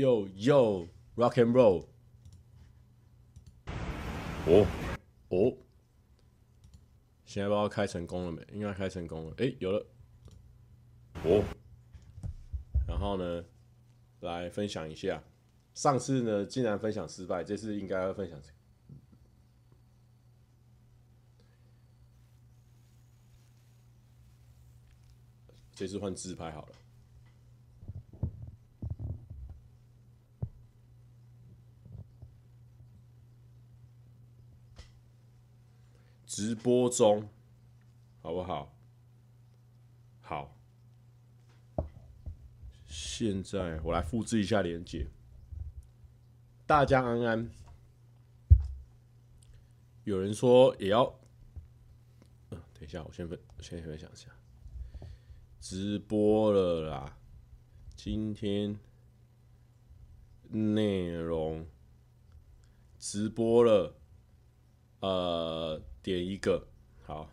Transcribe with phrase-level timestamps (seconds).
[0.00, 1.84] Yo yo rock and roll，
[4.46, 4.66] 哦
[5.28, 5.54] 哦，
[7.26, 8.42] 现在不知道开成功了没？
[8.50, 9.34] 应该开成功了。
[9.36, 9.86] 哎，有了。
[11.24, 11.44] 哦，
[12.88, 13.44] 然后呢，
[14.20, 15.22] 来分享一下。
[15.74, 18.40] 上次呢，竟然分享失败，这次应该要分享。
[25.74, 26.72] 这次换自拍好了。
[36.40, 37.28] 直播中，
[38.22, 38.74] 好不好？
[40.22, 40.56] 好。
[42.86, 45.06] 现在我来复制一下连接。
[46.66, 47.50] 大家安安。
[50.04, 51.04] 有人说也要，
[52.48, 54.30] 等一下，我先分，我先分享一下。
[55.60, 57.18] 直播了啦，
[57.94, 58.78] 今天
[60.48, 61.66] 内容
[62.98, 63.94] 直播了，
[65.00, 65.82] 呃。
[66.02, 66.66] 点一个。
[67.02, 67.28] 好，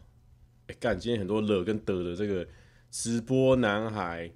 [0.68, 0.98] 哎、干！
[1.00, 2.48] 今天很多了跟得的这个
[2.90, 4.32] 直播男孩，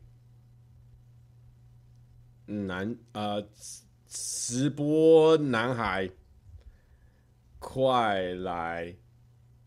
[2.46, 3.42] 男啊、
[4.08, 6.10] 直播男孩，
[7.60, 8.96] 快来，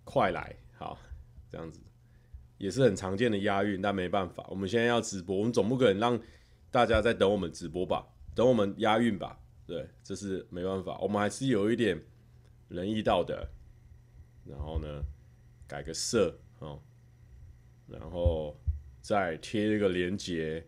[0.05, 0.99] 快来，好，
[1.51, 1.81] 这样子。
[2.59, 6.21] 也是很常见的押韵，但没办法，我们现在要直播，我们总不可能让
[6.71, 12.01] 大家在等我们直播吧，等我们押韵吧，对，这是没办法，我们还是有一点
[12.69, 13.47] 仁义道德。
[14.45, 15.05] 然后呢，
[15.67, 16.83] 改个色哦，
[17.87, 18.57] 然后
[19.01, 20.67] 再贴一个连接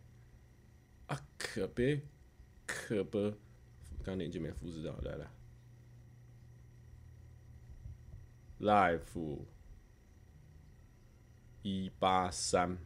[1.06, 2.00] 啊，可别
[2.66, 3.34] 可不，
[4.02, 5.30] 刚连接没复制到，来来
[8.60, 9.40] ，live
[11.62, 12.78] 一八三，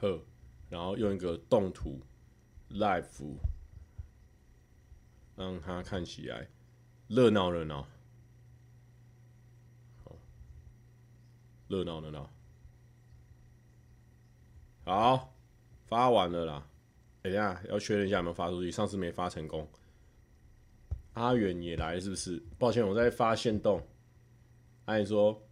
[0.00, 0.22] 呵，
[0.68, 2.02] 然后用一个动图
[2.70, 3.38] live。
[5.36, 6.48] 让它看起来
[7.08, 7.86] 热闹热闹，
[10.04, 10.16] 好，
[11.68, 12.30] 热闹热闹，
[14.84, 15.34] 好，
[15.86, 16.66] 发完了啦。
[17.22, 19.68] 等一下要确认一下有没有发出去，上次没发成功。
[21.14, 22.42] 阿远也来是不是？
[22.58, 23.86] 抱歉，我在发限动。
[24.84, 25.42] 阿远说：“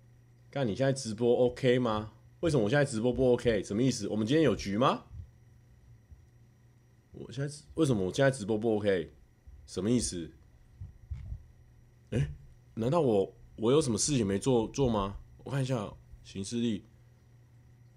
[0.50, 2.12] 干，你现在直播 OK 吗？
[2.40, 3.62] 为什么我现在直播不 OK？
[3.62, 4.06] 什么意思？
[4.08, 5.04] 我们今天有局吗？
[7.12, 9.14] 我现在为什么我现在直播不 OK？”
[9.66, 10.30] 什么意思？
[12.10, 12.30] 哎、
[12.74, 15.16] 难道我我有什么事情没做做吗？
[15.44, 15.90] 我看一下
[16.24, 16.84] 行事历，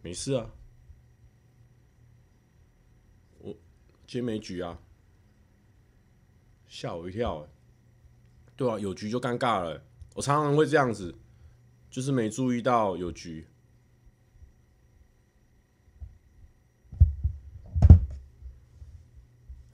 [0.01, 0.49] 没事啊。
[3.39, 3.51] 我
[4.07, 4.79] 今天没局啊，
[6.65, 7.49] 吓我一跳、欸。
[8.55, 9.83] 对啊，有局就尴尬了、
[10.13, 11.13] 我常常会这样子，
[11.89, 13.45] 就是没注意到有局。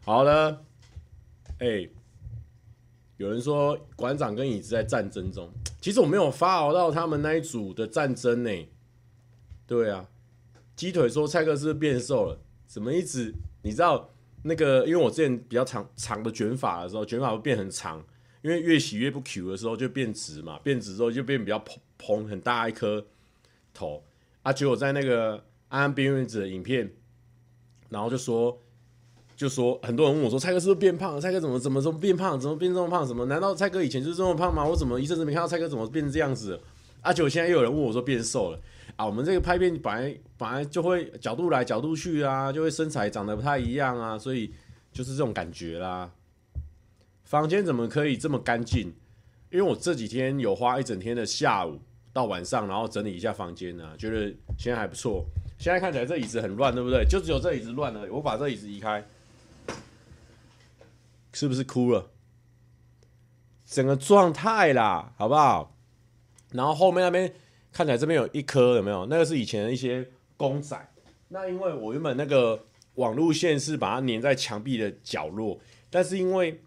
[0.04, 0.66] 好了。
[1.62, 1.88] 哎、
[3.18, 5.48] 有人说馆长跟椅子在战争中，
[5.80, 8.50] 其实我没有发熬到他们那一组的战争呢、
[9.68, 10.10] 对啊，
[10.76, 12.40] 鸡腿说蔡克是不是变瘦了？
[12.66, 13.32] 怎么一直？
[13.62, 14.10] 你知道
[14.42, 14.88] 那个？
[14.88, 18.04] 因为我之前比较长长的卷发的时候，卷发会变很长，
[18.42, 23.06] 因为越洗越不 Q 的时候就变直嘛，变直之后就变比较蓬蓬很大一颗
[23.72, 24.04] 头
[24.42, 24.52] 啊。
[24.52, 26.92] 结果在那个安安边缘子的影片，
[27.90, 28.60] 然后就说。
[29.42, 31.20] 就说很多人问我说：“蔡哥是不是变胖了？
[31.20, 32.40] 蔡哥怎么怎么怎么变胖？
[32.40, 33.04] 怎么变这么胖？
[33.08, 33.26] 什么？
[33.26, 34.64] 难道蔡哥以前就是这么胖吗？
[34.64, 36.62] 我怎么一阵子没看到蔡哥怎么变成这样子？”
[37.02, 38.60] 啊，结果现在又有人问我说：“变瘦了
[38.98, 44.54] 啊？”我们这个拍片本来本来就会角度来角度去啊，就会身材长得不太一样啊，所以
[44.94, 46.12] 就是这种感觉啦。
[47.24, 48.94] 房间怎么可以这么干净？
[49.50, 51.80] 因为我这几天有花一整天的下午
[52.14, 55.26] 到晚上，然后整理一下房间啊，觉得现在还不错。
[55.58, 57.04] 现在看起来这椅子很乱，对不对？
[57.10, 58.06] 就只有这椅子乱了。
[58.12, 59.04] 我把这椅子移开。
[61.34, 62.12] 是不是哭了？
[63.66, 65.78] 整个状态啦，好不好？
[66.52, 67.34] 然后后面那边
[67.72, 69.06] 看起来这边有一颗，有没有？
[69.06, 70.06] 那个是以前的一些
[70.36, 70.78] 公仔。
[71.30, 72.66] 那因为我原本那个
[72.96, 75.58] 网路线是把它粘在墙壁的角落，
[75.90, 76.62] 但是因为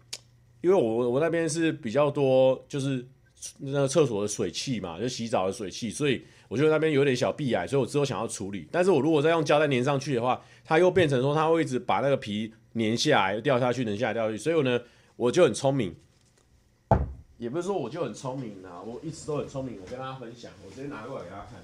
[0.61, 3.07] 因为我我那边是比较多，就是
[3.59, 8.67] 那个厕所的水汽嘛，就洗澡的水汽，所以我觉得那边有点小壁癌，所以我之后想要处理。
[8.71, 12.51] 但是我如果再用胶带粘上去的话，它又变成说它会一直把那个皮。
[12.75, 14.81] 粘下来又掉下去，粘下来掉下去，所以呢，
[15.15, 15.95] 我就很聪明，
[17.37, 19.79] 也不是说我就很聪明啊，我一直都很聪明。
[19.81, 21.59] 我跟大家分享，我直接拿过来给大家看。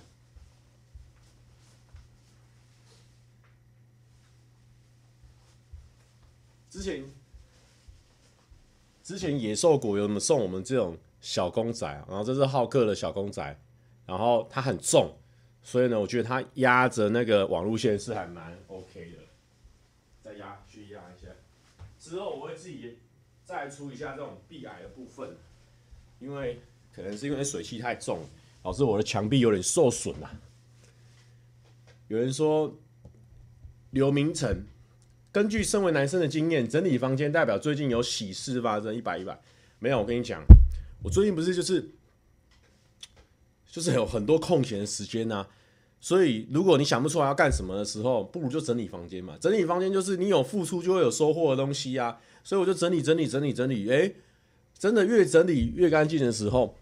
[6.69, 7.03] 之前，
[9.03, 11.85] 之前野兽国有没有送我们这种小公仔？
[12.07, 13.59] 然后这是浩克的小公仔，
[14.05, 15.13] 然后它很重，
[15.61, 19.20] 所以呢，我觉得它压着那个网路线是还蛮 OK 的。
[22.11, 22.97] 之后我会自己
[23.45, 25.37] 再出一下这种壁癌的部分，
[26.19, 26.59] 因为
[26.93, 28.27] 可能是因为水汽太重，
[28.61, 30.29] 导致我的墙壁有点受损了。
[32.09, 32.77] 有人说，
[33.91, 34.65] 刘明成，
[35.31, 39.39] 根据身为男生的经验，整理房间代表最近有喜事发生，一百一百。
[39.79, 40.43] 没有，我跟你讲，
[41.01, 41.91] 我最近不是就是
[43.67, 45.49] 就是有很多空闲的时间呐、啊，
[46.01, 49.37] 所以如果你想不出来要干什么的时候，不如就整理房间嘛。
[49.39, 54.11] 整理房间就是你有付出就会有收获的东西啊，所以我就整理整理整理整理，哎，
[54.77, 56.75] 真的越整理越干净的时候，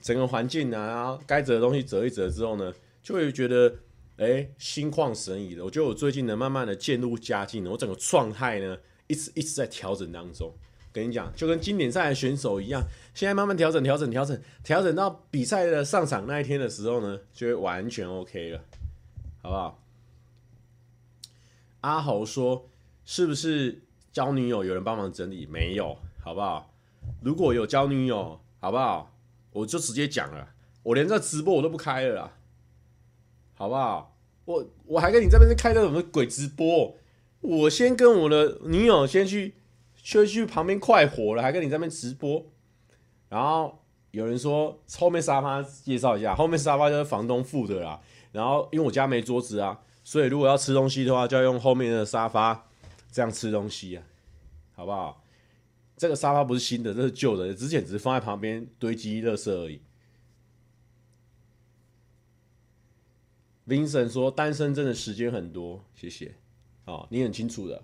[0.00, 3.76] 整个环境啊，该折的东西折一折之后呢，就会觉得。
[4.16, 7.70] 哎，心旷神怡的，我觉得我最近呢，慢慢的渐入佳境了。
[7.72, 8.78] 我整个状态呢，
[9.08, 10.54] 一直一直在调整当中。
[10.94, 12.80] 跟你讲，就跟经典赛的选手一样，
[13.14, 18.60] 现在慢慢调整、调整、调整、调整到比赛的上场那一天的时候呢，就会完全 OK 了，
[19.42, 19.82] 好不好？
[21.80, 22.70] 阿豪说
[23.04, 23.82] ：“是不是
[24.12, 25.46] 交女友有人帮忙整理？
[25.46, 26.72] 没有，好不好？
[27.20, 29.12] 如果有交女友，好不好？
[29.50, 30.50] 我就直接讲了，
[30.84, 32.36] 我连这直播我都不开了啦。”
[33.54, 34.16] 好不好？
[34.44, 36.96] 我我还跟你这边是开的什么鬼直播？
[37.40, 39.54] 我先跟我的女友先去，
[40.04, 42.46] 先去旁边快活了，还跟你在那边直播。
[43.28, 48.00] 然后有人说后面沙发介绍一下，后面沙发就是房东付的啦。
[48.30, 52.68] 然后因为我家没桌子啊，所以如果要吃东西的话，就要用后面的沙发
[53.10, 54.04] 这样吃东西啊，
[54.74, 55.24] 好不好？
[55.96, 59.80] 这个沙发不是新的，这是旧的，之前只是放在旁边堆积垃圾而已。
[63.66, 66.34] Vincent 说：“单身真的时间很多，谢谢。
[66.84, 67.82] 哦，你很清楚的。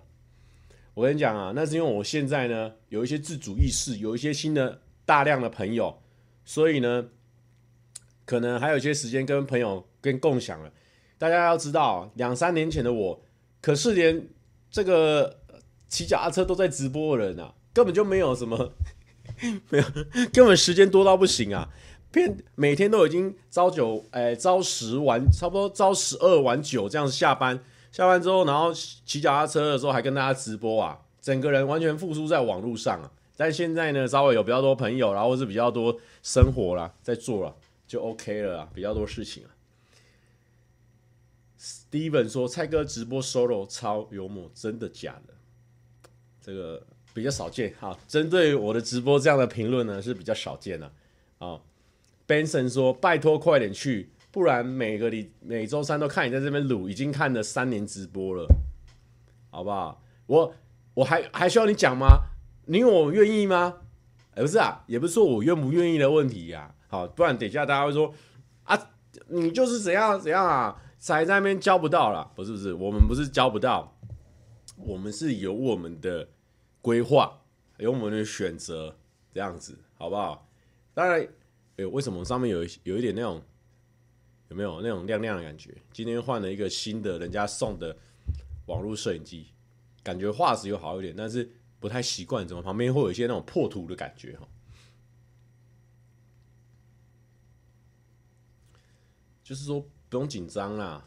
[1.01, 5.99] 我跟你讲啊，那是因为我现在呢有一些自主意识，有一些新的大量的朋友，
[6.45, 7.05] 所以呢，
[8.23, 10.71] 可能还有一些时间跟朋友跟共享了。
[11.17, 13.19] 大家要知道，两三年前的我，
[13.61, 14.27] 可是连
[14.69, 15.39] 这个
[15.87, 18.71] 骑脚踏车都在直播的人啊，根本就没有什么，
[19.69, 19.83] 没有，
[20.31, 21.67] 根本时间多到不行啊。”
[22.11, 27.59] 变每天都已经朝九，哎、朝十晚差不多朝十二晚九这样子下班，
[27.91, 33.11] 下班之后，然后骑脚踏车的时候还跟大家直播啊，整个人完全复苏在网络上啊。
[33.35, 37.55] 但现在呢，稍微有比较多朋友，然后是比较多生活啦，在做了，
[37.87, 39.49] 就 OK 了啦，比较多事情啊。
[41.59, 45.33] Steven 说：“蔡哥直播 solo 超幽默，真的假的？”
[46.41, 46.81] 这个
[47.13, 47.97] 比较少见哈。
[48.07, 50.91] 针对我的直播这样的评论呢，是比较少见的
[51.39, 51.59] 啊。
[52.27, 58.47] Benson 说：“拜托，快点去，不然每个礼每周三都看你在这边录，已经看了三年直播了，
[59.49, 60.01] 好不好？
[60.25, 60.55] 我
[60.93, 62.07] 我还还需要你讲吗？
[62.65, 63.79] 你我愿意吗？
[64.35, 66.73] 哎，不是啊，也不是说我愿不愿意的问题呀。
[66.87, 68.13] 好，不然等一下大家会说
[68.63, 68.89] 啊，
[69.27, 72.31] 你就是怎样怎样啊，才在那边交不到啦。
[72.33, 73.97] 不是不是，我们不是交不到，
[74.77, 76.29] 我们是有我们的
[76.81, 77.41] 规划，
[77.77, 78.95] 有我们的选择，
[79.33, 80.47] 这样子，好不好？
[80.93, 81.27] 当然。”
[81.77, 83.41] 哎，为什么上面有有一点那种
[84.51, 85.73] 有没有那种亮亮的感觉？
[85.93, 87.95] 今天换了一个新的人家送的
[88.65, 89.47] 网络摄影机，
[90.03, 91.49] 感觉画质又好一点，但是
[91.79, 94.45] 不太习惯，怎么旁边会有一些那种破图的感觉哈？
[99.41, 101.05] 就是说不用紧张啦。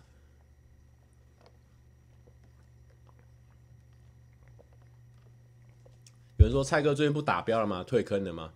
[6.39, 7.85] 有人说蔡哥最近不打标了吗？
[7.85, 8.55] 退坑了吗？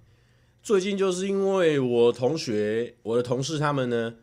[0.63, 4.17] 最近就是因为我同学、我的同事他们呢，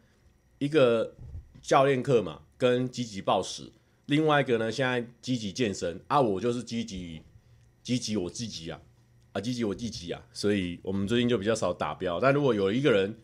[0.66, 1.14] 一个
[1.62, 3.72] 教练课嘛，跟积极暴食；
[4.08, 7.22] 另外一个呢，现在积极健身啊，我就是积极
[7.84, 8.82] 积极我自己啊，
[9.34, 12.20] 啊积极我自己啊，所以我们最近就比较少打标。
[12.20, 13.16] 但如果有一个人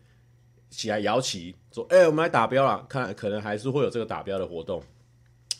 [0.69, 4.83] 起来摇旗说：“哎、我们来打标了！”看，可能还是会有这个打标的活动。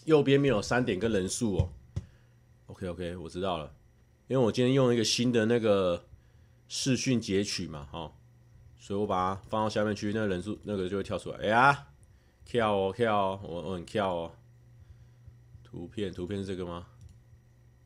[0.06, 1.70] 右边没有三点跟人数哦。
[2.68, 3.74] OK OK，我知道了，
[4.28, 6.06] 因为我今天用一个新的那个。
[6.74, 8.14] 视讯截取嘛，哈，
[8.82, 11.38] 所以我把它放到下面去，那个人数那个就会跳出来。
[11.38, 11.88] 哎呀，
[12.44, 14.32] 跳哦跳哦，我我很跳哦。
[15.64, 16.88] 图片图片是这个吗？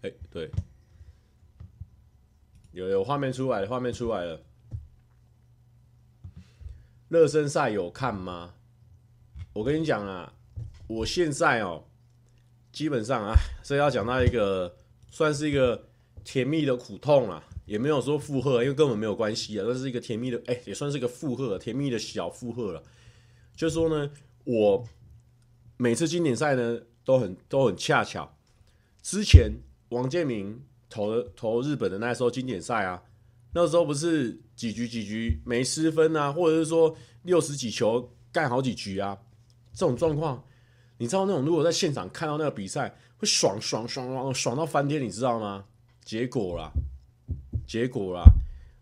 [0.04, 0.50] 哎，对，
[2.72, 4.42] 有有画面出来了，画面出来了。
[7.10, 8.54] 热身赛有看吗？
[9.52, 10.32] 我跟你讲啊，
[10.88, 11.84] 我现在哦，
[12.72, 14.78] 基本上啊，这要讲到一个
[15.12, 15.90] 算是一个
[16.24, 17.44] 甜蜜的苦痛啊。
[17.66, 22.84] 也没有说负荷，因为根本没有关系啊，这是一个甜蜜的，哎、也算是一个负荷，甜蜜的小负荷了。
[23.56, 24.12] 就是说呢，
[24.44, 24.88] 我
[25.78, 28.38] 每次经典赛呢都很都很恰巧，
[29.02, 29.52] 之前
[29.90, 33.04] 王建民投投日本的那时候经典赛啊，
[33.54, 39.18] 那时候不是几局几局没失分啊，或者是说六十几球干好几局啊，
[39.74, 40.44] 这种状况，
[40.98, 45.66] 你知道那种如果在现场看到那个比赛，会爽爽爽爽爽到翻天，你知道吗？
[46.04, 46.72] 结果啦，
[47.66, 48.24] 结果啦，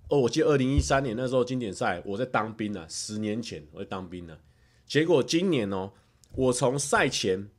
[0.09, 4.37] 哦，我记得二零一三年那时候经典赛，我在当兵啊，十年前我在当兵呢。
[4.85, 5.91] 结果今年哦，
[6.35, 7.49] 我从赛前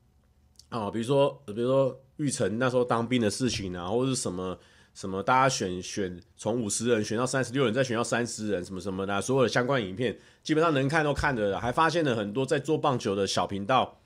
[0.69, 4.59] 啊，比如说比如说玉成那时候当兵的事情啊，或者是什么。
[4.97, 5.21] 什么？
[5.21, 11.61] 大家选选从五十人选到三十六人，再选到三十人，什么什么的，所有的相关影片基本上能看都看的了。
[11.61, 13.99] 还发现了很多在做棒球的小频道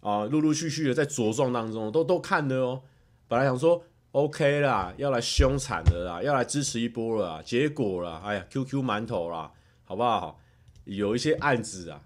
[0.00, 2.80] 啊，陆陆续续的在茁壮当中，都都看的哦。
[3.28, 9.50] 本来想说 OK 啦，要来凶残的啦，要来支持一波了，结果啦，哎呀，QQ 馒头啦，
[9.84, 10.38] 好不好？
[10.84, 12.00] 有一些案子啊，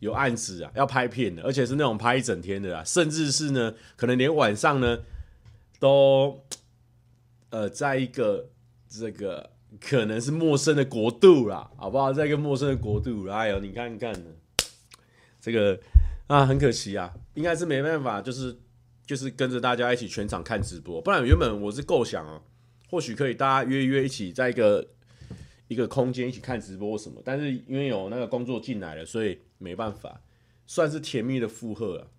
[0.00, 5.00] 有案子啊，要拍片的，而且是那种拍一整天的啦，甚至是呢，可能连晚上呢
[5.78, 6.42] 都。
[7.50, 8.50] 呃，在一个
[8.90, 9.48] 这个
[9.80, 12.12] 可能是陌生的国度啦，好不好？
[12.12, 14.30] 在一个陌生的国度，哎呦，你看看呢，
[15.40, 15.80] 这个
[16.26, 18.54] 啊，很可惜啊，应该是没办法，就是
[19.08, 22.42] 就是跟着大家一起全场看直播，不然原本我是构想啊，
[22.90, 24.86] 或许可以大家约约一起在一个
[25.68, 30.20] 一个空间一起看直播什么，但是因为有那个工作进来了，所以没办法，
[30.66, 32.10] 算是甜蜜的负荷了。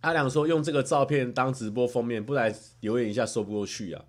[0.00, 4.02] 阿良说用这个照片当直播封面，不然留言一下说不过去啊。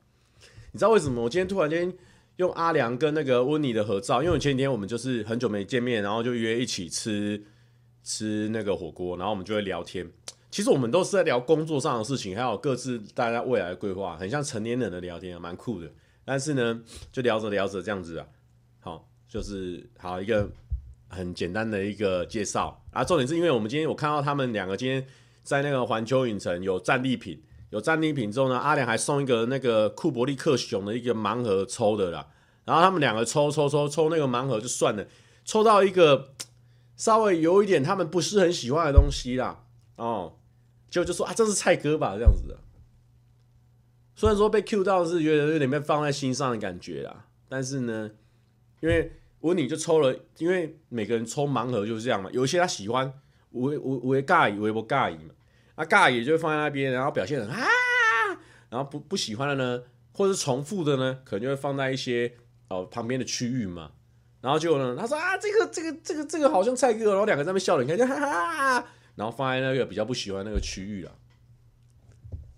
[0.71, 1.93] 你知道为什么我今天突然间
[2.37, 4.23] 用阿良跟那个温妮的合照？
[4.23, 7.43] 因为前几天我们就是很久没见面，然后就约一起吃
[8.05, 10.09] 吃那个火锅，然后我们就会聊天。
[10.55, 15.91] 其实我们都是在聊工作上的事情，还有各自大家未来的规划，很像成年人的聊天，蛮酷的。
[16.23, 16.81] 但是呢，
[17.11, 18.25] 就聊着聊着这样子啊，
[18.79, 20.49] 好，就是好一个
[21.09, 23.03] 很简单的一个介绍啊。
[23.03, 25.05] 重点是因为我们今天我看到他们两个今天
[25.43, 27.43] 在那个环球影城有战利品。
[27.71, 32.25] 有战利品之后呢，阿良还送一个那个库伯利克熊的一个盲盒抽的啦。
[32.63, 35.05] 然后他们两个抽抽抽抽那个盲盒就算了，
[35.43, 36.29] 抽到一个
[36.95, 39.63] 稍微有一点他们不是很喜欢的东西啦。
[39.97, 40.37] 哦，
[40.95, 42.57] 就就说啊，这是蔡哥吧，这样子的。
[44.15, 48.11] 虽然说被 Q 到是觉得有点被放在心上的感觉啦，但是呢，
[48.79, 49.11] 因为
[49.41, 53.11] 温妮就抽了，因为每个人抽盲盒就是这样嘛，有一些他喜欢，
[53.49, 55.33] 我我我尬意，我不尬意嘛。
[55.75, 57.67] 啊，尬也就会放在那边，然后表现很啊，
[58.69, 59.83] 然后不不喜欢的呢，
[60.13, 62.31] 或者是重复的呢，可能就会放在一些
[62.69, 63.91] 哦旁边的区域嘛。
[64.39, 71.11] 然后就呢，他说啊，这个这个这个这个好像蔡哥，然后两个在那边笑，你看就哈哈，然后放在那个比较不喜欢那个区域了，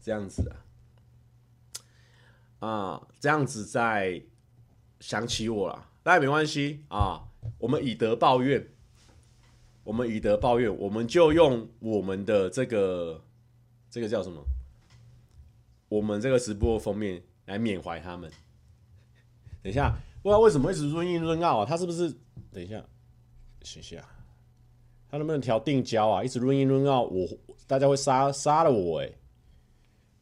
[0.01, 0.51] 这样子
[2.59, 4.21] 啊，啊，这样子在
[4.99, 7.27] 想起我了，但也没关系啊，
[7.59, 8.67] 我们以德报怨。
[9.83, 13.23] 我们以德报怨，我们就用我们的这个
[13.89, 14.43] 这个叫什么？
[15.87, 18.29] 我们这个直播封面来缅怀他们。
[19.63, 21.65] 等一下，不知道为什么一直润音润奥啊？
[21.65, 22.13] 他是不是？
[22.51, 22.83] 等一下，
[23.61, 24.09] 谢谢啊，
[25.09, 26.23] 他能不能调定焦啊？
[26.23, 27.27] 一直抡音润奥，我
[27.65, 29.11] 大家会杀杀了我哎！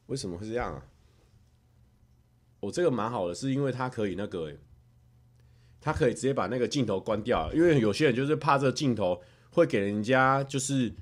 [0.08, 0.86] 为什么会这样啊？
[2.60, 4.56] 我这个蛮好的，是因为它可以那个哎，
[5.82, 9.22] 它可以直接把那个镜头关掉，因为有些人就是怕这个镜头。
[9.51, 10.94] 会给人家就是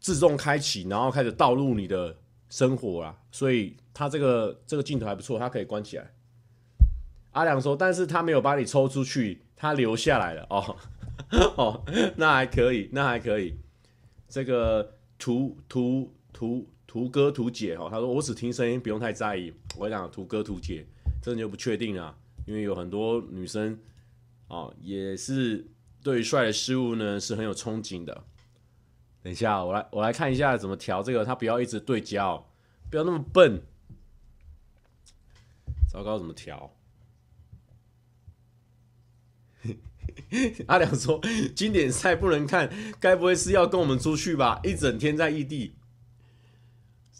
[0.00, 2.16] 自动开启，然后开始盗录你的
[2.48, 6.10] 生活啊，所以它这个这个镜头还不错，它可以关起来。
[7.32, 10.74] 阿良说，但是他没有把你抽出去，他留下来了哦
[11.56, 11.84] 哦，
[12.16, 13.58] 那还可以，那还可以。
[14.28, 19.52] 这个图图图图哥图姐哦，他说我只听声音，不用太在意。
[19.76, 20.86] 我讲图哥图姐，
[21.22, 23.78] 这就不确定了，因为有很多女生
[24.48, 25.66] 哦也是。
[26.00, 28.24] 对于帅的事物呢，是很有憧憬的。
[29.20, 32.48] 等一下，我来我来看一下怎么调这个，他不要一直对焦，
[32.88, 33.60] 不要那么笨。
[35.90, 36.72] 糟糕，怎么调？
[40.66, 41.20] 阿良说，
[41.54, 42.70] 经典赛不能看，
[43.00, 44.60] 该不会是要跟我们出去吧？
[44.64, 45.74] 一整天在异地。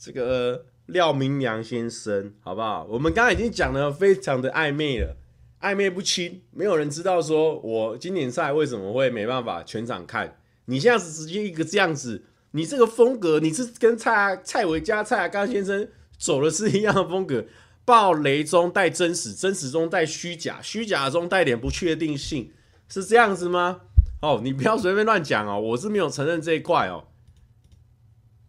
[0.00, 2.86] 这个廖明良先生，好不好？
[2.90, 5.16] 我们刚刚已经讲的非常的暧昧了。
[5.60, 10.38] 暧昧不清，没有人知道说我经典赛为什么会没办法全场看。
[10.66, 17.44] 你现在是直接一个这样子，你这个风格，你是跟蔡蔡维嘉、蔡阿刚先生走的是一样的风格，
[17.84, 22.52] 爆雷中带真实，真实中带虚假，虚假中带点不确定性，
[22.88, 23.82] 是这样子吗？
[24.20, 27.06] 哦，你不要随便乱讲哦，我是没有承认这一块哦。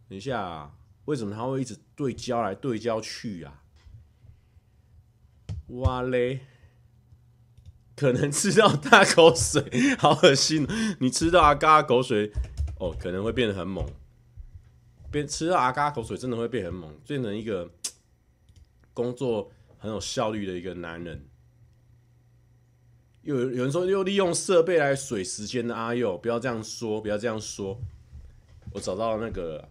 [0.08, 0.72] 等一下啊，
[1.05, 3.62] 为什么他会一直对焦来对焦去啊？
[5.67, 6.39] 哇嘞！
[7.96, 9.62] 可能吃到大口水，
[10.00, 10.65] 好恶心！
[11.00, 12.31] 你吃到阿嘎口水，
[12.79, 13.86] 哦，可能会变得很猛。
[15.12, 17.69] 变吃到阿嘎口水，真的会变很猛，变成一个
[18.93, 21.28] 工作很有效率的一个男人。
[23.29, 27.79] 有有人说，又利用设备来水时间的阿佑，不要这样说，不要这样说。
[28.74, 29.69] 我找到那个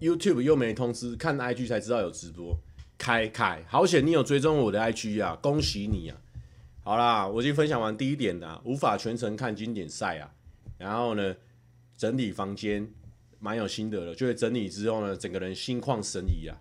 [0.00, 2.58] YouTube 又没通知，看 IG 才知道有直播。
[2.98, 6.18] 凯凯，好险你有追踪我的 IG 啊，恭喜你啊！
[6.82, 10.32] 好啦，我已经分享完第一点的，无法全程看经典赛啊。
[10.76, 11.36] 然后呢，
[11.96, 12.92] 整理房间
[13.38, 16.58] 蛮有心得的，就会整理之后呢，整个人心旷神怡啊，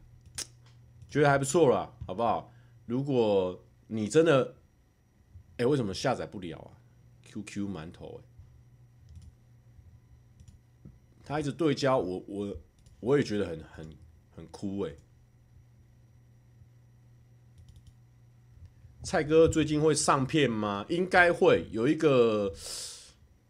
[1.09, 2.51] 觉得还不错啦，好不好？
[2.85, 4.55] 如果你真的，
[5.57, 6.71] 哎，为什么下载不了啊
[7.23, 8.25] ？QQ 馒头，哎，
[11.23, 12.57] 他一直对焦，我我
[12.99, 13.97] 我也觉得很很
[14.35, 14.93] 很酷哎。
[19.03, 20.83] 蔡哥最近会上片吗？
[20.89, 22.51] 应该会有一个，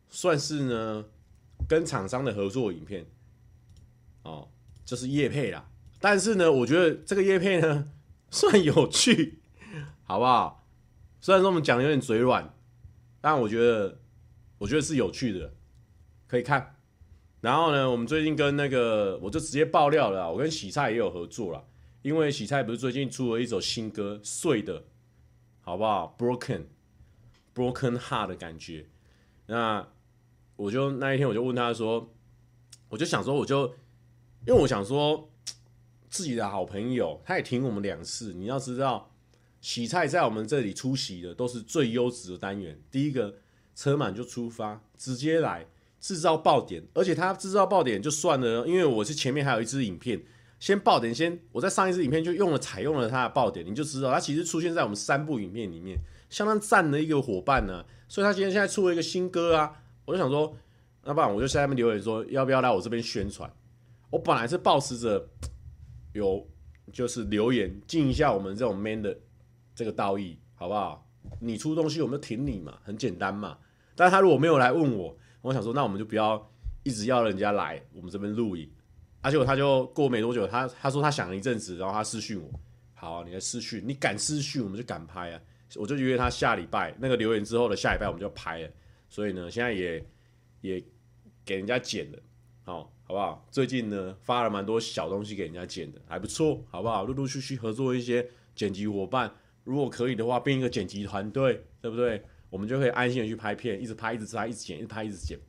[0.10, 1.06] 算是呢，
[1.68, 3.06] 跟厂商的合作影片，
[4.24, 4.50] 哦，
[4.84, 5.70] 就是叶配啦。
[6.01, 7.89] 但是呢，我觉得这个叶配呢，
[8.36, 9.39] 算有趣，
[10.04, 10.68] 好不好？
[11.22, 12.54] 虽然说我们讲的有点嘴软，
[13.22, 14.00] 但我觉得，
[14.58, 15.54] 我觉得是有趣的，
[16.27, 16.75] 可以看。
[17.39, 21.65] 然后呢，我们最近跟那个，我就直接爆料了，我跟喜菜也有合作了，
[22.01, 24.82] 因为喜菜不是最近出了一首新歌《碎的》。
[25.62, 28.86] 好不好？Broken，Broken Heart 的感觉。
[29.46, 29.88] 那
[30.58, 32.13] 我就那一天我就问他说，
[32.89, 33.74] 我就想说，我就
[34.46, 35.32] 因为我想说
[36.09, 38.33] 自己的好朋友，他也听我们两次。
[38.33, 39.12] 你要知道，
[39.62, 42.79] 洗菜在我们这里出席的都是最优质的单元。
[42.89, 43.35] 第一个
[43.75, 45.65] 车满就出发，直接来
[46.00, 50.24] 制造爆点，而且他制造爆点就算了，因为我是前面还有一支影片。
[50.57, 55.97] 先爆点，先我在上一支影片就用了采用了他的爆点，你就知道他其实出现在我们三部影片里面，
[56.29, 57.85] 相当赞的一个伙伴呢。
[58.07, 60.55] 所以他今天现在出了一个新歌啊，我就想说，
[61.03, 63.51] 那不然我就下面留言说，要不要来我这边宣传？
[64.12, 65.27] 我本来是抱持着
[66.15, 66.48] 有
[66.93, 69.15] 就是留言尽一下我们这种 man 的
[69.75, 71.05] 这个道义，好不好？
[71.39, 73.57] 你出东西我们就挺你嘛，很简单嘛。
[73.95, 76.51] 但他如果没有来问我，我想说，那我们就不要
[76.84, 78.69] 一直要人家来我们这边录影。
[79.22, 82.59] 而且他就过没多久，他他说他想了一阵子，然后他私讯我，
[82.94, 85.42] 好，你来私讯，你敢私讯，我们就敢拍啊。
[85.75, 88.70] 我就约他下礼拜那个留言之后的下礼拜，我们就拍了。
[89.09, 90.05] 所以呢，现在也
[90.61, 90.83] 也
[91.44, 92.20] 给人家剪了，
[92.63, 93.48] 好，好不好？
[93.50, 97.05] 最近呢发了蛮多小东西给人家剪的，还不错，好不好？
[97.05, 102.24] 陆陆续续合作一些剪辑伙伴，如果可以的话，变一个剪辑团队，对不对？
[102.50, 105.39] 我们就可以安心的去拍片，一直拍，一直拍，一直剪，一直拍，一直剪。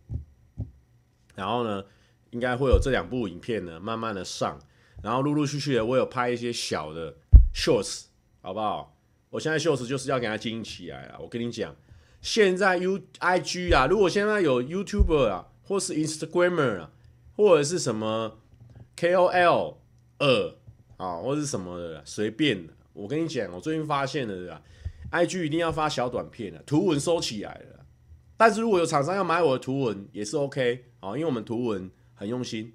[1.34, 1.84] 然后呢？
[2.30, 4.58] 应该会有这两部影片呢，慢慢的上，
[5.00, 7.16] 然后陆陆续续的，我有拍一些小的
[7.54, 8.06] shorts，
[8.42, 8.94] 好不好？
[9.30, 11.18] 我现在 shorts 就是要给它经营起来啊。
[11.20, 11.74] 我跟你讲，
[12.20, 16.90] 现在 U I G 啊，如果现在有 YouTuber 啊，或是 Instagramer 啊，
[17.36, 18.38] 或者是什么
[18.96, 19.78] K O L
[20.18, 20.54] 二
[20.96, 22.72] 啊，或者是什么的，随便的。
[22.92, 24.62] 我跟你讲，我最近发现了，对吧
[25.10, 27.84] ？I G 一定要发小短片的，图文收起来了。
[28.36, 31.90] 但是如果有厂商要买我的图文，也是 OK 啊，因为我们图文。
[32.18, 32.72] 很用心，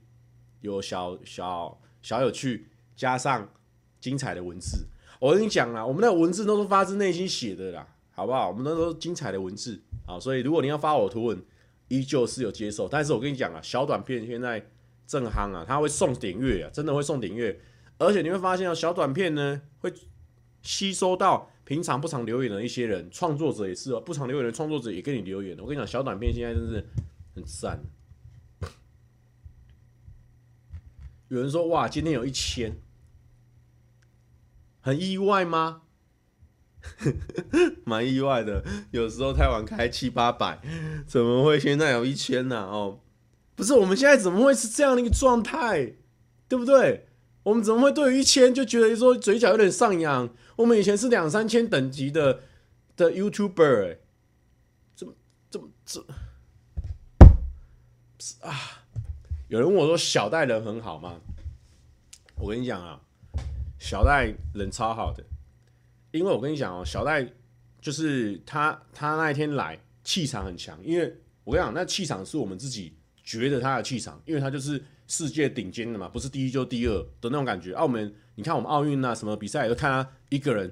[0.60, 3.50] 有小小小有趣，加上
[4.00, 4.86] 精彩的文字。
[5.20, 8.50] 我跟你讲啦，我们那个文字都是发自内心写的啦，好不好？
[8.50, 11.44] 我们那都是精彩的文字，啊，所以如果你要发我图文，
[11.92, 12.88] 依旧是有接受。
[12.88, 14.66] 但是我跟你讲啊，小短片现在
[15.06, 17.60] 正夯啊，它会送点阅啊，真的会送点阅，
[17.98, 19.94] 而且你会发现哦，小短片呢会
[20.62, 25.58] 吸收到平常不常留言的一些人，创作者也是哦，不常留言的创作者也跟你留言。
[25.60, 26.88] 我跟你讲，小短片现在真是
[27.36, 27.84] 很赞。
[31.28, 32.76] 有人说：“哇，今天有一千，
[34.82, 35.84] 很意外吗？
[37.86, 38.64] 蛮意外的。
[38.92, 40.60] 有时候太晚开七八百，
[41.08, 42.62] 怎么会现在有一千呢？
[42.62, 43.00] 哦，
[43.56, 45.94] 不是，我们现在怎么会是这样的一个状态？
[46.48, 47.08] 对不对？
[47.44, 50.30] 我们怎么会对于一千就觉得说嘴角有点上扬？
[50.58, 52.42] 我们以前是两三千等级的
[52.96, 53.98] 的 YouTuber，哎，
[54.94, 55.14] 怎么
[55.50, 56.06] 怎么这
[58.42, 58.54] 啊？”
[59.50, 61.20] 有人问我说：“小戴人很好吗？”
[62.38, 63.02] 我跟你讲啊，
[63.80, 65.24] 小戴人超好的，
[66.12, 67.28] 因为我跟你讲哦，小戴
[67.80, 70.78] 就是他，他那一天来气场很强。
[70.84, 72.94] 因为我跟你讲，那气场是我们自己
[73.24, 77.74] 觉得他的气场，因为他就是世界顶尖的嘛，不是第一就第二的那种感觉。
[77.74, 80.72] 澳门，你看我们奥运啊，什么比赛都看他一个人，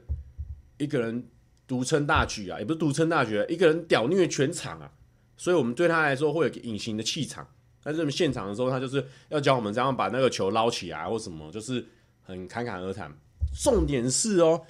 [0.77, 1.27] 一个人
[1.67, 4.91] 独撑大局啊，也不是独撑大局啊，一个人屌虐全场啊，
[5.37, 7.47] 所以我们对他来说会有隐形的气场。
[7.81, 11.83] 但是我们现场的时候，他就是要教我们这样把那个球捞起来，或什么，就是
[12.21, 13.11] 很侃侃而谈。
[13.63, 14.61] 重点是哦，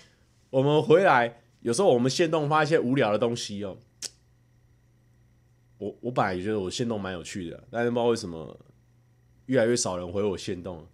[0.49, 3.77] 我们回来有时候我们限动发一些无聊的东西哦。
[5.77, 8.59] 我我本来也觉得我限动蛮有趣的，但是不知道为什么
[9.45, 10.85] 越来越少人回我限动，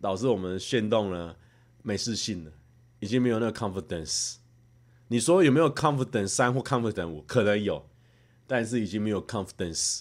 [0.00, 1.36] 导致我们限动呢
[1.82, 2.52] 没自信了，
[3.00, 4.36] 已经没有那个 confidence。
[5.08, 7.22] 你说有没有 confidence 三或 confidence 五？
[7.22, 7.88] 可能有，
[8.46, 10.00] 但是已经没有 confidence。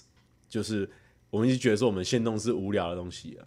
[0.50, 0.90] 就是
[1.30, 3.46] 我们就觉得说我们限动是无聊的东西啊，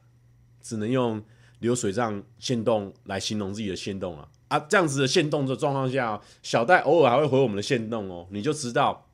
[0.61, 1.22] 只能用
[1.59, 9.08] 流水账限动来形容自己的限动啊啊，这样子的限动的状况下，小戴偶尔还会回我们的限动哦，你就知道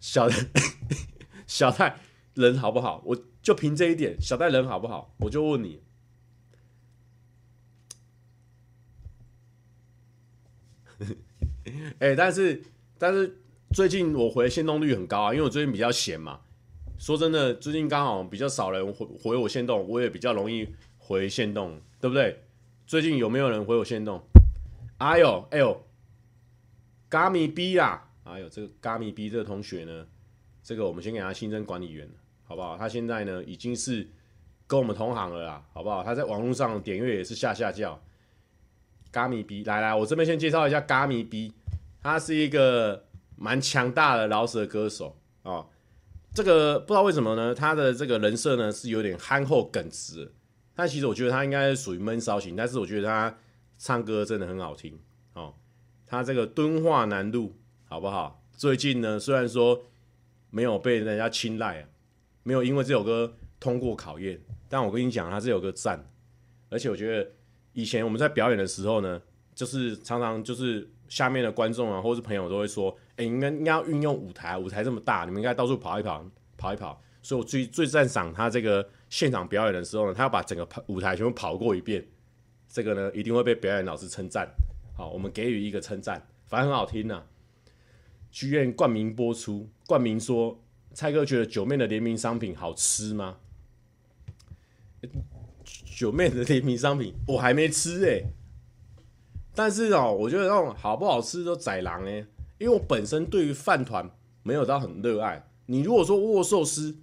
[0.00, 0.28] 小
[1.46, 1.96] 小戴
[2.34, 3.00] 人好不好？
[3.06, 5.14] 我就凭这一点，小戴人好不好？
[5.18, 5.80] 我就问你。
[12.00, 12.64] 哎、 但是
[12.98, 13.38] 但是
[13.72, 16.40] 最近我回限动率很高啊，因为我最近比较闲嘛。
[16.98, 20.66] 说真的，最近刚好比较少人回回我限动，我也比较容易
[20.98, 22.42] 回限动，对不对？
[22.86, 24.22] 最近有没有人回我线动？
[24.98, 25.84] 哎呦哎呦，
[27.08, 30.06] 嘎米 B 啊，哎呦，这个嘎米 B 这个同学呢，
[30.62, 32.08] 这个我们先给他新增管理员，
[32.44, 32.76] 好不好？
[32.76, 34.08] 他现在呢已经是
[34.68, 36.04] 跟我们同行了啦，好不好？
[36.04, 38.00] 他在网络上点阅也是下下叫。
[39.10, 41.52] 嘎米 B，来来，我这边先介绍一下嘎米 B，
[42.00, 45.66] 他是一个蛮强大的饶舌歌手哦。
[46.32, 50.32] 这个不知道为什么呢，他的这个人设呢是有点憨厚耿直，
[50.76, 53.36] 但其实我觉得他应该属于闷骚型，但是我觉得他
[53.76, 54.96] 唱歌真的很好听
[55.32, 55.54] 哦。
[56.06, 58.44] 他这个敦化南路好不好？
[58.52, 59.82] 最近呢虽然说
[60.50, 61.88] 没有被人家青睐啊，
[62.44, 66.08] 没有因为这首歌通过考验，但我跟你讲，他这首歌赞，
[66.68, 67.28] 而且我觉得。
[67.76, 69.20] 以前我们在表演的时候呢，
[69.54, 76.24] 就是常常就是下面的观众啊，或是朋友都会说：“哎、欸，应该应该要运用舞台，舞台这么大，你们应该到处跑一跑，
[76.56, 82.06] 跑一跑。”所以，我最最赞赏他这个现场表演的时候呢，他要把整个舞台全部跑过一遍，
[82.68, 84.48] 这个呢一定会被表演老师称赞。
[84.96, 87.26] 好，我们给予一个称赞，反正很好听呐、啊。
[88.30, 90.60] 剧院冠名播出，冠名说
[90.92, 93.38] ：“蔡哥觉得九妹的联名商品好吃吗？”
[95.84, 98.22] 九妹的联名商品我还没吃哎、
[99.54, 102.26] 但是哦、我觉得那种好不好吃都宰狼哎，
[102.58, 104.10] 因为我本身对于饭团
[104.42, 105.48] 没有到很热爱。
[105.66, 106.98] 你如果说握寿司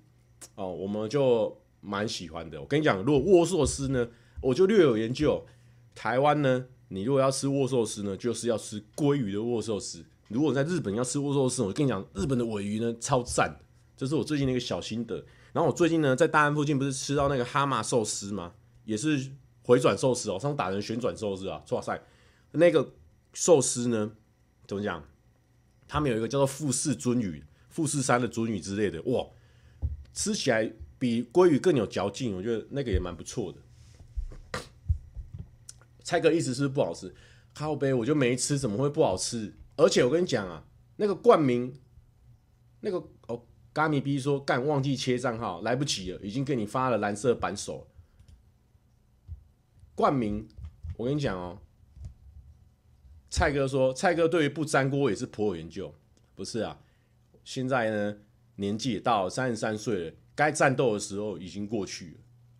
[0.55, 2.59] 哦，我们就蛮喜欢的。
[2.59, 4.07] 我跟你讲，如果握寿司呢，
[4.41, 5.45] 我就略有研究。
[5.93, 10.03] 台湾呢，你如果要吃握寿司呢，就是要吃鲑鱼的握寿司。
[10.29, 13.59] 如果在日本要吃握寿司，我跟你讲，日本的尾鱼呢超赞，
[13.95, 15.23] 这是我最近的一个小心得。
[15.51, 18.53] 然后我最近呢，在大安附近不是吃到那个哈马寿司吗？
[18.85, 19.31] 也是
[19.63, 21.63] 回转寿司哦，上次打人旋转寿司啊！
[21.69, 22.01] 哇塞，
[22.53, 22.93] 那个
[23.33, 24.11] 寿司呢，
[24.67, 25.03] 怎么讲？
[25.87, 29.27] 他们有一个叫做富士尊鱼、富士山的尊鱼之类的，哇，
[30.11, 34.61] 吃起来比鲑鱼更有嚼劲，我觉得那个也蛮不错的。
[36.01, 37.13] 蔡哥意思是不，好吃，
[37.53, 39.53] 靠杯我就没吃，怎么会不好吃？
[39.75, 40.63] 而且我跟你讲啊，
[40.95, 41.77] 那个冠名，
[42.79, 47.85] 那个哦，嘎米 B 说干忘记切账号，来不及了，已经给你发了蓝色扳手。
[49.93, 50.47] 冠名，
[50.95, 51.59] 我跟你讲哦，
[53.29, 55.93] 蔡哥说，蔡哥对于不粘锅也是颇有研究，
[56.33, 56.79] 不是啊？
[57.43, 58.17] 现在呢，
[58.55, 62.11] 年纪也到三十三岁了，该战斗的时候已经过去了。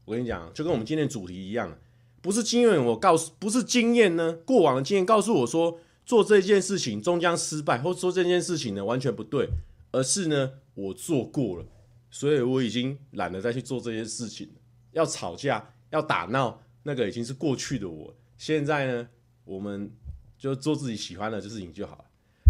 [0.06, 1.78] 我跟你讲，就跟我们今天的主题一样，
[2.22, 9.48] 不是经验，我告诉，不是经验呢，过往的经验告诉我说，做这件事情终将失败，或者说这件事情呢完全不对，
[9.92, 11.66] 而是呢，我做过了，
[12.12, 14.54] 所以我已经懒得再去做这件事情了。
[14.92, 16.62] 要吵架，要打闹。
[16.86, 19.08] 那个已经是过去的我，现在呢，
[19.46, 19.90] 我们
[20.38, 22.06] 就做自己喜欢的事情就好了。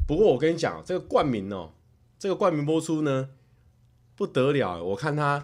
[0.07, 1.71] 不过我跟你讲，这个冠名哦，
[2.17, 3.29] 这个冠名播出呢，
[4.15, 5.43] 不得了，我看他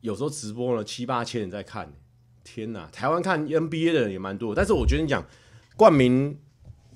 [0.00, 1.92] 有时候直播了七八千人在看，
[2.44, 2.86] 天哪！
[2.92, 5.24] 台湾看 NBA 的人也蛮多，但是我觉得你讲
[5.76, 6.38] 冠名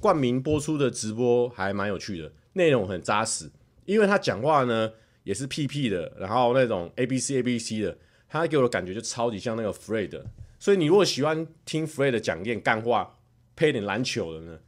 [0.00, 3.50] 冠名播出的直播还蛮有趣的，内容很扎实，
[3.86, 7.96] 因为他讲话呢也是屁屁的，然后那种 ABC ABC 的，
[8.28, 10.22] 他给我的感觉就超级像那个 Fred。
[10.58, 13.16] 所以你如果喜欢听 Fred 讲练干话，
[13.56, 14.58] 配点篮球的呢，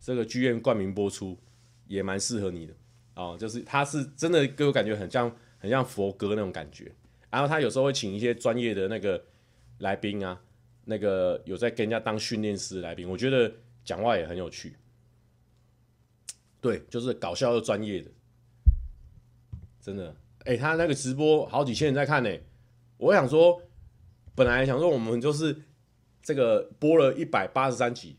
[0.00, 1.38] 这个剧院冠名播出
[1.86, 2.74] 也蛮适合你的
[3.14, 3.36] 哦。
[3.38, 5.30] 就是他是真的给我感觉很像
[5.66, 6.92] 很像佛哥那种感觉，
[7.28, 9.20] 然后他有时候会请一些专业的那个
[9.78, 10.40] 来宾啊，
[10.84, 13.52] 那个有在跟人家当训练师来宾，我觉得
[13.84, 14.76] 讲话也很有趣。
[16.60, 18.10] 对，就是搞笑又专业的，
[19.80, 20.14] 真的。
[20.44, 22.30] 哎、他那个直播好几千人在看呢，
[22.98, 23.60] 我想说。
[24.36, 25.62] 本来想说我们就是
[26.22, 28.18] 这个播了一百八十三集，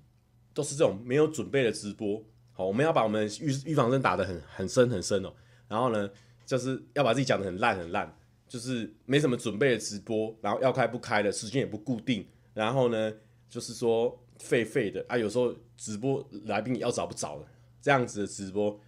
[0.52, 2.26] 都是这种没有准备的直播。
[2.54, 5.32] 好，我们要把我们预预防针打得很很深很深哦。
[5.68, 6.10] 然后呢，
[6.48, 12.26] 就是要把自己讲得很烂很烂，就是没什么准备的直播，然后要开不开的时间也不固定。
[12.56, 13.14] 然后呢，
[13.48, 17.46] 就是说废废的啊，有时候直播来宾要找不着了
[17.80, 18.80] 这样子的直播，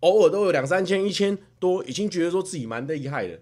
[0.00, 3.40] 偶尔都有两三千、一千多，已经觉得说自己蛮厉害的。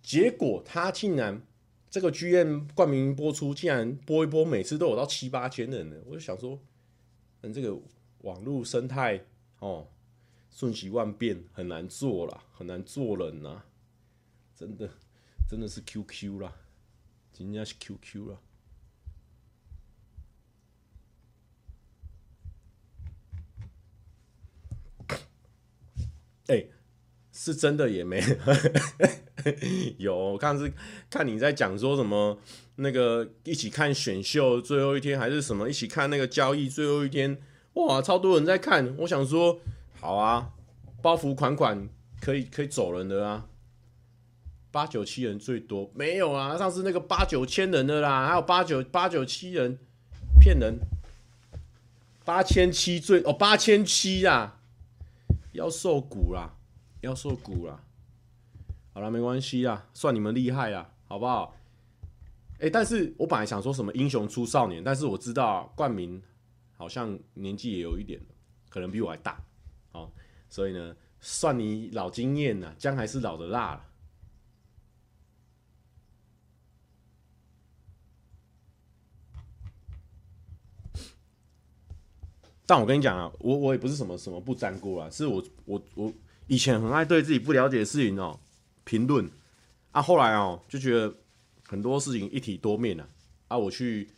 [0.00, 1.42] 结果他竟然。
[1.90, 5.96] 这个剧院冠名播出，竟然播一播，每次都有到七八千人呢。
[6.04, 6.60] 我就想说，
[7.40, 7.74] 嗯，这个
[8.18, 9.24] 网络生态
[9.58, 9.86] 哦，
[10.58, 13.62] 瞬息万变，很难做啦，很难做人呐。
[14.56, 14.90] 真的
[15.48, 16.52] 真的是 QQ 啦，
[17.32, 18.38] 今天是 QQ 啦。
[26.48, 26.66] 哎、
[27.30, 28.20] 是真的也没
[29.98, 30.72] 有，我看是
[31.08, 32.36] 看你在讲说什么
[32.74, 37.40] 那个一起看选秀最后一天还是什么一起看那个交易最后一天，
[37.74, 38.96] 哇，超多人在看。
[38.98, 39.60] 我想说，
[40.00, 40.52] 好啊，
[41.02, 41.88] 包袱款款
[42.20, 43.48] 可以可以走人的啊，
[44.70, 46.56] 八九七人最多没有啊？
[46.56, 49.78] 上次那个八九千人的啦，还有八九八九七人
[50.40, 50.78] 骗人，
[52.24, 54.54] 八千七最哦八千七啊。
[55.52, 56.54] 要受鼓啦，
[57.00, 57.82] 要受鼓啦。
[58.92, 61.56] 好了，没关系啦，算你们厉害啦，好不好？
[62.60, 66.22] 哎、但是我本来想说什么英雄出少年，但是我知道冠名
[66.76, 68.20] 好像年纪也有一点，
[68.68, 69.40] 可能比我还大，
[69.98, 70.12] 哦，
[70.48, 73.84] 所以呢，算你老经验了，姜还是老的辣了。
[82.70, 86.12] 但我跟你讲啊，我我也不是什么什么不沾锅啊，是我我我
[86.48, 88.38] 以前很爱对自己不了解的事情哦
[88.84, 89.26] 评论
[89.90, 91.14] 啊，后来哦就觉得
[91.66, 93.08] 很多事情一体多面啊，
[93.48, 94.10] 啊我去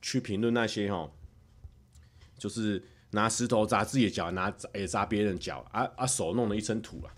[0.00, 1.10] 去评论那些哦，
[2.38, 7.12] 就是拿石头砸自己的脚，拿也砸别人脚，啊啊手弄了一身土啊。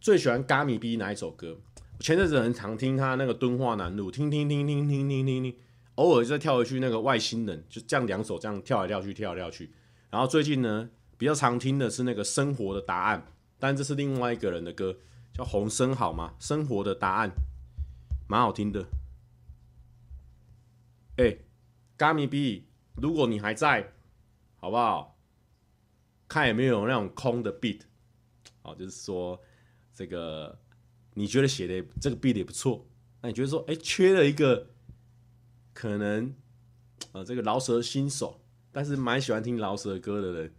[0.00, 1.58] 最喜欢嘎米 B 哪一首歌？
[2.00, 5.56] 前阵子很常听他那个敦化南路，听听听听听听听听。
[5.96, 9.72] 偶尔再跳回去那个外星人，就这样两手这样跳来跳去，跳来跳去。
[10.10, 13.26] 然后最近呢，比较常听的是那个生活的答案，
[13.58, 14.96] 但这是另外一个人的歌，
[15.34, 16.34] 叫洪生好吗？
[16.38, 17.32] 生活的答案，
[18.28, 18.86] 蛮好听的。
[21.16, 21.44] 哎、欸
[21.98, 22.67] ，Gummy B，
[23.00, 23.92] 如果你还在，
[24.56, 25.18] 好不好？
[26.28, 27.80] 看有没有那种空的 beat，
[28.62, 29.40] 好，就是说
[29.94, 30.58] 这个
[31.14, 32.86] 你觉得写的这个 beat 也不错，
[33.20, 34.70] 那你觉得说，哎、缺了一个。
[35.74, 36.34] 可能，
[37.12, 38.40] 呃，这个饶舌新手，
[38.72, 40.52] 但是蛮喜欢听饶舌歌的人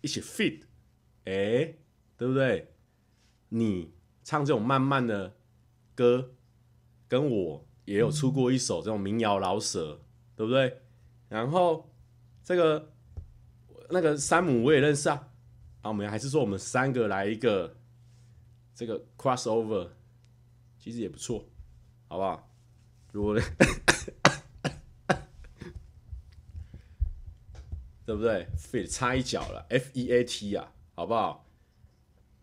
[0.00, 0.62] 一起 fit，
[1.26, 1.76] 哎、
[2.16, 2.74] 对不对？
[3.50, 3.92] 你
[4.24, 5.36] 唱这种慢慢的
[5.94, 6.32] 歌，
[7.06, 10.00] 跟我也有出过一首这种民谣饶舌，
[10.34, 10.82] 对不对？
[11.34, 11.90] 然后
[12.44, 12.92] 这个
[13.90, 15.32] 那个山姆我也认识啊，
[15.82, 17.76] 啊，我们还是说我们三个来一个
[18.72, 19.88] 这个 crossover，
[20.78, 21.44] 其实也不错，
[22.06, 22.48] 好不好？
[23.10, 23.36] 如果。
[28.06, 31.44] 对不对费插一脚了，F E A T 啊，好不好？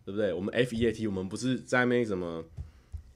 [0.04, 0.34] 对不对？
[0.34, 2.44] 我们 F E A T，我们不是在那什么，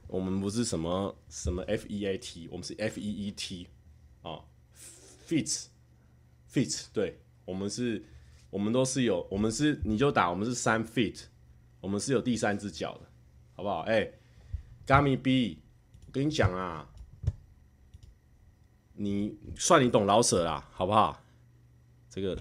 [0.07, 3.69] 我们不是什么什么 F E A T，我们是 F E E T
[4.23, 4.43] 啊
[5.27, 8.05] ，Feat，Feat，对，我们是，
[8.51, 11.25] 我们都是有，我们是，你就打，我们是三 Feat，
[11.81, 13.01] 我们是有第三只脚的，
[13.55, 13.81] 好不好？
[13.81, 14.15] 哎、欸
[14.87, 15.59] ，Gummy B，
[16.07, 16.89] 我跟你讲啊，
[18.95, 21.23] 你算你懂老舍啦，好不好？
[22.09, 22.39] 这个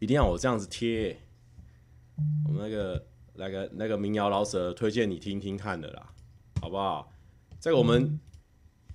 [0.00, 1.16] 一定要我这样子贴，
[2.46, 6.12] 我们那个那个那个民谣老舍推荐你听听看的啦，
[6.60, 7.12] 好不好？
[7.60, 8.18] 这个我们、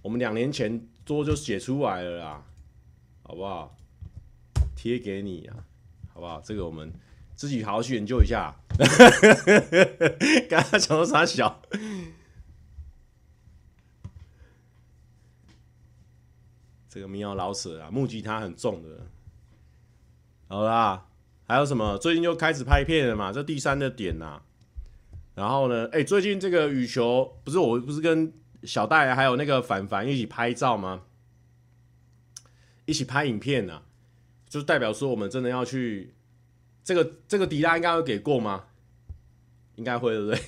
[0.01, 2.45] 我们两年前多就写出来了啦，
[3.27, 3.75] 好不好？
[4.73, 5.57] 贴给你啊，
[6.13, 6.39] 好不好？
[6.39, 6.89] 这个我们
[7.35, 8.55] 自己好好去研究一下。
[10.49, 11.61] 刚刚讲到啥小？
[16.87, 19.07] 这个民谣饶舌啊，木吉他很重的。
[20.47, 21.07] 好啦，
[21.45, 21.97] 还有什么？
[21.97, 23.33] 最近又开始拍片了嘛？
[23.33, 24.41] 这第三的点呐、啊。
[25.35, 28.31] 然后呢，哎、最近这个羽球不是我不是跟
[28.63, 31.03] 小戴还有那个凡凡一起拍照吗？
[32.87, 33.83] 一起拍影片呢、啊，
[34.49, 36.15] 就代表说我们真的要去。
[36.83, 38.67] 这个这个迪拉应该会给过吗？
[39.75, 40.41] 应该会，对不对？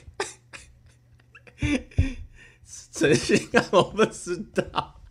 [2.91, 5.01] 真心啊，我不知道。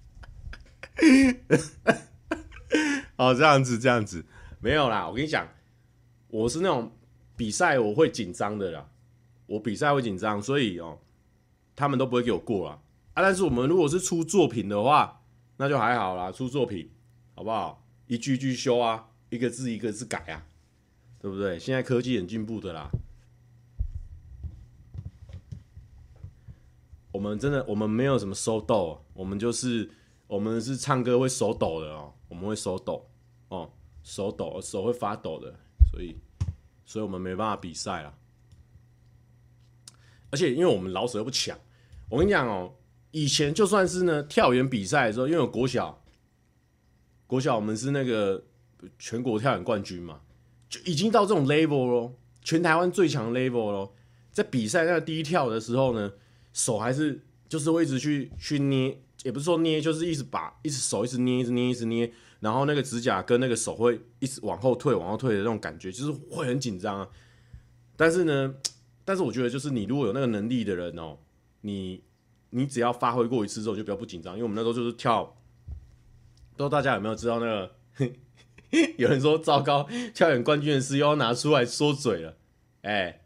[3.17, 4.25] 哦，这样子，这样子。
[4.59, 5.47] 没有啦，我跟你讲，
[6.29, 6.97] 我是那种
[7.37, 8.89] 比赛我会紧张的啦，
[9.45, 10.99] 我比赛会紧张，所以哦，
[11.77, 12.81] 他们都不会给我过啦
[13.13, 13.23] 啊。
[13.23, 15.21] 但是我们如果是出作品的话，
[15.59, 16.91] 那就还好啦，出作品
[17.39, 17.87] 好不好？
[18.09, 20.45] 一句一句修啊，一个字一个字改啊，
[21.21, 21.57] 对不对？
[21.57, 22.91] 现在科技很进步的啦，
[27.13, 29.89] 我们真的我们没有什么手抖，我们就是
[30.27, 33.09] 我们是唱歌会手抖的哦，我们会手抖
[33.51, 33.71] 哦。
[34.03, 35.55] 手抖，手会发抖的，
[35.93, 36.17] 所以，
[36.85, 38.13] 所以我们没办法比赛啊。
[40.31, 41.57] 而且，因为我们老手又不强，
[42.09, 42.75] 我跟你讲哦，
[43.13, 45.98] 以前就算是呢跳远比赛的时候，因为我国小，
[47.29, 48.43] 国小我们是那个
[48.99, 50.23] 全国跳远冠军嘛，
[50.69, 53.95] 就已经到这种 level 咯，全台湾最强 level 咯。
[54.33, 56.13] 在比赛那第一跳的时候呢，
[56.53, 62.11] 手还是就是会一直去去捏，也不是说捏，就是一直把一直手一直捏，一直捏，一直捏，
[62.41, 67.09] 然后那个指甲跟那个手会一直往后退，往后退的那种感觉，就是会很紧张啊。
[67.97, 68.55] 但是呢，
[69.05, 71.19] 但是我觉得就是你如果有那个能力的人哦，
[71.61, 72.01] 你
[72.51, 75.37] 你只要发挥过一次之后就比较不紧张，因为我们那时候就是跳，
[76.59, 77.73] 不知道大家有没有知道那个？
[78.99, 82.37] 有人说糟糕，跳远冠军的事又要拿出来说嘴了，
[82.83, 83.21] 哎、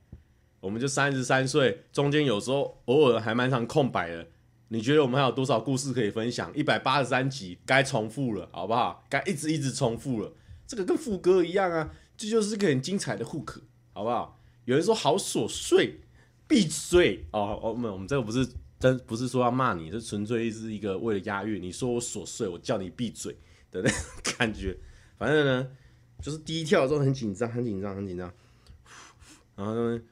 [0.61, 4.27] 我们就三十三岁，中间有时候偶尔还蛮长空白的。
[4.69, 6.55] 你觉得我们还有多少故事可以分享？
[6.55, 9.03] 一百八十三集该重复了，好不好？
[9.09, 10.33] 该一直一直重复了，
[10.67, 13.63] 这个跟副歌一样啊，这就是个很精彩的 hook，
[13.95, 14.39] 好不好？
[14.67, 16.01] 有人说好琐碎，
[16.47, 17.59] 闭嘴哦！
[17.63, 18.47] 我们我们这个不是
[18.83, 21.63] 真不是说要骂你，这纯粹是一个为了押韵。
[21.63, 23.33] 你说我琐碎，我叫你闭嘴
[23.71, 23.99] 的那种
[24.37, 24.77] 感觉。
[25.17, 25.69] 反正呢，
[26.21, 28.35] 就是第一跳的时候很紧张，很紧张，很紧张。
[29.55, 30.03] 然后呢，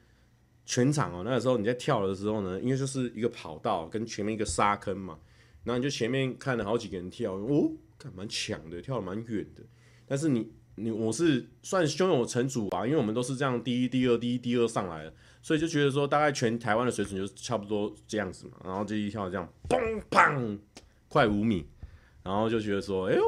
[0.65, 5.19] 全场哦，那个时候你在跳的时候呢，因为就是一个跑道跟前面一个沙坑嘛，
[5.65, 9.61] 然后你就前面看了好几个人跳，哦，看蛮强的，跳的蛮远的。
[10.07, 18.53] 但是你你我是算胸有成竹吧，因为我们都是这样第一、第二、第一、第二上来的，所以就觉得说大概全台湾的水准就差不多这样子嘛。
[18.63, 20.59] 然后这一跳这样，嘣砰，
[21.07, 21.67] 快五米，
[22.23, 23.21] 然后就觉得说，哎呦。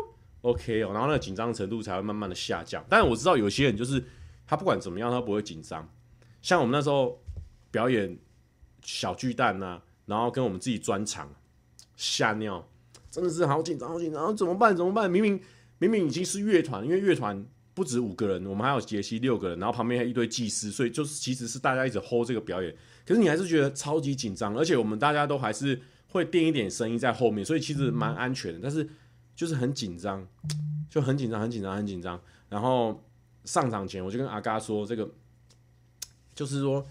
[0.44, 2.84] OK 哦，然后那个紧张程度才会慢慢的下降。
[2.90, 4.04] 但我知道有些人就是
[4.46, 5.90] 他不管怎么样他不会紧张，
[6.42, 7.18] 像我们那时候
[7.72, 8.20] 表演
[8.82, 11.34] 小巨蛋呐、然后跟我们自己专场
[11.96, 12.68] 吓尿，
[13.10, 15.10] 真的是好紧张好紧张，怎么办怎么办？
[15.10, 15.42] 明明
[15.78, 28.88] 明明已经是乐团，因为乐团不止五个人，我们还有杰西六个人，然后旁边还有一堆技师，所以就是其实是大家一直 hold 这个表演，可是你还是觉得超级紧张，而且我们大家都还是会垫一点声音在后面，所以其实蛮安全的，但是。
[29.36, 30.24] 就是很紧张，
[30.88, 32.22] 就很紧张，很紧张，很紧张。
[32.50, 33.04] 然后
[33.46, 35.10] 上场前，我就跟阿嘎说：“这个
[36.36, 36.86] 就是说，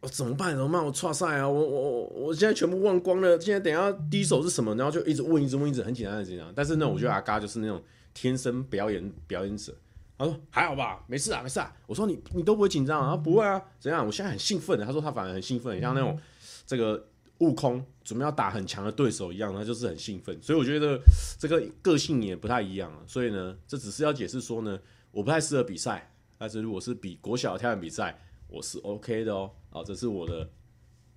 [0.00, 0.56] 我怎么办？
[0.56, 0.82] 怎么办？
[0.82, 1.46] 我错赛啊！
[1.46, 3.38] 我我我我现在全部忘光了。
[3.38, 4.74] 现在等下第一首是什么？
[4.76, 6.50] 然后就一直问，一直问，一直很紧张，很紧张。
[6.56, 7.82] 但是呢，我觉得阿嘎就是那种
[8.14, 9.76] 天生表演表演者。
[10.16, 11.74] 他说还好吧，没事啊，没事啊。
[11.86, 13.16] 我说你你都不会紧张啊？
[13.16, 13.62] 不会啊？
[13.78, 14.06] 怎样？
[14.06, 14.84] 我现在很兴奋的。
[14.84, 16.18] 他说他反而很兴奋，像那种
[16.66, 20.96] 这个。”悟空准备要打很强的对手一样，他就是很兴奋，所以我觉得
[21.36, 23.00] 这个个性也不太一样啊。
[23.08, 24.78] 所以呢，这只是要解释说呢，
[25.10, 29.50] 我不太适合比赛，但是如果是比国小跳远比赛，我是 OK 的哦。
[29.70, 30.48] 好，这是我的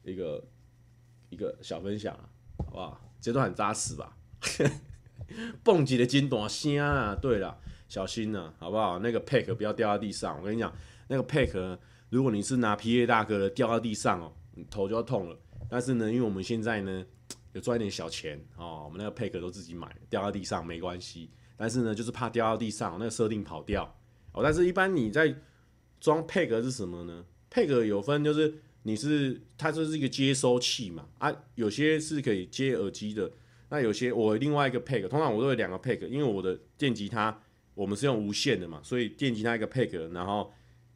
[0.02, 0.44] 一个
[1.30, 2.28] 一个小分享啊，
[2.66, 3.00] 好不好？
[3.22, 4.18] 这段很扎实吧？
[5.64, 7.16] 蹦极的金短声啊！
[7.16, 9.00] 对了，小心呢、好不好？
[9.00, 10.38] 那个 pack 不要掉到地上。
[10.40, 10.74] 我跟你讲，
[11.08, 11.78] 那个 pack，
[12.10, 15.38] 如果你是拿 PA 大哥的掉到地上哦，你头就要痛了。
[15.70, 17.06] 但是呢，因为我们现在呢
[17.54, 21.30] 有赚一点小钱哦，我们那个配壳都自己买，掉到地上没关系。
[21.56, 23.84] 但是呢，就是怕掉到地上，那个设定跑掉
[24.32, 24.44] 哦。
[24.44, 25.36] 但是一般你在
[26.00, 27.26] 装配壳是什么呢？
[27.50, 33.32] 配壳有分，就是你是它就是一个接收器嘛啊，有些是可以接耳机的，
[33.70, 37.38] 那有些我另外一个配壳，通常我都有两个配壳，因为我的电吉他
[37.78, 40.52] 我们是用无线的嘛，所以电吉他一个配壳，然后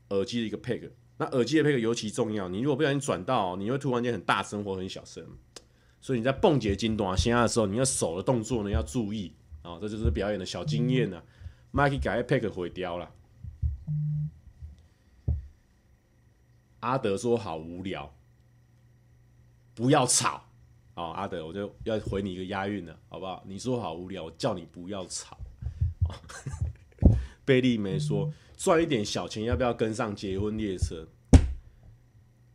[0.09, 0.87] 耳机的一个配壳。
[1.17, 5.23] 那耳机的配合尤其重要，你如果不小心转到，你会突然间很大声或很小声，
[6.01, 11.21] 所以你在蹦极金短线下的时候，你的手的动作呢要注意啊，这就是表演的小经验呢。
[11.69, 13.11] 麦克改配合毁掉了。
[16.79, 18.11] 阿德说好无聊，
[19.75, 20.43] 不要吵
[20.95, 21.11] 啊！
[21.11, 23.43] 阿德，我就要回你一个押韵了，好不好？
[23.45, 25.37] 你说好无聊，我叫你不要吵。
[27.51, 28.31] 贝利梅说。
[28.55, 31.07] 赚一点小钱，要不要跟上结婚列车？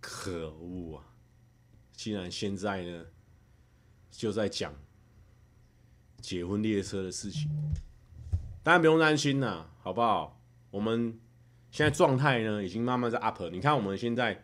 [0.00, 1.02] 可恶啊！
[1.92, 3.04] 既然现在呢，
[4.09, 4.72] 就在讲
[6.20, 7.50] 结婚列车的事情，
[8.62, 10.40] 大家不用担心呐，好不好？
[10.70, 11.18] 我们
[11.72, 13.42] 现在状态呢，已经慢慢在 up。
[13.50, 14.40] 你看我们现在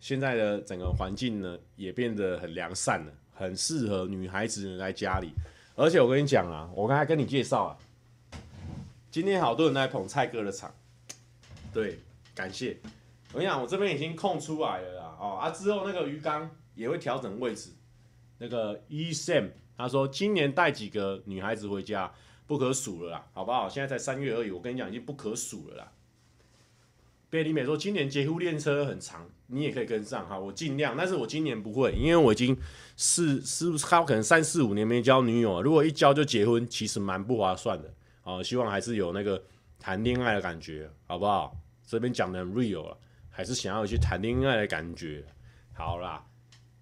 [0.00, 5.30] 现在的整个环境呢，也变得很良善了，很适合女孩子来家里。
[5.76, 7.78] 而且我跟你讲啊，我刚才跟你介绍啊。
[9.12, 10.74] 今天好多人来捧蔡哥的场，
[11.70, 11.98] 对，
[12.34, 12.78] 感谢。
[13.34, 17.72] 我跟你讲，我这边已经空出来了啦，哦啊，之后那个鱼缸也会调整位置。
[18.38, 22.10] 那个 E Sam 他说，今年带几个女孩子回家，
[22.46, 23.68] 不可数了啦，好不好？
[23.68, 25.92] 现在才三月而已，我跟你讲，已经不可数了啦。
[27.28, 32.56] 贝里美说，今年捷虎练车很长，你也可以跟上哈，我尽量，但是我今年不会，因为我已经
[32.96, 37.92] 四四，他可能三四五年没交女友了，如果一交就结婚，其实蛮不划算的。
[38.24, 39.42] 哦，希望还是有那个
[39.78, 41.56] 谈恋爱的感觉，好不好？
[41.84, 42.98] 这边讲的很 real 了，
[43.28, 45.24] 还是想要去谈恋爱的感觉。
[45.74, 46.24] 好啦，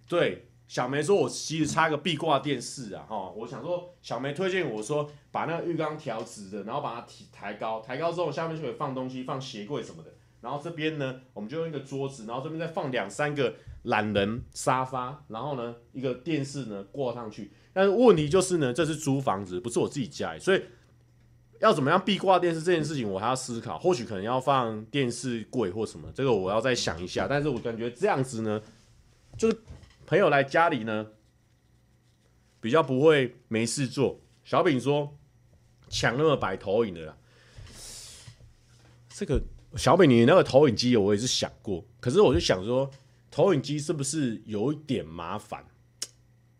[0.06, 10.10] 对，小梅说，我其实插个壁挂电视啊，哈，我想说，小梅推荐我说，把那个浴缸调直的，然后把它提抬高，抬高之后下面就可以放东西，放鞋柜什么的，
[10.40, 17.50] 然后这边呢，我们就用一个桌子，然后这边再放两三个懒人沙发，然后呢，一个电视呢挂上去。
[17.72, 20.62] 但是问题就是呢，这是租房子，不是我自己家，所以
[21.60, 23.78] 要怎么样壁挂电视这件事情，我还要思考。
[23.78, 27.26] 或许可能要放电视柜或什么，这个我要再想一下。
[27.28, 28.60] 但是我感觉这样子呢，
[29.38, 29.56] 就是
[30.06, 31.06] 朋友来家里呢，
[32.60, 34.20] 比较不会没事做。
[34.42, 35.16] 小饼说
[35.88, 37.16] 抢那么摆投影的啦，
[39.08, 39.40] 这个。
[39.76, 42.90] 小饼，你那个投影机我也是想过，可是我就想说，
[43.30, 45.64] 投影机是不是有一点麻烦？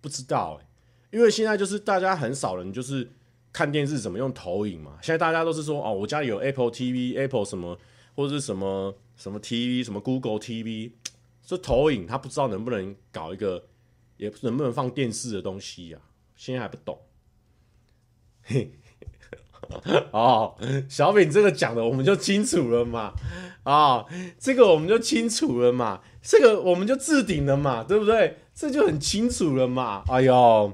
[0.00, 0.66] 不知道哎、
[1.10, 3.10] 因为现在就是大家很少人就是
[3.52, 4.98] 看电视怎么用投影嘛。
[5.02, 7.78] 现在大家都是说哦，我家里有 Apple TV、Apple 什么
[8.14, 10.92] 或者是什么什么 TV、什么 Google TV，
[11.44, 13.66] 这投影他不知道能不能搞一个，
[14.16, 16.08] 也能不能放电视的东西呀、啊？
[16.36, 16.98] 现在还不懂，
[20.10, 20.56] 哦，
[20.88, 23.12] 小饼这个讲的我们就清楚了嘛，
[23.62, 24.06] 啊、哦，
[24.38, 28.38] 这个我们就清楚了嘛，这个我们就置顶了嘛，对不对？
[28.54, 30.04] 这就很清楚了嘛。
[30.08, 30.72] 哎呦，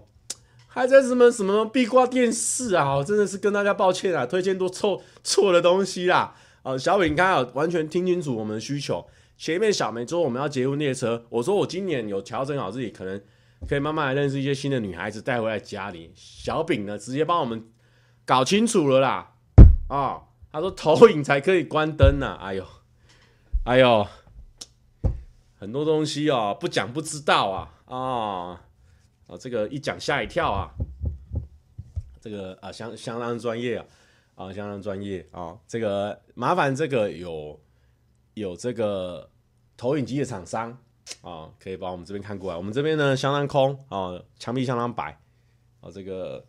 [0.77, 3.03] 还在什么什么壁挂电视啊？
[3.03, 6.35] 真的是跟大家抱歉啊，推荐都错错的东西啦。
[6.63, 9.07] 哦，小饼，你看啊，完全听清楚我们的需求。
[9.39, 13.19] 前面小梅说我们要结婚列车，我说我今年有调整好自己，可能
[13.67, 16.13] 可以慢慢来认识一些新的女孩子，带回来家里。
[16.15, 17.65] 小饼呢，直接帮我们。
[18.27, 19.35] 搞清楚了啦，
[19.89, 20.23] 啊、哦，
[20.53, 22.67] 他说投影才可以关灯呢、啊，哎呦，
[23.65, 24.07] 哎呦，
[25.59, 28.59] 很多东西哦，不讲不知道啊，啊、哦，
[29.27, 30.71] 啊，这个一讲吓一跳啊，
[32.21, 33.87] 这个啊相相当专业啊，
[34.35, 37.61] 啊相当专业啊，这个麻烦这个有
[38.35, 39.31] 有这个
[39.77, 40.77] 投影机的厂商
[41.23, 45.19] 啊，可以把我们这边看过来，我们这边呢相当空啊，墙壁相当白
[45.81, 46.45] 啊，这个。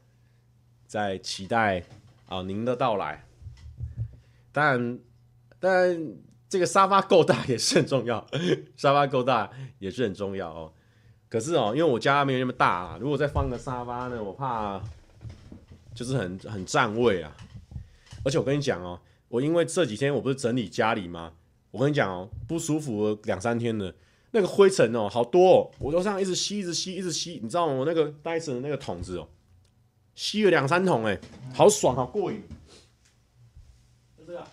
[0.88, 1.84] 在期待
[2.28, 3.26] 啊您的到来，
[4.54, 4.98] 但
[5.60, 6.16] 但
[6.48, 8.26] 这个沙发够大也是很重要，
[8.78, 10.72] 沙发够大也是很重要哦。
[11.30, 14.82] 可是哦，因为我家没有那么大啊，如果再放个沙发呢，我怕
[15.94, 17.36] 就是很很占位啊。
[18.24, 21.34] 而且我跟你讲哦，我因为这几天我不是整理家里吗？
[21.72, 23.94] 我跟你讲哦，不舒服两三天了，
[24.32, 27.74] 那个灰尘哦好多哦，我都这样一直吸，一直吸，一直吸，你知道吗？
[27.74, 29.28] 我那个戴森的那个桶子哦。
[30.16, 31.20] 吸了两三桶，哎，
[31.54, 32.42] 好爽，好过瘾。
[34.18, 34.44] 就这个，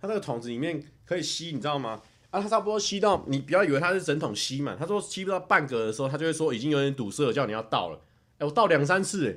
[0.00, 2.02] 它那个桶子里面可以吸，你知道吗？
[2.30, 8.00] 啊，它差不多吸到，你不要以为它是整桶吸满，他说吸不到半格的时候，他就会说已经有点堵塞了，叫你要倒了。
[8.38, 9.36] 哎，我倒两三次，哎，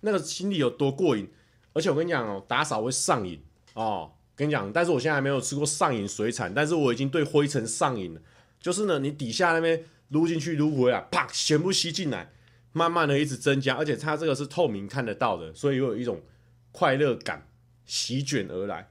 [0.00, 1.28] 那个心里有多过瘾？
[1.72, 3.40] 而且我跟你讲哦，打扫会上瘾
[3.74, 4.12] 哦。
[4.34, 8.20] 跟你讲，但是我现在还没有吃过上瘾水产，但是我已经对灰尘上瘾了。
[8.58, 12.32] 就是呢，你底下那边撸进去撸回来，啪，全部吸进来。
[12.72, 16.22] 慢慢的一直增加，而且它这个是透明看得到的，所以又有一种
[16.72, 17.46] 快乐感
[17.84, 18.88] 席卷而来。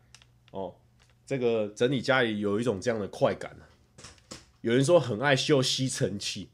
[0.51, 0.76] 哦，
[1.30, 3.55] 这个整理家里有一种这样的快感。
[4.61, 6.49] 有人说很爱秀吸尘器，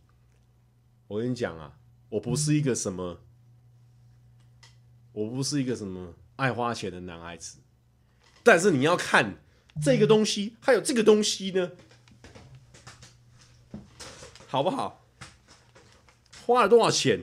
[1.07, 1.78] 我跟你讲啊，
[2.09, 3.21] 我不是一个什么，
[5.13, 7.59] 我不是一个什么爱花钱的男孩子，
[8.43, 9.38] 但是你要看
[9.82, 11.71] 这个东西，还有这个东西呢，
[14.45, 15.05] 好不好？
[16.45, 17.21] 花了多少钱？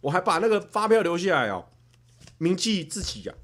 [0.00, 1.68] 我还把那个发票留下来哦，
[2.38, 3.34] 铭记自己呀。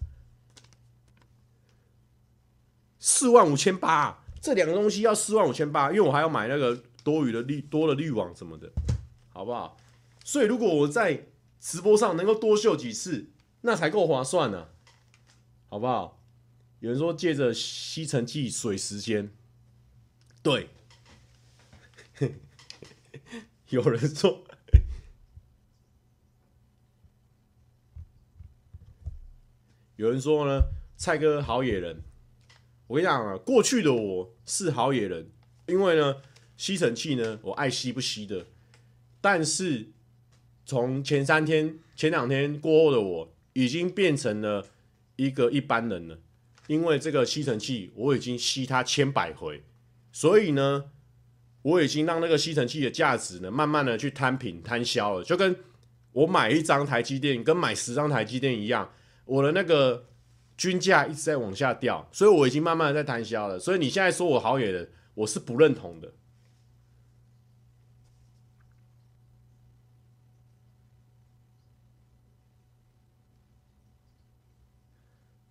[3.10, 8.70] 四万五千八，这两个东西要四万五千八，因为我还要买那个多余的滤多的滤网什么的，
[9.30, 9.76] 好不好？
[10.24, 11.26] 所以如果我在
[11.58, 13.30] 直播上能够多秀几次，
[13.62, 14.68] 那才够划算呢，
[15.68, 16.22] 好不好？
[16.78, 19.30] 有人说借着吸尘器水时间，
[20.40, 20.70] 对，
[23.68, 24.44] 有人说。
[29.96, 30.62] 有人说呢，
[30.96, 32.02] 蔡哥好野人。
[32.90, 35.30] 我跟你讲啊，过去的我是好野人，
[35.66, 36.16] 因为呢，
[36.56, 38.46] 吸尘器呢，我爱吸不吸的。
[39.20, 39.90] 但是
[40.66, 44.66] 从前三天、前两天过后的我，已经变成了
[45.14, 46.18] 一个一般人了。
[46.66, 49.62] 因为这个吸尘器，我已经吸它千百回，
[50.10, 50.86] 所以呢，
[51.62, 55.22] 我已经让那个吸尘器的价值呢，慢慢的去摊平、摊销了。
[55.22, 55.56] 就跟
[56.10, 58.92] 我买一张台积电，跟买十张台积电一样。
[59.26, 60.08] 我的那个
[60.60, 63.58] 均价一直在往下掉，所以我已经慢慢的在摊销了。
[63.58, 66.12] 所以你现在说我好野的，我是不认同的。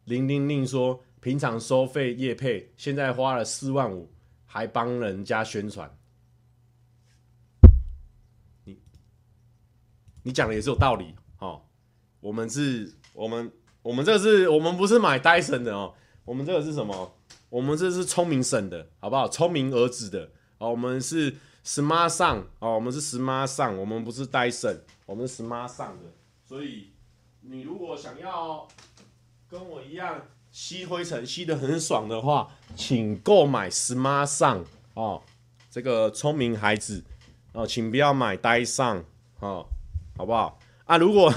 [0.03, 4.11] 零零零说，平常收费业配，现在花了四万五，
[4.45, 5.91] 还帮人家宣传。
[8.63, 8.79] 你
[10.21, 11.63] 你讲的也是有道理哦。
[12.19, 13.51] 我们是，我们。
[13.89, 15.91] 我们这个是我们不是买戴森的哦，
[16.23, 17.11] 我们这个是什么？
[17.49, 19.27] 我们这是聪明省的，好不好？
[19.27, 20.29] 聪明儿子的，
[20.59, 21.35] 哦，我们是
[21.65, 26.11] Smart 上哦，我们是 Smart 上我们不是 Dyson，我们是 Smart 上的。
[26.45, 26.91] 所以
[27.41, 28.67] 你如果想要
[29.49, 30.21] 跟我一样
[30.51, 34.63] 吸灰尘吸得很爽的话，请购买 Smart 上
[34.93, 35.23] 哦，
[35.71, 37.03] 这个聪明孩子
[37.53, 39.03] 哦，请不要买戴森
[39.39, 39.65] 哦，
[40.15, 40.59] 好不好？
[40.85, 41.33] 啊，如果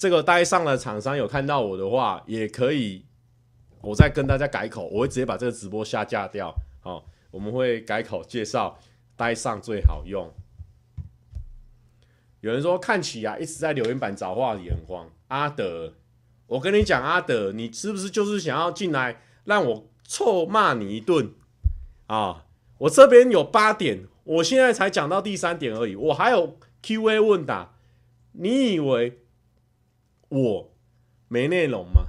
[0.00, 3.04] 这个 Dyson 的厂商有看到我的话，也可以。
[3.82, 6.54] 我再跟大家改口，我会直接把这个直播下架掉。
[6.80, 8.78] 好、我们会改口介绍
[9.18, 10.32] ，Dyson 最好用。
[12.40, 15.06] 有人说看起啊，一直在留言板找话题很慌。
[15.28, 15.92] 阿德，
[16.46, 21.34] 我跟你讲，阿德，你是不是就是想要进来让我臭骂你一顿
[22.06, 22.46] 啊？
[22.78, 27.74] 我这边有八点，我现在才讲到第三点而已，我还有 Q&A 问答。
[28.32, 29.18] 你以为
[30.30, 30.72] 我
[31.28, 32.06] 没内容吗？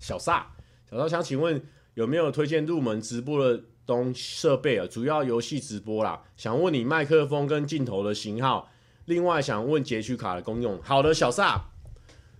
[0.00, 0.50] 小萨。
[0.90, 1.62] 然后想请问
[1.94, 4.86] 有没有推荐入门直播的东设备啊？
[4.86, 6.22] 主要游戏直播啦。
[6.36, 8.70] 想问你麦克风跟镜头的型号。
[9.06, 10.80] 另外想问截取卡的功用。
[10.82, 11.60] 好的，小萨，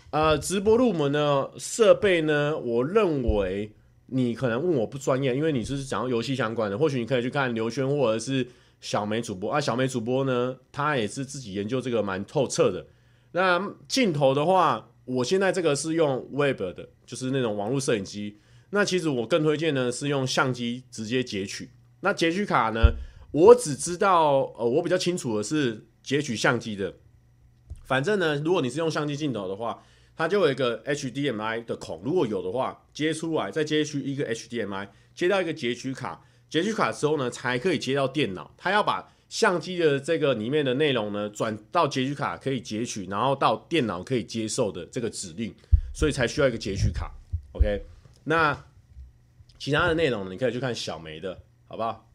[0.09, 2.57] 呃，直播入门的设备呢？
[2.57, 3.71] 我认为
[4.07, 8.47] 你可能问我不专业，因为你是讲游戏相关的，或许你可以去看刘轩或者是
[8.81, 9.61] 小梅主播啊。
[9.61, 12.87] 小梅主播呢，他也是自己研究这个蛮透彻的。
[13.33, 18.39] 那镜头的话，我现在这个是用 Web 的，就是那种网络摄影机。
[18.71, 21.71] 那其实我更推荐呢是用相机直接截取。
[22.01, 22.95] 那截取卡呢，
[23.31, 26.95] 我只知道呃，我比较清楚的是截取相机的。
[27.85, 29.85] 反正呢，如果你是用相机镜头的话，
[30.17, 36.25] 它就有一个 HDMI 的孔，如果有的话，接出来再接去一个 HDMI，接到一个截取卡。
[36.49, 38.55] 截取卡之后呢，才可以接到电脑。
[38.57, 45.53] 它要把相机的这个里面的内容呢转到截取卡可以截取，然后到电脑可以接受的这个指令，
[45.93, 47.13] 所以才需要一个截取卡。
[47.51, 47.83] OK。
[48.23, 48.57] 那
[49.59, 52.09] 其他的内容呢你可以去看小梅的，好不好？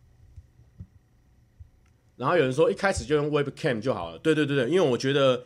[2.16, 5.44] 然后有人说一开始就用 Webcam 就好了，对对对对，因为我觉得，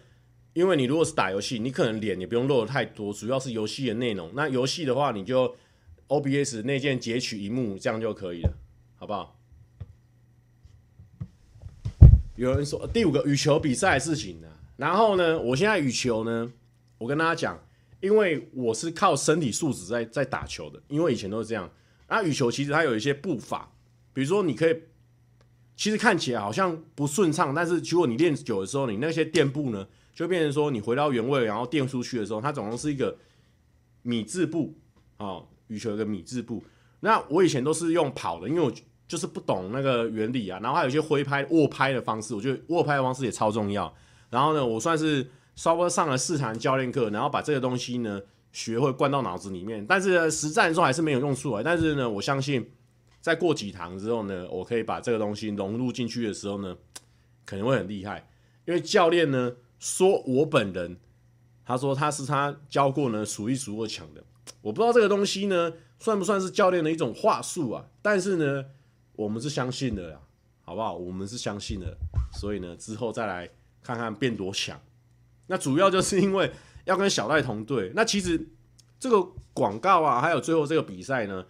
[0.54, 4.30] 因为你如果是打游戏，你可能脸也不用露的太多，主要是游戏的内容。
[4.36, 5.56] 那游戏的话，你就
[6.08, 8.54] OBS 内建截取萤幕，这样就可以了，
[8.96, 9.33] 好不好？
[12.36, 16.52] 有人说第五个羽球比赛的事情呢，然后呢，我现在羽球呢，
[16.98, 17.60] 我跟大家讲。
[18.02, 21.72] 因为我是靠身体素质在在打球的，因为以前都是这样。
[22.10, 23.72] 那羽球其实它有一些步伐，
[24.12, 24.78] 比如说你可以，
[25.78, 33.18] 其实看起来好像不顺畅，但是如果你练久的时候，你那些垫步呢，就变成说你回到原位，然后垫出去的时候，它总共是一个
[34.02, 34.76] 米字步
[35.16, 35.42] 啊。
[35.68, 36.62] 羽球一个米字步。
[37.00, 38.70] 那我以前都是用跑的，因为我
[39.14, 40.60] 就是不懂那个原理啊。
[40.62, 43.94] 然后还有一些挥拍、握拍的方式，我觉得握拍的方式也超重要。
[44.30, 45.30] 然后呢，我算是。
[45.56, 48.20] 稍微上了四堂教练课，然后把这个东西呢
[48.52, 51.62] 学会灌到脑子里面，但是实战的时候还是没有用出来。
[51.62, 52.72] 但是呢，我相信
[53.22, 56.76] 再过几堂之后呢，我可以把这个东西融入进去的时候呢，
[57.46, 58.28] 可能会很厉害。
[58.66, 60.98] 因为教练呢说我本人，
[61.64, 64.24] 他说他是他教过呢数一数二强的。
[64.64, 67.86] 我不知道这个东西呢算不算是教练的一种话术啊？
[68.02, 68.66] 但是呢，
[69.16, 70.20] 我们是相信的呀，
[70.64, 70.96] 好不好？
[70.96, 71.96] 我们是相信的，
[72.34, 73.50] 所以呢之后再来
[73.82, 74.80] 看看变多强。
[75.48, 76.52] 那主要就是因为
[76.86, 77.92] 要跟小戴同队。
[77.94, 78.48] 那其实
[79.00, 79.22] 这个
[79.54, 81.46] 广告啊，还有最后这个比赛呢，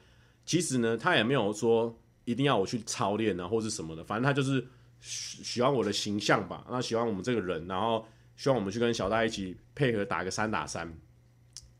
[0.45, 1.95] 其实呢，他也没有说
[2.25, 4.03] 一定要我去操练啊，或是什么的。
[4.03, 4.65] 反正他就是
[4.99, 8.05] 喜喜欢我的形象吧，那喜欢我们这个人，然后
[8.35, 10.91] 希望我们去跟小戴一起配合打个三打三。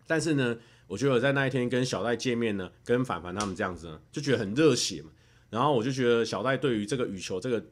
[0.05, 0.55] 但是呢，
[0.87, 5.09] 我觉得在那一天跟小戴见面呢，跟凡凡他们这样子呢，就觉得很热血嘛。
[5.53, 7.63] 然后我就觉得小戴对于这个羽球这个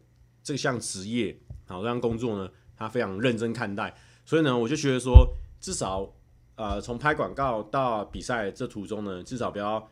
[0.44, 3.92] 这项职业，好这项工作呢，他非常认真看待。
[4.24, 6.08] 所以呢，我就觉得说，至少，
[6.58, 9.92] 呃，从拍广告到比赛这途中呢，至少不要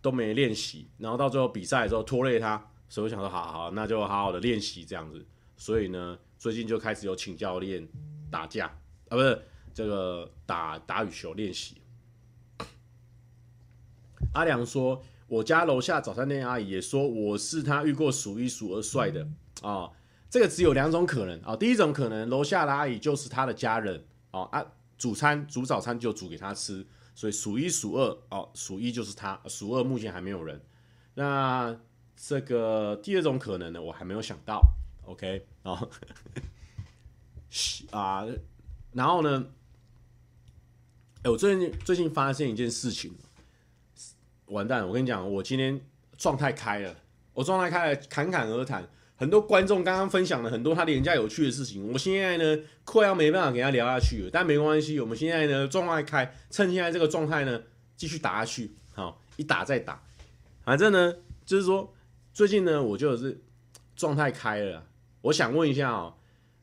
[0.00, 2.70] 都没练习，然后到最后比赛的时候拖累他。
[2.88, 5.26] 所以我想说，好好，那就好好的练习这样子。
[5.56, 7.84] 所以呢，最近就开始有请教练
[8.30, 8.66] 打架
[9.08, 9.42] 啊，不是
[9.74, 11.82] 这个打打羽球练习。
[14.34, 19.22] 阿良说，我家楼下早餐店阿姨也说我是她遇过数一数二帅的
[19.62, 19.70] 啊。
[19.70, 19.92] 哦
[20.30, 24.66] 这个只有两种可能啊，第一种可能，楼下的阿姨就是她的家人哦啊，
[24.98, 30.60] 煮餐煮早餐就煮给她吃，所以数一数二哦，数一就是她，数二目前还没有人。
[31.14, 31.78] 那
[32.16, 34.60] 这个第二种可能呢，我还没有想到。
[35.04, 35.88] OK 哦，
[37.92, 38.26] 啊，
[38.90, 39.46] 然后呢，
[41.22, 43.14] 哎，我最近最近发现一件事情，
[44.46, 44.86] 完蛋！
[44.86, 45.80] 我跟你讲，我今天
[46.16, 46.94] 状态开了，
[47.32, 48.86] 我状态开了，侃侃而谈。
[49.16, 57.62] 很多观众刚刚分享了很多他廉价有趣的事情，我现在呢快要没办法给他聊下去了，但没关系，我们现在呢状态开，趁现在这个状态呢
[57.96, 60.02] 继续打下去，好，一打再打，
[60.64, 61.14] 反正呢，
[61.46, 61.94] 就是说
[62.32, 63.40] 最近呢，我就是
[63.94, 64.84] 状态开了。
[65.22, 66.14] 我想问一下哦，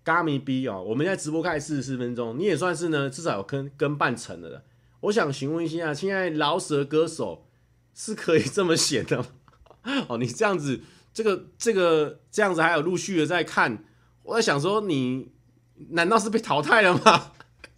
[0.03, 4.63] 嘎咪 B 哦，我们现在直播开四十四分钟，你也算是呢，至少有跟跟半程的了。
[4.99, 7.47] 我想询问一下，现在饶舌歌手
[7.93, 9.25] 是可以这么写的？
[10.07, 10.81] 哦，你这样子，
[11.13, 13.83] 这个这个这样子还有陆续的在看，
[14.23, 15.31] 我在想说，你
[15.89, 17.31] 难道是被淘汰了吗？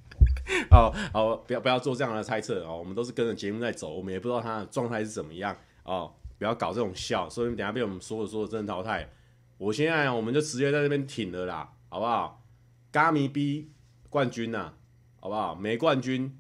[0.69, 9.09] 好好，不要不要做这样的猜测哦，我们都是跟着节目在走，我们也不知道他的状态是怎么样哦，不要搞这种笑，所以等下被我们说着说着真的淘汰。
[9.57, 12.43] 我现在我们就直接在这边挺了啦，好不好？
[12.91, 13.71] 咖咪 B
[14.09, 14.73] 冠军呐、
[15.21, 15.55] 好不好？
[15.55, 16.37] 没冠军，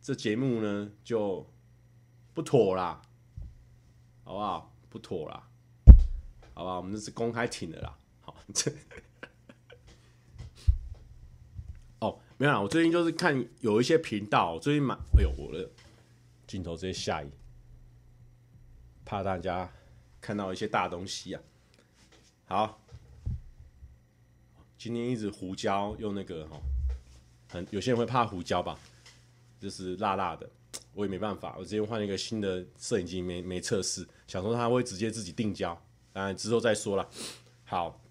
[0.00, 1.51] 这节目呢就
[2.34, 3.00] 不妥啦，
[4.24, 4.72] 好不好？
[4.88, 5.48] 不妥啦，
[6.54, 6.76] 好不好？
[6.78, 8.72] 我们这是公开请的啦，好这。
[12.38, 15.70] 没有啦，我最近就是看有一些频道，最近蛮，哎呦，我的
[16.44, 17.30] 镜头直接下移，
[19.04, 19.70] 怕大家
[20.20, 21.42] 看到一些大东西啊。
[22.46, 22.80] 好，
[24.76, 26.60] 今天一直胡椒用那个哈，
[27.48, 28.76] 很有些人会怕胡椒吧，
[29.60, 30.50] 就是辣辣的，
[30.94, 35.80] 我也没办法，我直接换了一个新的摄影机，没没测试，想说它会直接自己定焦，
[36.12, 37.08] 当然之后再说了。
[37.64, 38.02] 好，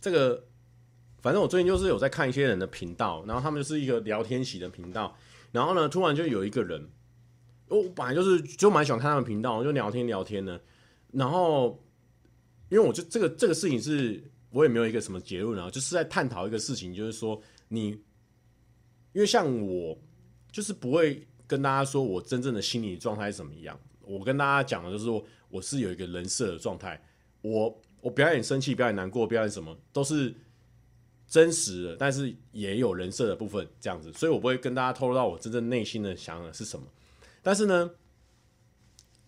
[0.00, 0.44] 这个。
[1.20, 5.18] 反正我最近就是有在看一些人的频道，然后他们就是一个聊天系的频道，
[5.50, 6.88] 然后呢，突然就有一个人，
[7.66, 10.60] 我本来就是就蛮喜欢看他们频道，就聊天聊天呢，
[11.10, 11.84] 然后
[12.68, 18.00] 因为我就这个这个事情是我也没有一个什么结论啊，就是在探讨一个事情，就是说你，
[19.18, 19.98] 因为像我
[20.52, 27.02] 就是不会跟大家说我真正的心理状态是怎么样，我跟大家讲的就是说我是有一个人设的状态，
[27.42, 30.32] 我我表演生气、表演难过、表演什么都是。
[31.30, 36.86] 真实的，但是也有人设的部分，这样子，所以我不会跟大家透露到我真正内心的想法是什么。
[37.42, 37.90] 但是呢，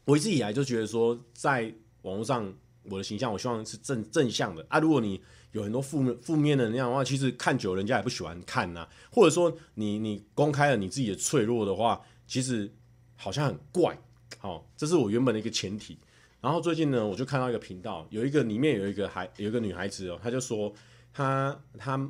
[0.07, 1.71] 我一直以来就觉得说，在
[2.01, 2.51] 网络上
[2.85, 4.79] 我的形象，我希望是正正向的啊。
[4.79, 5.21] 如果你
[5.53, 12.73] 有很多负面负面的那样的话，其实看久了人家也不喜欢看呐、或者说你你公开了你自己的脆弱的话，其实
[13.17, 13.99] 好像很怪。
[14.39, 15.99] 好，这是我原本的一个前提。
[16.41, 20.73] 然后最近呢，我就看到一个频道，有一个里面有一个孩有一个女孩子哦，她就说。
[21.13, 22.09] 她她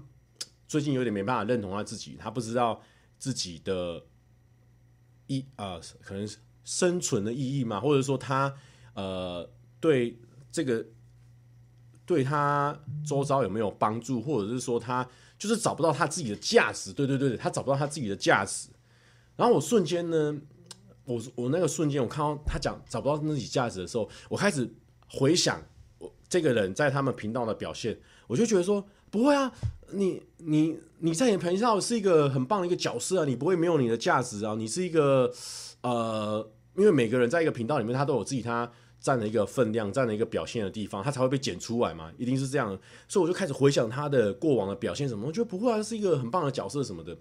[0.68, 2.82] 最近有点没办法认同她自己，她不知道
[3.18, 4.05] 自己的
[5.26, 6.28] 意啊、可能
[6.64, 8.55] 生存的意义嘛，或者说她
[8.93, 10.18] 呃对
[10.53, 10.84] 这个
[12.11, 15.09] 对他周遭有没有帮助，或者是说他
[15.39, 18.69] 就是找不到他自己的价值，对对对，他找不到他自己的价值。
[19.37, 20.37] 然后我瞬间呢，
[21.05, 24.69] 我我那个瞬间，我看到他讲找不到自己价值的时候，我开始
[25.09, 25.63] 回想
[25.99, 27.97] 我这个人在他们频道的表现。
[28.27, 29.53] 我就觉得说不会啊，
[29.93, 35.33] 你你你在你频道是一个很棒的一个角色啊，你不会没有你的价值啊，你是一个
[35.83, 38.69] 呃，因为每个人在一个频道里面，他都有自己他
[39.01, 42.79] 占了一个分量，占了一个表现的地方，他才会被剪出来嘛，一定是这样。
[43.09, 47.17] 所以我就开始回想他的过往的表现什么，我觉得不会啊，是一个很棒的角色什么的，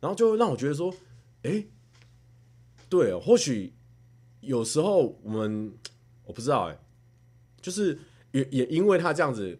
[0.00, 0.94] 然后就让我觉得说，
[1.42, 1.66] 哎，
[2.88, 3.74] 对哦，或许
[4.40, 5.74] 有时候我们
[6.24, 6.78] 我不知道哎，
[7.60, 7.98] 就是
[8.32, 9.58] 也也因为他这样子。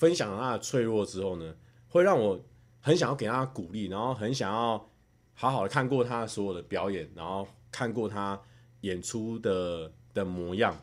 [0.00, 1.54] 分享了他的脆弱之后呢，
[1.88, 2.40] 会让我
[2.80, 4.90] 很想要给他鼓励，然后很想要
[5.34, 8.40] 好好的看过他所有的表演，然后看过他
[8.80, 10.74] 演出的的模样，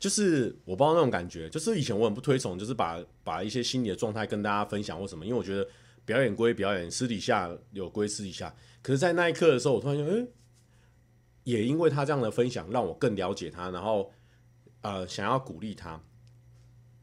[0.00, 5.64] 就是我不知道那种感觉，就是以前我很不推崇，就是把把一些心理的状态跟大家分享或什么，因为我觉得
[6.04, 10.26] 表演归表演，私底下有归私底下，可是，在那一刻的时候，我突然觉得，诶，
[11.44, 14.10] 也因为他这样的分享，让我更了解他，然后。
[14.82, 16.02] 呃，想要鼓励他，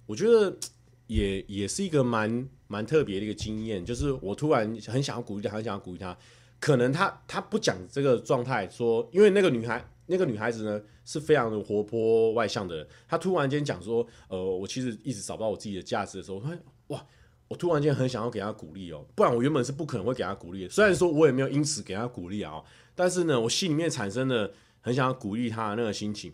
[0.07, 0.57] 我觉得
[1.05, 3.85] 也也是一个蛮蛮特别的一个经验。
[3.85, 6.17] 就是我突然很想要鼓励他，很想要鼓励他。
[6.59, 12.87] 可能他他不讲这个状态，说因为那个女孩那个女孩子呢是非常的活泼外向的。
[13.07, 17.05] 她突然间讲说，呃，我其实一直找不到我自己的价值的时候，我突然哇，
[17.47, 19.05] 我突然间很想要给她鼓励哦。
[19.13, 20.69] 不然我原本是不可能会给她鼓励的。
[20.69, 22.63] 虽然说我也没有因此给她鼓励啊，
[22.95, 24.51] 但是呢，我心里面产生了
[24.81, 26.33] 很想要鼓励她的那个心情。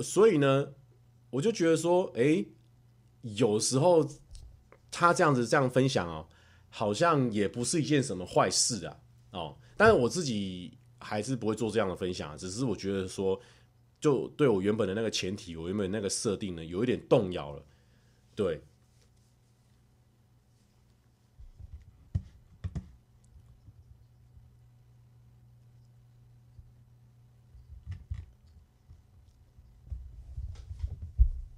[0.00, 0.68] 所以呢，
[1.30, 2.44] 我就觉得说，哎、
[3.22, 4.04] 有时候
[4.90, 6.26] 她这样子这样分享哦，
[6.68, 8.96] 好像也不是一件什么坏事啊，
[9.30, 13.38] 哦，但是我自己还是不会做这样的分享，只是我觉得说，
[14.00, 17.62] 就对我原本的那个前提，我原本那个设定呢，有一点动摇了，
[18.34, 18.62] 对。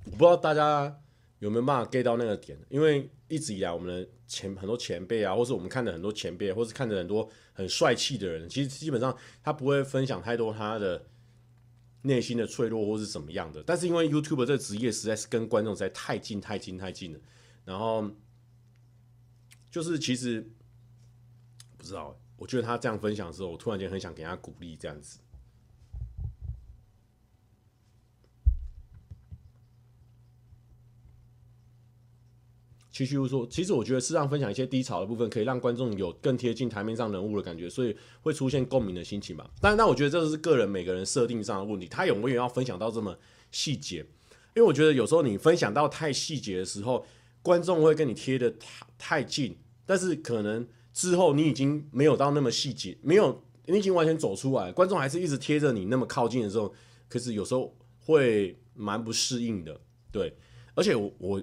[0.06, 0.98] 我不知道大家
[1.40, 2.58] 有没有办法 get 到那个点？
[2.70, 11.06] 因为一直以来，我们的前很多前辈啊，或是我们看的很多前辈，或是看着很多很帅气的人，其实基本上他不会分享太多他的
[12.02, 13.62] 内心的脆弱或是怎么样的。
[13.64, 17.20] 但是因为 YouTube 这个职业实在是跟观众实在太近、太近、太近了，
[17.64, 18.08] 然后
[19.70, 20.48] 就是其实
[21.76, 25.18] 不知道，我觉得他这样分享的时候，我突然间很想给他鼓励，这样子。
[32.96, 39.50] 继续说，其实我觉得适当分享一些低潮的部分，可以让观众有更贴近台面上人物的感觉，所以会出现共鸣的心情吧。
[39.60, 43.14] 但，那我觉得这是个人每个人设定上的问题，他有没有要分享到这么
[43.52, 43.98] 细节？
[44.54, 47.04] 因为我觉得有时候你分享到太细节的时候，
[47.42, 56.74] 观众会跟你贴得太太近，但是可能之后你已经没有到那么细节，没有你已经完全走出来，观众还是一直贴着你那么靠近的时候，
[57.10, 59.78] 可是有时候会蛮不适应的。
[60.10, 60.34] 对，
[60.74, 61.42] 而且我我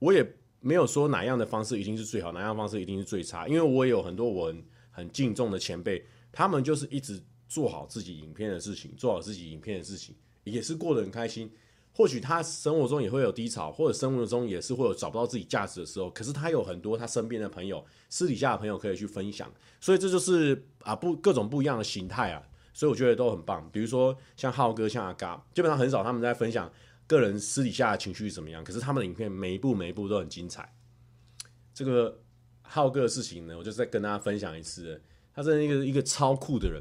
[0.00, 0.28] 我也。
[0.60, 3.48] 没有说哪样的方式一定是最好，哪样方式一定是最差。
[3.48, 4.54] 因为我也有很多我
[4.90, 11.50] 很敬重的前辈，他们就是一直做好自己影片的事情，做好自己影片的事情，也是过得很开心。
[11.92, 16.08] 或许他生活中也会有低潮，或者生活中也是会有找不到自己价值的时候。
[16.10, 19.52] 可是他有很多他身边的朋友，私底下的朋友可以去分享。
[19.80, 22.42] 所以这就是啊不各种不一样的形态啊。
[22.72, 23.68] 所以我觉得都很棒。
[23.72, 26.70] 比如说像浩哥、像阿嘎，基本上很少他们在分享。
[27.10, 28.62] 个人私底下的情绪是怎么样？
[28.62, 30.72] 可是他们的影片每一部每一部都很精彩。
[31.74, 32.20] 这个
[32.62, 35.02] 浩哥的事情呢，我就再跟大家分享一次。
[35.34, 36.80] 他是一个一个超酷的人。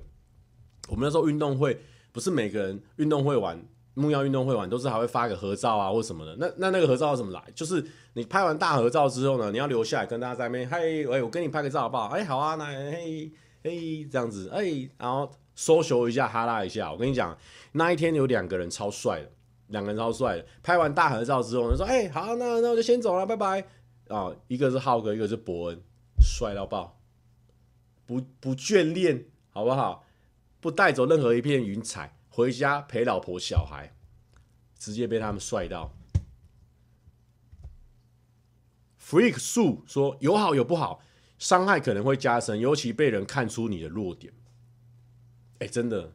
[0.87, 3.59] 我们那时候运动会不是每个人运动会完
[3.95, 6.35] 木曜运动会完都是还会发个合照啊或什么的。
[6.37, 7.43] 那那那个合照怎么来？
[7.55, 12.07] 就是你拍完大合照之后呢，你要留下来跟大家在那边嘿，喂，我跟你拍个照好不好？
[12.09, 13.31] 哎，好啊，那嘿
[13.63, 16.91] 嘿这样子哎，然后 social 一下哈拉一下。
[16.91, 17.35] 我跟你讲，
[17.71, 19.31] 那一天有两个人超帅的。
[19.69, 23.65] 两个人超帅的，拍完大合照之后呢，说：“哎、好，那那我就先走了，拜拜。”
[24.09, 25.81] 啊，一个是浩哥，一个是伯恩，
[26.19, 26.99] 帅到爆，
[28.05, 30.03] 不不眷恋，好不好？
[30.59, 33.95] 不带走任何一片云彩，回家陪老婆小孩，
[34.77, 35.93] 直接被他们帅到。
[38.99, 41.01] Freak 树说：“有好有不好，
[41.37, 44.33] 伤害可能会加深，尤其被人看出你的弱点。”
[45.59, 46.13] 哎，真的，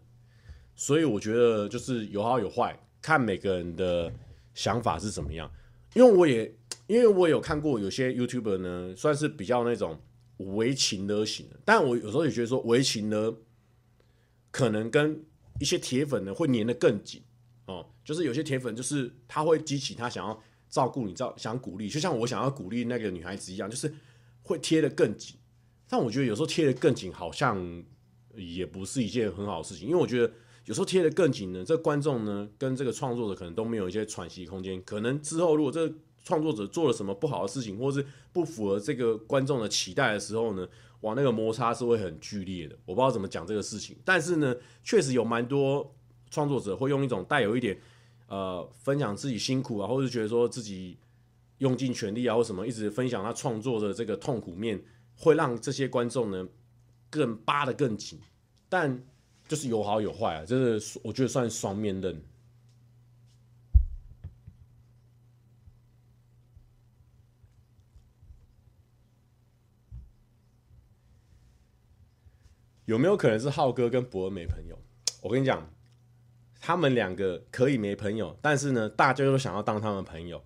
[0.75, 2.79] 所以我觉得就是有好有坏。
[3.05, 4.11] 看每个人的
[4.55, 5.53] 想法是怎么样，
[5.93, 6.51] 因为我也
[6.87, 10.01] 因为我有看过有些 YouTuber 呢，算是比较那种
[10.39, 13.35] 为情的型的，但我有时候也觉得说为情呢，
[14.51, 15.23] 可能跟
[15.61, 17.23] 一些铁粉呢会粘得更紧
[17.67, 23.93] 哦，就是有些铁粉就是他会激起他想要照顾你，照想鼓励，就像我想要鼓励那个女孩子一样，就是
[24.43, 25.37] 会贴得更紧。
[25.87, 27.85] 但我觉得有时候贴得更紧好像
[28.35, 30.33] 也不是一件很好的事情，因为我觉得。
[30.65, 34.83] 有时候贴得更紧呢，这观众呢跟这个创作者可能都没有一些喘息空间。
[34.83, 35.95] 可能之后如果这个
[36.25, 40.67] 创作者做了什么不好的事情，或是不符合这个观众的期待的时候呢，
[41.03, 42.75] 哇，那个摩擦是会很剧烈的。
[42.87, 45.95] 我不知道怎么讲这个事情，但是呢，确实有蛮多
[46.31, 47.79] 创作者会用一种带有一点
[48.29, 50.97] 呃分享自己辛苦啊，或是觉得说自己
[51.59, 54.83] 用尽全力啊，或什么一直分享他创作的这个痛苦面，
[55.19, 56.49] 会让这些观众呢
[57.11, 58.19] 更扒得更紧，
[58.71, 59.05] 但。
[59.47, 62.23] 就是有好有坏啊，就是我觉得算双面刃。
[72.87, 74.79] 有没有可能是浩哥跟博恩没朋友？
[75.23, 75.71] 我跟你讲，
[76.61, 80.45] 他们两个可以没朋友，但是呢，大家都想要当他们朋友。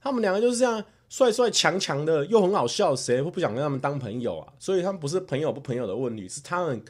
[0.00, 4.52] 他们两个就是这样帅帅强强的，又很好笑，谁会不想跟他们当朋友啊？
[4.58, 6.84] 所以他们不是朋友不朋友的问题，是他们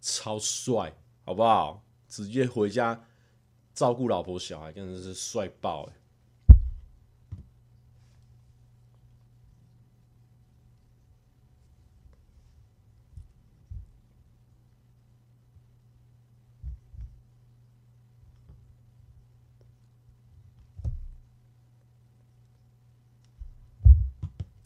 [0.00, 0.92] 超帅。
[1.30, 1.80] 好不好？
[2.08, 3.04] 直接回家
[3.72, 5.92] 照顾老婆小孩，真的是帅爆哎！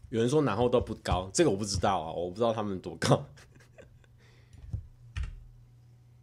[0.09, 3.23] 有人说然后都不高，这个我不知道啊，我不知道他们多高。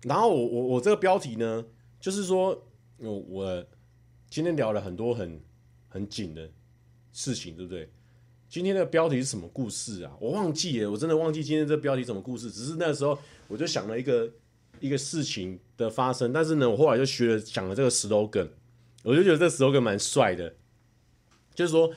[0.03, 1.63] 然后我我我这个标题呢，
[1.99, 2.59] 就是说，
[2.97, 3.65] 我我
[4.29, 5.39] 今天聊了很多很
[5.87, 6.49] 很紧的
[7.13, 7.87] 事情，对不对？
[8.49, 10.11] 今天的标题是什么故事啊？
[10.19, 12.49] 我忘记了，我真的忘记今天这标题什么故事。
[12.49, 14.27] 只是那时候我就想了一个
[14.79, 18.47] 一个事情的发生，但是呢，我后来就学了讲了这个 slogan，
[19.03, 20.55] 我就觉得这 slogan 蛮帅的，
[21.53, 21.91] 就是说，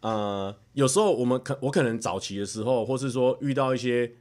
[0.00, 4.12] 呃，有时候我们可我可能早期的时候，或是说遇到一些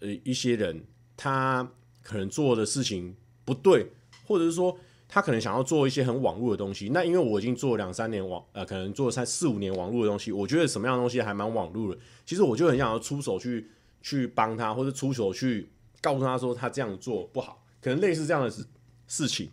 [0.00, 0.82] 呃一些人，
[1.14, 1.70] 他。
[2.04, 3.90] 可能做的事情不对，
[4.24, 4.78] 或者是说
[5.08, 6.90] 他可能想要做一些很网络的东西。
[6.90, 12.00] 那因为我已经做两三年网，呃，可能做了三四五年网络的东西，我觉得什么样的东西还蛮网络的。
[12.24, 13.68] 其实我就很想要出手去
[14.02, 15.68] 去帮他，或者出手去
[16.00, 18.64] 告诉他说他这样做不好，可能类似这样的事
[19.06, 19.48] 事情。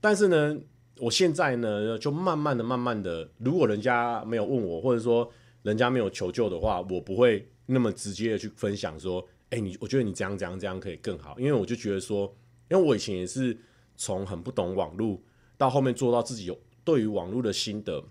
[0.00, 0.56] 但是呢，
[0.98, 5.30] 我现在呢，就慢慢的、慢慢的，如果人家没有问我，或者说
[5.62, 12.34] 人家没有求救的话，我不会那么直接的去分享说，哎，你，我觉得你这样、这样、这样可以更好，因为我就觉得说，
[12.70, 13.56] 因为我以前也是
[13.96, 15.20] 从很不懂网络，
[15.56, 18.04] 到后面做到自己有对于网络的心得。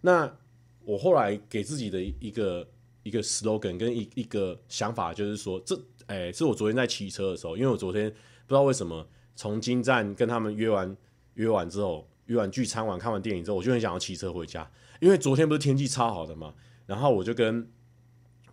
[0.00, 0.36] 那
[0.84, 2.68] 我后来给自己的一个
[3.02, 10.96] 一个 slogan 跟一一个想法，就是说，这，哎，是我昨天在骑车的时候，因为我昨天不知道为什么从金站跟他们约完。
[11.34, 14.70] 约完之后，约完聚餐完看完电影之后，我就很想要骑车回家，
[15.00, 16.54] 因为昨天不是天气超好的嘛。
[16.86, 17.68] 然后我就跟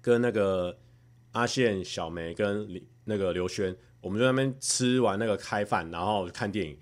[0.01, 0.75] 跟那个
[1.31, 2.67] 阿宪、小梅跟
[3.05, 6.77] 那个刘轩，我们在那边吃完那个开饭，然后看电影，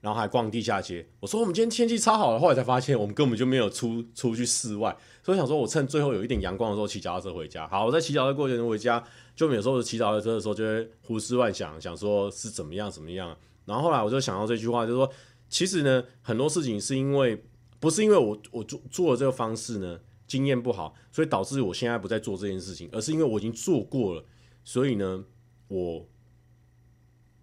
[0.00, 1.08] 然后还逛地下街。
[1.20, 7.68] 我说我们今天天气超好的，后来才发现我们根本就没有出出去室外，所以想说我趁最后有一点阳光的时候骑脚踏车回家。
[7.68, 9.02] 好，我在骑脚踏车过程中回家，
[9.34, 13.36] 就有时候骑脚踏车的时候就会胡思乱想，想说是怎么样怎么样。
[13.64, 15.10] 然后后来我就想到这句话，就是说。
[15.52, 17.44] 其实呢，很多事情是因为
[17.80, 19.98] 不是因为我我做做的这个方式呢
[20.30, 24.24] 经验不好，所以导致我现在不再做这件事情，而是因为我已经做过了，
[24.62, 25.24] 所以呢，
[25.66, 26.08] 我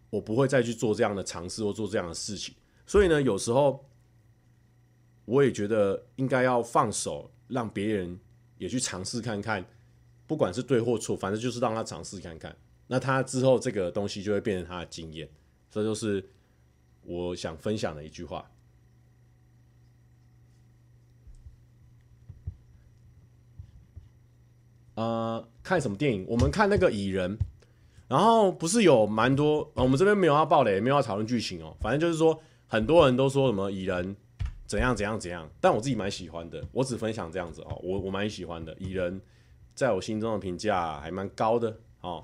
[0.09, 2.55] 我不会再去做这样的尝试或做这样的事情。
[2.85, 3.85] 所以呢，有时候
[5.25, 8.17] 我也觉得应该要放手，让别人
[8.57, 9.65] 也去尝试看看，
[10.25, 12.55] 不管是对或错，反正就是让他尝试看看，
[12.88, 15.29] 那他之后这个东西就会变成他的经验，
[15.69, 16.23] 这就是。
[17.09, 18.51] 我想分享的一句话，
[24.97, 26.25] 呃，看什么电影？
[26.27, 27.37] 我们看那个蚁人，
[28.07, 31.77] 然后不是有蛮多，我们这边没有要爆雷，没有要讨论剧情哦。
[31.79, 34.15] 反正就是说，很多人都说什么蚁人
[34.65, 36.65] 怎样怎样怎样，但我自己蛮喜欢的。
[36.71, 38.75] 我只分享这样子哦，我我蛮喜欢的。
[38.79, 39.21] 蚁人
[39.75, 42.23] 在我心中的评价还蛮高的哦。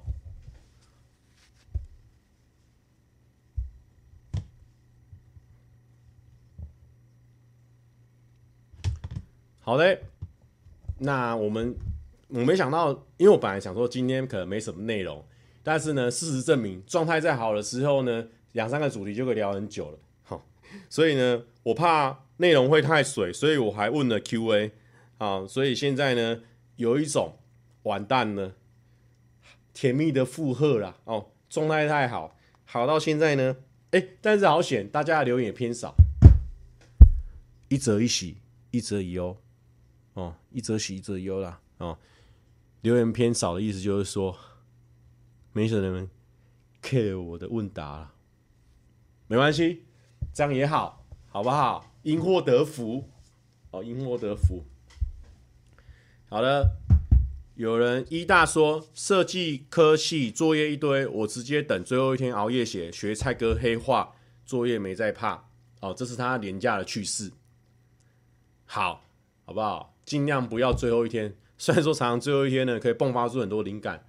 [9.60, 10.02] 好嘞，
[10.98, 11.76] 那我们
[12.34, 15.24] 我没想到，因为我本来想说今天可能没什么内容，
[15.62, 20.44] 但是呢，事实证明状态再好的时候呢，两三个主题就可以聊很久了，好，
[20.90, 24.72] 所以呢，我怕内容会太水，所以我还问了 Q&A，
[25.20, 26.42] 好，所以现在呢，
[26.78, 27.38] 有一种
[27.84, 28.56] 完蛋了，
[29.72, 33.58] 甜蜜的负荷啦，哦，状态太好，好到现在呢，
[33.92, 35.94] 哎、但是好险，大家的留言也偏少，
[37.70, 38.38] 一则一喜，
[38.72, 39.38] 一则一忧。
[40.16, 41.60] 哦，一则喜，一则忧啦。
[41.80, 41.98] 哦，
[42.84, 44.38] 留言偏少的意思就是说，
[45.54, 46.10] 没什么人
[46.82, 48.14] care 我的问答了。
[49.28, 49.86] 没关系，
[50.34, 51.96] 这样也好，好不好？
[52.02, 53.10] 因祸得福，
[53.72, 54.66] 哦，因祸得福。
[56.30, 56.76] 好的，
[57.56, 64.14] 有人一大说设计科系作业一堆，我直接等最后一天熬夜写，学蔡哥黑话，
[64.46, 65.46] 作业没在怕。
[65.80, 67.32] 哦，这是他廉价的趣事。
[68.66, 69.06] 好，
[69.46, 69.96] 好不好？
[70.04, 74.06] 尽量不要最后一天， 虽然说常常最后一天呢可以迸发出很多灵感，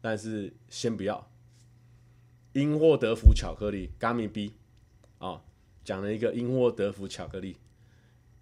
[0.00, 1.28] 但是先不要。
[2.52, 4.54] 因祸得福巧克力，Gummy B，
[5.18, 5.42] 啊，
[5.82, 7.56] 讲了一个因祸得福巧克力，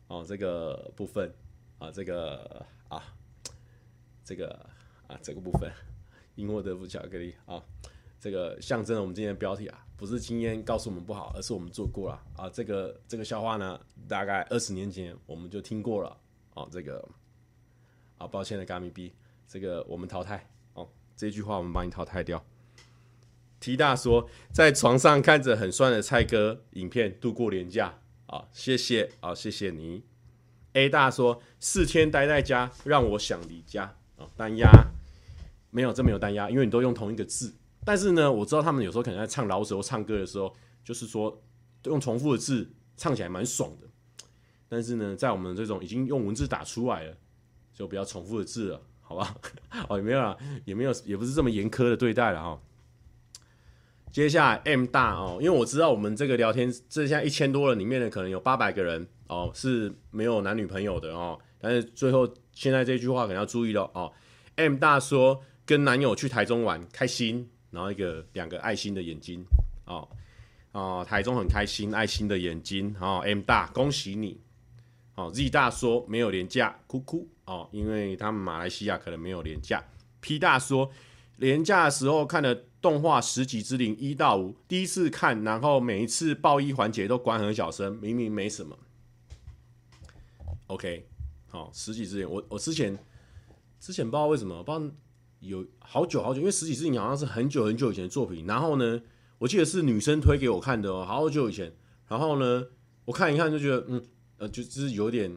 [0.09, 1.33] 哦，这个部分
[1.79, 3.15] 啊，这个啊，
[4.25, 4.49] 这个
[5.07, 5.71] 啊，这个部分，
[6.35, 7.63] 因祸得福巧克力啊，
[8.19, 12.51] 这个象征了我们今天的标题啊，不是经验告诉我们不好，而是我们做过了啊。
[12.51, 16.17] 这个这个笑话呢，大概二十年前我们就听过了。
[16.53, 17.09] 啊，这个，
[18.21, 19.15] 啊，抱歉的嘎咪 B，
[19.49, 20.47] 这个我们淘汰。
[20.75, 22.45] 哦，这句话我们帮你淘汰掉。
[23.59, 27.99] T 大说，在床上看着很帅的蔡哥影片度过年假。
[28.27, 30.05] 啊，谢谢，啊，谢谢你。
[30.75, 33.97] A 大说，四天待在家，让我想离家。
[34.17, 34.71] 啊，单押，
[35.71, 37.55] 没有，这没有单押，因为你都用同一个字。
[37.87, 40.55] 但是呢，我知道他们有时候可能在唱饶舌唱歌的时候，
[40.85, 41.43] 就是说
[41.85, 43.89] 用重复的字唱起来蛮爽的。
[44.69, 47.17] 但是呢，在我们这种已经用文字打出来了，
[47.81, 49.35] 就不要重复的字了，好吧？
[49.89, 52.61] 哦，也没有啦，也没有，也不是这么严苛的对待了哈。
[54.13, 61.39] 接下来 M 大哦，因为我知道我们这个聊天，这现在一千多人里面呢，可能有八百个人哦是没有男女朋友的哦。
[61.59, 64.13] 但是最后现在这句话可能要注意了哦。
[64.57, 69.43] M 大说跟男友去台中玩，开心，然后一个两个爱心的眼睛
[69.87, 70.07] 哦
[70.73, 73.23] 哦，台中很开心，爱心的眼睛哦。
[73.25, 74.39] M 大，恭喜你。
[75.17, 79.85] 哦，Z 大说没有廉价，哭哭哦，因为他们马来西亚可能没有廉价。
[80.21, 80.89] P 大说
[81.39, 88.79] 廉价的时候看了动画《食戟之灵》一到五，第一次看，然后每一次爆衣环节都关很小声，明明没什么。
[90.69, 91.09] OK，
[91.49, 92.97] 好，《食戟之灵》，我我之前
[93.81, 94.95] 之前不知道为什么，不知道
[95.41, 99.03] 有好久好久，因为《食戟之灵》好像是很久很久以前的作品，然后呢，
[99.39, 101.75] 我记得是女生推给我看的哦，好久以前，
[102.07, 102.65] 然后呢，
[103.07, 105.29] 我看一看就觉得，嗯，呃，就就是有点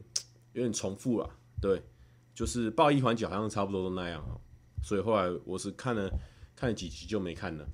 [0.51, 1.27] 有点重复了，
[1.59, 1.81] 对，
[2.33, 4.23] 就是报一环节好像差不多都那样，
[4.81, 6.09] 所以后来我是看了。
[6.55, 7.67] 看了几集就没看了。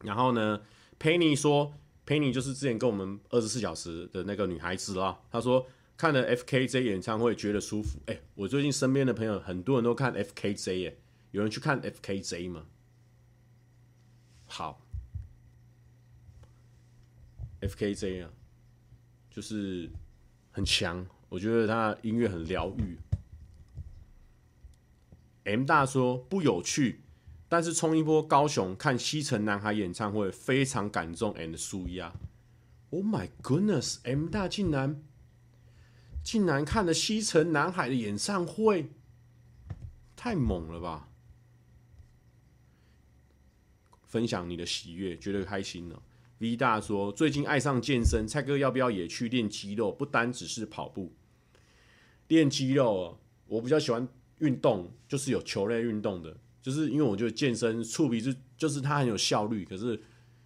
[0.00, 0.62] 然后呢
[0.98, 1.74] ，Penny 说
[2.04, 5.20] ，Penny 就是之前跟我们二十四小时的那个女孩子啊。
[5.30, 5.64] 她说
[5.96, 8.00] 看了 FKJ 演唱会觉得舒服。
[8.06, 10.98] 哎，我最近身边的朋友很多人都看 FKJ 耶，
[11.30, 12.66] 有人去看 FKJ 吗？
[14.46, 14.80] 好
[17.60, 18.30] ，FKJ 啊，
[19.30, 19.88] 就是
[20.50, 22.98] 很强，我觉得他音乐很疗愈。
[25.44, 27.00] M 大说不有趣。
[27.48, 32.10] 但是冲一波高雄看西城男孩演唱会非常感动 and 纾压。
[32.88, 35.02] Oh my goodness，M 大竟然
[36.24, 38.88] 竟然看了西城男孩的演唱会，
[40.16, 41.10] 太猛了吧！
[44.06, 46.02] 分享你的喜悦，觉得开心了。
[46.38, 49.92] V 大说最近爱上健身，蔡哥要不要也去练肌肉？
[49.92, 51.12] 不单只是跑步，
[52.28, 54.08] 练肌肉，我比较喜欢
[54.42, 56.36] 运动，就是有球类运动的。
[56.60, 60.00] 就是因为我觉得健身触鼻是，就是它很有效率，可是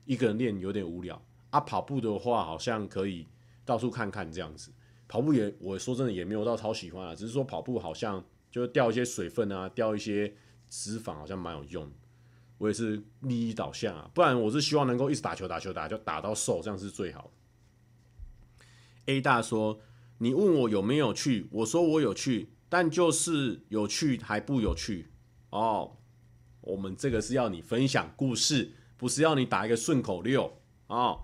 [0.04, 1.20] 一个人练有点无聊
[1.50, 1.60] 啊。
[1.60, 3.26] 跑步的话，好像可以
[3.64, 4.70] 到处看看这样子。
[5.08, 10.34] 跑步也，我说真的也没有到超喜欢啊，只是说跑步好像就掉一些水分啊，掉一些
[10.68, 11.90] 脂肪，好像蛮有用。
[12.58, 17.30] 我也是利益导向啊，不然我是希望能够一直打球打球打就打到瘦，这样是最好。
[19.04, 19.78] A 大说
[20.18, 21.46] ：“你问我有没有去？
[21.50, 25.08] 我说我有去，但就是有趣还不有趣
[25.50, 25.92] 哦。”
[26.62, 30.58] 我们这个是要你分享故事，不是要你打一个顺口溜
[30.88, 31.20] 哦。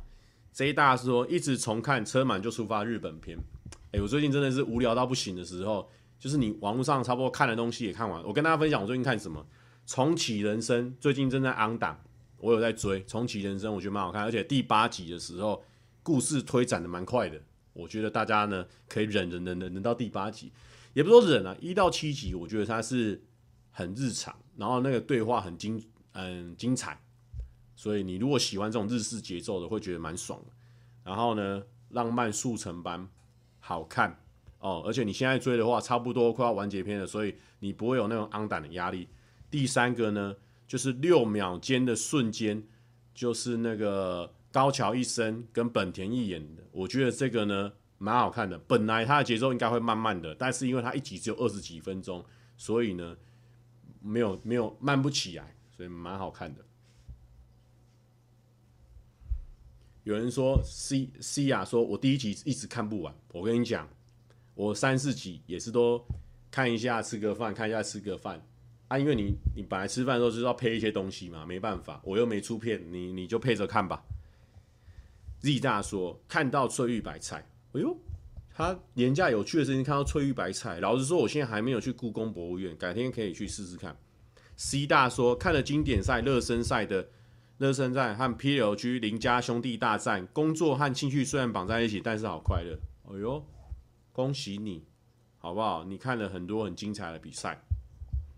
[0.53, 3.36] J 大说一直重看车满就出发日本篇。
[3.90, 8.22] 哎，我最近真的是无聊到不行的时候，就是你网络上差不多看的东西也看完。
[8.22, 9.45] 我跟大家分享我最近看什么，
[9.84, 11.99] 重启人生最近正在 on 档，
[12.36, 15.64] 我有在追重启人生，我觉得蛮好看，而且第八集的时候
[16.05, 17.43] 故事推展的蛮快的。
[17.72, 20.53] 我觉得大家呢可以忍忍忍忍忍到第八集，
[20.93, 23.22] 也不说忍啊，一到七集我觉得它是
[23.70, 24.36] 很日常。
[24.57, 25.82] 然后那个对话很精，
[26.12, 27.01] 嗯，精彩，
[27.74, 30.38] 所以你如果喜欢这种日式节奏的，会觉得蛮爽。
[31.03, 33.09] 然后呢，浪漫速成班，
[33.59, 34.22] 好看
[34.59, 39.09] 哦，而且你现在追的话，差不多快要完结篇了，所以你不会有那种昂胆的压力。
[39.51, 40.36] 第三个呢，
[40.68, 42.62] 就是六秒间的瞬间，
[43.14, 47.72] 就是那个高桥一生跟本田一演的，我觉得这个呢
[48.03, 48.59] 蛮好看的。
[48.59, 52.24] 本来它的节奏应该会慢慢的，但是因为它一集只有二十几分钟，
[52.57, 53.16] 所以呢。
[54.05, 56.61] 没有没有慢不起来，所以蛮好看的。
[60.03, 63.14] 有人说 C C 亚说，我第一集一直看不完。
[63.28, 63.88] 我跟你讲，
[64.57, 66.05] 我三四集也是都
[66.50, 68.44] 看一下吃个饭，看一下吃个饭
[68.88, 68.98] 啊。
[68.98, 74.05] 因为你你本来吃饭的时候就是要配一些东西嘛，没办法，我又没出片，你你就配着看吧。
[75.42, 77.97] Z 大说看到翠玉白菜，哎呦。
[78.55, 80.79] 他年假有趣的事情，看到翠玉白菜。
[80.79, 83.97] 老实说，我现在还没有去故宫博物院，改天可以去试试看。
[84.57, 87.09] C 大说看了经典赛热身赛的
[87.57, 92.79] 热身赛和 PLG 邻家兄弟大战，工作和兴趣虽然绑在一起，但是好快乐。
[93.09, 93.43] 哎呦，
[94.12, 94.85] 恭喜你，
[95.39, 95.83] 好不好？
[95.85, 97.59] 你看了很多很精彩的比赛，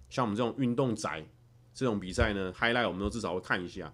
[0.08, 1.26] 像我们这种运动宅
[1.74, 3.92] 这种比赛呢，highlight 我们都至少会看一下。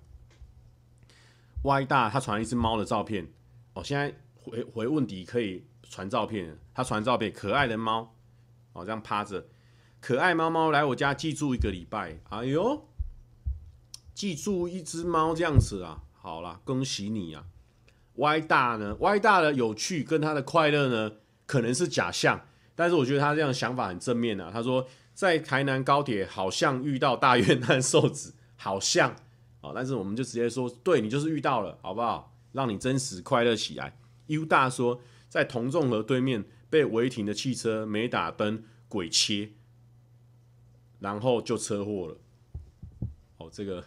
[1.63, 3.27] Y 大他传了一只猫的照片，
[3.73, 5.65] 哦，现在回回问题可以。
[5.93, 8.15] 传照片，他传照片，可爱的猫，
[8.75, 9.45] 哦，这样趴着，
[10.01, 12.87] 可爱猫猫来我家寄住一个礼拜，哎呦，
[14.15, 17.45] 寄住一只猫这样子啊，好啦，恭喜你啊
[18.15, 24.49] ！Y 大呢？Y 大的有趣跟他的快乐呢，可能是假象，但是我觉得他这样想法很正面啊。
[24.53, 29.17] 他说在台南高铁好像遇到大怨和瘦子，好像，
[29.61, 32.33] 哦，但是我们就直接说，对，你就是遇到了，好不好？
[32.53, 33.97] 让你真实快乐起来。
[34.31, 35.01] U 大说。
[35.31, 39.51] 在同众河对面被违停的汽车没打灯鬼切，
[40.99, 42.17] 然后就车祸了。
[43.37, 43.85] 哦，这个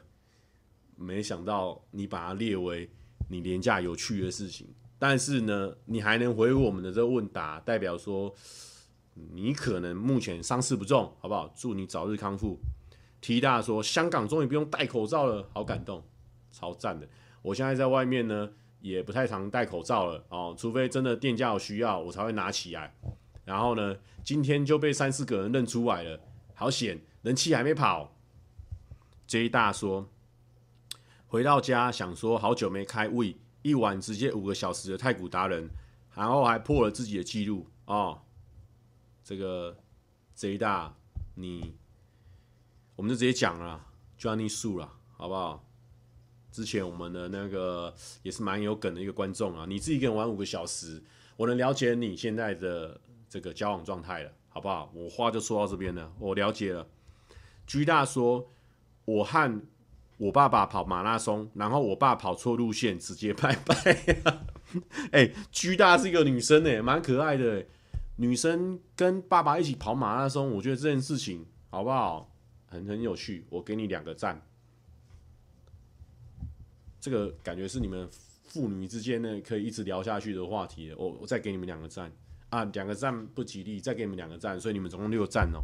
[0.95, 2.89] 没想到你把它列为
[3.27, 8.33] 你廉价有趣的事情，但是呢，你还能回我们的这个问答，代表说
[9.33, 11.53] 你可能目前伤势不重，好不好？
[11.53, 12.57] 祝你早日康复。
[13.19, 16.05] T 大说香港终于不用戴口罩了，好感动，
[16.53, 17.09] 超赞的。
[17.41, 18.53] 我现在在外面呢。
[18.83, 22.93] 也不太常戴口罩了哦，除非真的店家有需要，我才会拿起来。
[23.45, 26.19] 然后呢，今天就被三四个人认出来了，
[26.53, 28.13] 好险，人气还没跑。
[29.25, 30.09] J 大说，
[31.27, 35.69] 回到家想说好久没开胃，一碗直接五个小时的太古达人，
[36.13, 38.19] 然后还破了自己的记录哦。
[39.23, 39.77] 这个
[40.33, 40.93] 贼大，
[41.35, 41.73] 你
[42.97, 43.85] 我们就直接讲了，
[44.17, 45.62] 就让你输了，好不好？
[46.53, 47.91] 之前我们的那个
[48.21, 51.01] 也是蛮有梗的一个观众啊，你自己一个人玩五个小时，
[51.35, 54.91] 我能了解你现在的这个交往状态了，好不好？
[54.93, 56.87] 我话就说到这边了，我了解了。
[57.65, 58.53] 居大说，
[59.05, 59.61] 我和
[60.17, 63.75] 我爸爸跑马拉松，然后我爸跑错路线，直接拜拜。
[65.11, 67.65] 哎、欸、，G 大是一个女生哎，蛮可爱的。
[68.17, 72.29] 女生跟爸爸一起跑马拉松，我觉得这件事情好不好？
[72.67, 74.39] 很很有趣，我给你两个赞。
[77.03, 78.07] 这个感觉是你们
[78.45, 80.93] 父女之间呢可以一直聊下去的话题。
[80.97, 82.09] 我我再给你们两个赞
[82.47, 85.59] 啊，两个赞不吉利，再给你们两个赞，所以你们总共六个赞哦。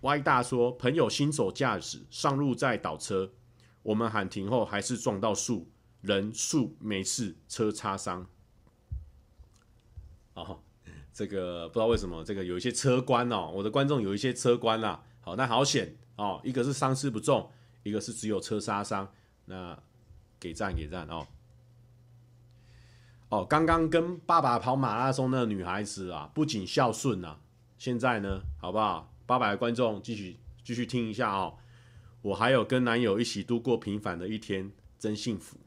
[0.00, 3.32] Y 大说，朋友新手驾驶上路再倒车，
[3.82, 5.68] 我们喊停后还是撞到树，
[6.02, 8.24] 人树没事，车擦伤。
[10.34, 10.60] 哦，
[11.12, 15.02] 这个不知道为什么，这个有一些车关哦，我的观众有一些车关啦。
[15.22, 17.50] 好，那好险哦，一个是伤势不重，
[17.82, 19.12] 一个是只有车擦伤。
[19.46, 19.76] 那
[20.40, 21.26] 给赞给赞哦。
[23.30, 27.38] 哦，刚刚跟爸爸跑马拉松那个女孩子啊，不仅孝顺啊，
[27.76, 29.12] 现在呢，好不好？
[29.26, 31.58] 八百观众继续继续听一下哦，
[32.22, 35.58] 我还有跟男友一起度过平凡的一天，真幸福。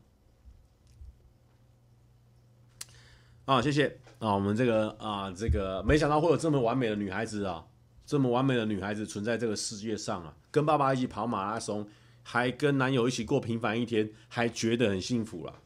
[3.46, 7.68] 啊、哦，谢谢啊、哦，我们这个啊，这个没想到会有这么完美的女孩子啊，
[8.08, 11.88] 这么完美的女孩子存在这个世界上啊，跟爸爸一起跑马拉松，
[12.24, 15.62] 还跟男友一起过平凡一天，还觉得很幸福了。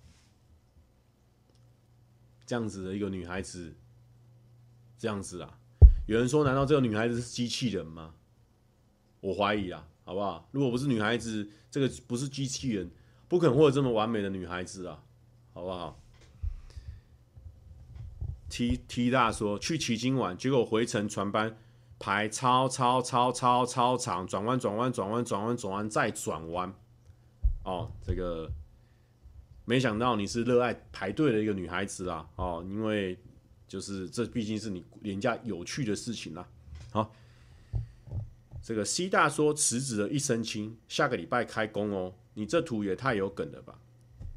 [2.45, 3.75] 这样子的一个女孩子，
[4.97, 5.59] 这样子啊。
[6.07, 8.13] 有人说：“难道这个女孩子是机器人吗？”
[9.21, 10.47] 我怀疑啊，好不好？
[10.51, 12.91] 如果不是女孩子，这个不是机器人，
[13.27, 15.03] 不可能会有这么完美的女孩子啊，
[15.53, 15.99] 好不好
[18.47, 21.57] ？T T 大说去旗津玩，结果回程船班
[21.99, 26.73] 排超超超超超长，转弯转弯转弯转弯转弯再转弯。
[27.63, 28.49] 哦，这个
[29.65, 32.27] 没想到你是热爱排队的一个女孩子啊！
[32.35, 33.17] 哦，因为。
[33.67, 36.47] 就是这毕竟是你廉价有趣的事情啦。
[36.91, 37.11] 好，
[38.61, 42.13] 这个 C 大说辞职了一身轻，下个礼拜开工哦。
[42.35, 43.75] 你这图也太有梗了吧！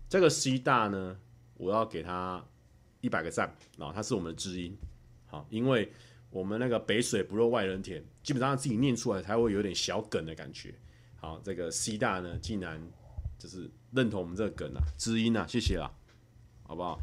[0.09, 1.21] 这个 C 大呢，
[1.59, 2.43] 我要给他
[3.03, 4.75] 一百个赞然后，他是我们的知音。
[5.27, 5.93] 好，因为
[6.31, 10.75] 我们那个北水不漏外人田，基本上自己念出来才会有点小梗的感觉。
[11.17, 12.81] 好，这个 C 大呢，竟然
[13.39, 15.91] 就是认同我们这个梗啊，知音啊，谢谢啦，
[16.63, 17.01] 好不好？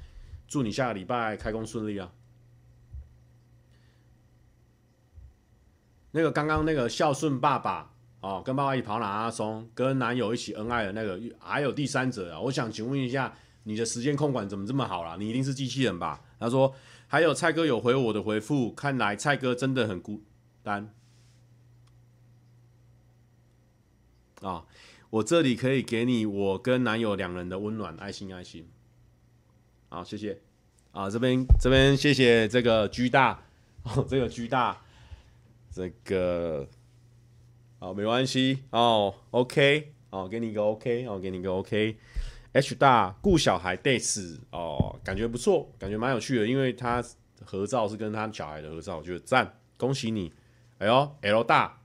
[0.48, 2.12] 祝你下个礼拜开工顺利啊！
[6.12, 12.40] 那个刚刚那个孝顺爸爸哦，跟爸爸一起跑马拉松，跟男友一起恩爱的那个，还有第三者啊！
[12.40, 15.18] 我想请问一下，你的时间控管怎么这么好啦？
[15.20, 16.22] 你一定是机器人吧？
[16.40, 16.74] 他说
[17.16, 20.22] 还有蔡哥有回我的回复，看来蔡哥真的很孤
[20.62, 20.94] 单。
[24.42, 24.66] 啊、
[25.10, 28.68] 我这里可以给你我跟男友两人的温暖，爱心爱心。
[29.88, 30.42] 好，谢谢。
[30.92, 33.46] 啊，这边这边谢谢这个 G 大，
[33.84, 34.82] 哦，这个 G 大，
[35.72, 36.68] 这个，
[37.80, 38.64] 好，没关系。
[38.72, 41.98] 哦，OK，哦，给你一个 OK，哦，给你一个 OK。
[42.56, 47.04] H 大顾小孩 days，哦，感觉不错，感觉蛮有趣的，因为他
[47.44, 50.32] 合照是跟他小孩的合照，我觉得赞，恭喜你。
[50.78, 51.82] 哎呦，L 大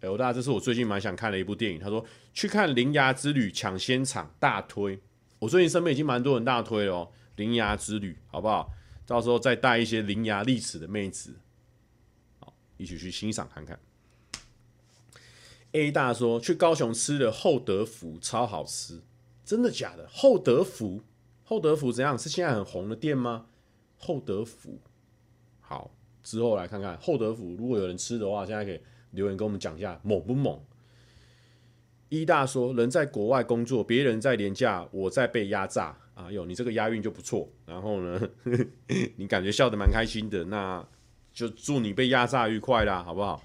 [0.00, 1.78] ，L 大，这是我最近蛮想看的一部电影。
[1.78, 2.04] 他说
[2.34, 5.00] 去看《铃芽之旅》抢先场，大推。
[5.38, 7.12] 我最近身边已经蛮多人大推了哦。
[7.36, 8.72] 铃芽之旅，好不好？
[9.06, 11.36] 到时候再带一些伶牙俐齿的妹子，
[12.40, 13.78] 好，一起去欣赏看看。
[15.70, 19.00] A 大说去高雄吃的厚德福，超好吃，
[19.44, 20.08] 真的假的？
[20.10, 21.02] 厚德福，
[21.44, 22.18] 厚德福怎样？
[22.18, 23.46] 是现在很红的店吗？
[23.96, 24.78] 厚德福，
[25.60, 25.90] 好，
[26.22, 27.54] 之后来看看厚德福。
[27.58, 28.80] 如果有人吃的话，现在可以
[29.12, 30.60] 留言跟我们讲一下，猛不猛？
[32.08, 35.96] 一大说人在国外工作，别人在廉价，我在被压榨。
[36.14, 37.48] 啊，有你这个押韵就不错。
[37.64, 40.86] 然后呢，呵 呵你感觉笑得蛮开心的，那
[41.32, 43.42] 就祝你被压榨愉快啦，好不好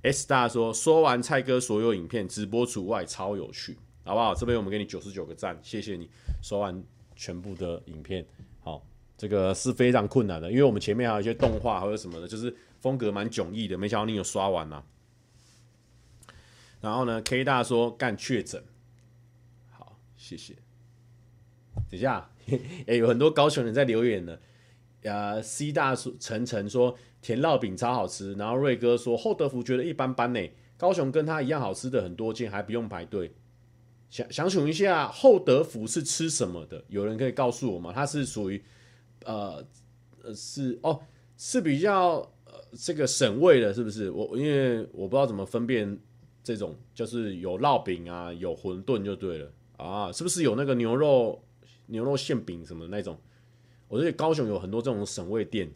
[0.00, 4.34] ？S 大说说完蔡哥所有影片，直播除外，超有趣，好不好？
[4.34, 6.08] 这边我们给你九十九个赞，谢谢你
[6.42, 6.82] 说完
[7.14, 8.26] 全部的影片。
[8.60, 8.84] 好，
[9.16, 13.76] 这个是非常困难的，因为我们前面还有一些动画或者什么的，就是风格蛮迥异的。
[13.78, 14.82] 没想到你有刷完啊。
[16.80, 18.64] 然后呢，K 大说干确诊，
[19.70, 20.54] 好，谢谢。
[21.90, 22.30] 等一下，
[22.86, 24.38] 哎，有很多高雄人在留言呢。
[25.02, 30.40] 呃，C 大说晨晨说甜烙饼超好吃，然后瑞哥说厚德福觉得一般般呢。
[30.76, 33.32] 高雄跟他一样好吃的很多间，还不用排队。
[34.10, 36.84] 想想请问一下，厚德福是吃什么的？
[36.88, 37.92] 有人可以告诉我吗？
[37.94, 38.62] 它是属于
[39.24, 39.64] 呃
[40.22, 41.00] 呃是哦
[41.38, 44.10] 是比较呃这个省味的，是不是？
[44.10, 45.98] 我因为我不知道怎么分辨
[46.42, 51.40] 这种，就是有烙饼啊，有馄饨就对了啊，是不是有那个牛肉
[51.86, 53.16] 牛肉馅饼什么那种？
[53.86, 55.72] 我觉得高雄有很多这种省味店。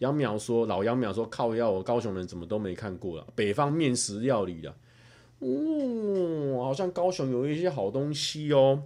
[0.00, 3.26] 杨淼说：“老杨淼说靠腰，我高雄人怎么都没看过了？
[3.34, 4.74] 北方面食料理的，
[5.44, 8.84] 哦，好像高雄有一些好东西哦。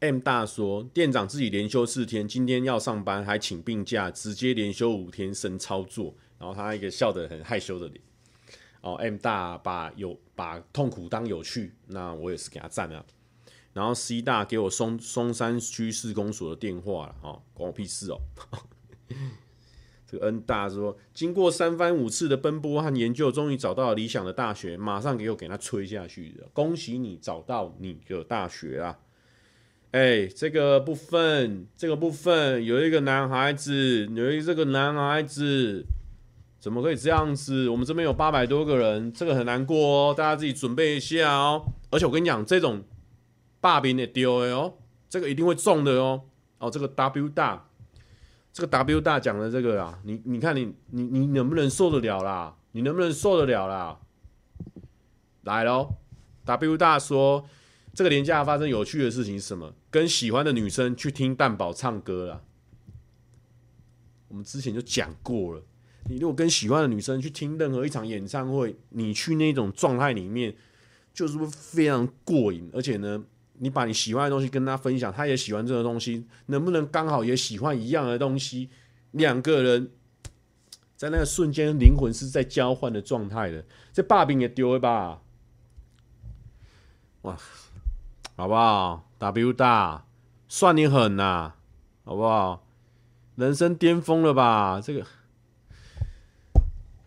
[0.00, 8.00] ”M 大说：“店长自己连休四天，今天要上班还请病假，直接连休五天，神操作。”然后他一个笑得很害羞的脸。
[8.80, 13.04] 哦，M 大把有把痛苦当有趣，那我也是给他赞啊。
[13.74, 18.18] 然后 C 大给我松松山区市公所的电话了，哦，关我屁事哦。
[20.10, 28.98] 这个 N 大说，经过三番五次的奔波和研究，终于找到理想的大学，马上给我给他吹下去的，恭喜你找到你的大学啊！
[29.92, 35.84] 哎，这个部分，这个部分有一个男孩子，有一个这个男孩子，
[36.58, 37.68] 怎么可以这样子？
[37.68, 41.64] 我们这边有八百多个人，这个很难过哦，大家自己准备一下哦。
[41.90, 42.82] 而且我跟你讲，这种。
[43.62, 44.72] 霸屏的丢的哦，
[45.06, 46.22] 这个一定会中的哦。
[46.60, 47.68] 哦，这个 W 大，
[48.52, 52.56] 这个 W 大讲的这个啊，你你看你你你能不能受得了啦？
[52.72, 54.00] 你能不能受得了啦？
[55.42, 55.94] 来喽
[56.44, 57.46] ，W 大说，
[57.94, 59.72] 这个年假发生有趣的事情是什么？
[59.90, 62.42] 跟喜欢的女生去听蛋堡唱歌啦。
[64.28, 65.62] 我们之前就讲过了，
[66.08, 70.54] 你如果跟喜欢的女生去听任何一场演唱会，你去那种状态里面，
[71.14, 73.24] 就是不非常过瘾，而且呢。
[73.62, 78.70] 你把你喜欢的东西跟他分享，他也喜欢这个东西，能不能刚好也喜欢一样的东西？
[79.10, 79.90] 两个人
[80.96, 83.62] 在那个瞬间，灵魂是在交换的状态的。
[83.92, 85.20] 这把柄也丢了吧？
[87.22, 87.36] 哇，
[88.34, 90.06] 好不好？W 大，
[90.48, 91.52] 算你狠呐、
[92.04, 92.64] 好不好？
[93.36, 94.80] 人生巅峰了吧？
[94.82, 95.06] 这个，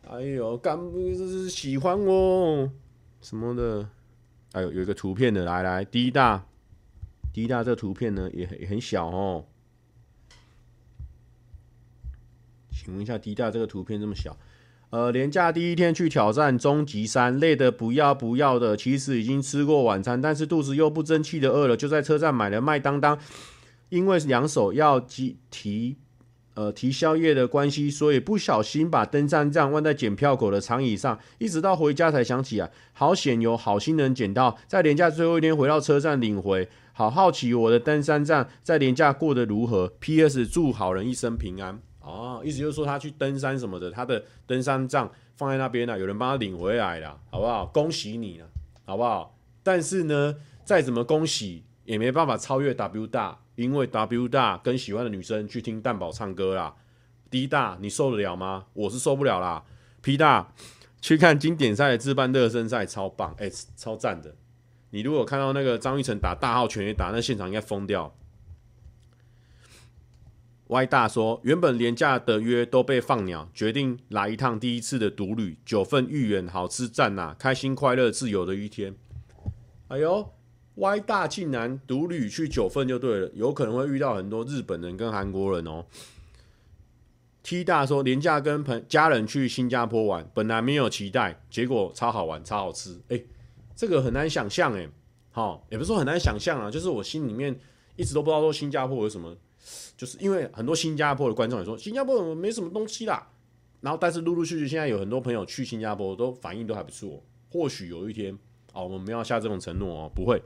[0.08, 2.70] 哎呦，干这是喜欢哦，
[3.22, 3.90] 什么的。
[4.54, 6.46] 还有有一个图片的，来来，D 大
[7.34, 9.46] ，D 大，这个图片呢也很很小哦。
[12.72, 14.38] 请问一下，D 大这个图片这么小？
[14.92, 18.78] 呃，连假第一天去挑战终极山，累得不要不要的。
[18.78, 23.18] 其实已经吃过晚餐，但是肚子又不争气的饿了，就在车站买了麦当当。
[23.90, 25.98] 因为两手要提提。
[26.56, 40.46] 呃，提宵夜的关系，所以不小心把登山杖忘在检票口的长椅上，一直到回家才想起啊，好险有好心人捡到，在连假最后一天回到车站领回，好好奇我的登山杖在连假过得如何？P.S.
[40.46, 41.80] 祝好人一生平安。
[42.02, 47.66] 哦，意思就是说他去登山什么的，他的登山杖放在那边了，有人帮他领回来了，好不好？
[47.68, 48.48] 恭喜你了，
[48.86, 49.36] 好不好？
[49.64, 53.40] 但是呢，再怎么恭喜也没办法超越 W 大。
[53.56, 56.74] 因为 W 大跟喜欢的女生去听蛋堡唱歌啦
[57.30, 58.66] ，D 大你受得了吗？
[58.74, 59.64] 我是受不了啦。
[60.02, 60.52] P 大
[61.00, 63.48] 去看经典赛的自办热身赛，超棒，哎、
[63.78, 64.36] 超赞的。
[64.90, 68.16] 你如果看到那个张育成打大号全垒打，那现场应该疯掉。
[70.66, 78.96] Y 大说，原本廉价的约都被放鸟，决定来一趟第一次的独旅，九份芋圆好吃赞呐，开心快乐自由的一天。
[79.90, 80.34] 哎呦
[80.76, 85.86] ！Y 大竟然独旅去九份就对了，有可能会遇到很多日本人跟韩国人哦。
[87.44, 93.22] T 大说廉价跟朋家人去新加坡玩，本来没有期待，结果超好玩超好吃，哎、
[93.76, 94.88] 这个很难想象哎，
[95.32, 97.54] 好，也不是说很难想象啊，就是我心里面
[97.98, 99.36] 一直都不知道说新加坡有什么，
[99.98, 103.28] 就是因为很多新加坡的观众也说新加坡没什么东西啦，
[103.82, 107.22] 然后但是陆陆续续现在有很多朋友去新加坡都反应都还不错，
[107.52, 108.34] 或许有一天
[108.72, 110.42] 哦，我们没有下这种承诺哦，不会。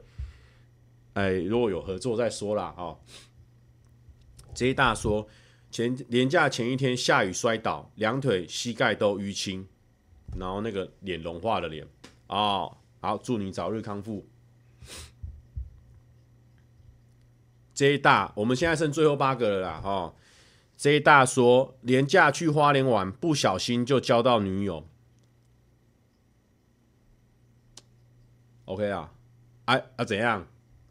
[1.18, 2.72] 哎，如果有合作再说啦。
[2.76, 2.96] 哦。
[4.54, 5.26] J 大说，
[5.68, 9.66] 前连假前一天下雨摔倒，两腿膝盖都淤青，
[10.38, 11.84] 然后那个脸融化的脸
[12.28, 12.76] 哦。
[13.00, 14.24] 好，祝你早日康复。
[17.74, 19.80] J 大，我们现在剩最后八个了啦。
[19.84, 20.14] 哦。
[20.76, 24.86] J 大说，连假去花莲玩，不小心就交到女友。
[28.66, 29.12] OK 啊？
[29.64, 30.46] 哎啊，怎样？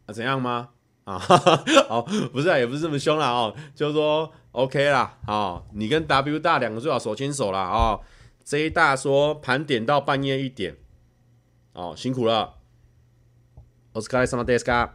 [0.07, 0.69] 啊，怎样吗？
[1.05, 2.01] 啊， 好，
[2.31, 7.99] 不是啊，也不是这么凶啦哦，就是说 OK 啦，哦，你跟 W 大两个最好手牵手啦哦。
[8.45, 10.75] J 大说盘点到半夜一点，
[11.73, 12.55] 哦，辛苦了。
[13.93, 14.89] お疲れ様ですか。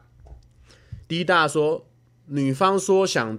[1.06, 1.86] D 大说
[2.26, 3.38] 女方说想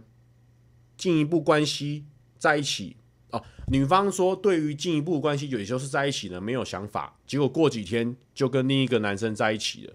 [0.98, 2.06] 进一步关系
[2.38, 2.98] 在一起，
[3.32, 7.16] 哦，女方说对于进一步关系，也就是在一起呢，没有想法。
[7.28, 9.94] 结果过几天就跟另一个男生在一起了，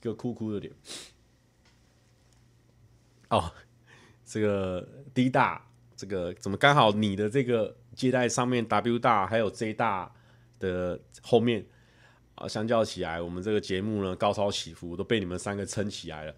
[0.00, 0.72] 一个哭哭的脸。
[3.30, 3.52] 哦，
[4.24, 5.66] 这个 D 大，
[5.96, 10.12] 这个怎么刚好你的这个接待上面 W 大还有 J 大
[10.58, 11.66] 的后面
[12.34, 16.34] 啊，相较起来，我们这个节目呢高潮起伏都被你们三个撑起来了。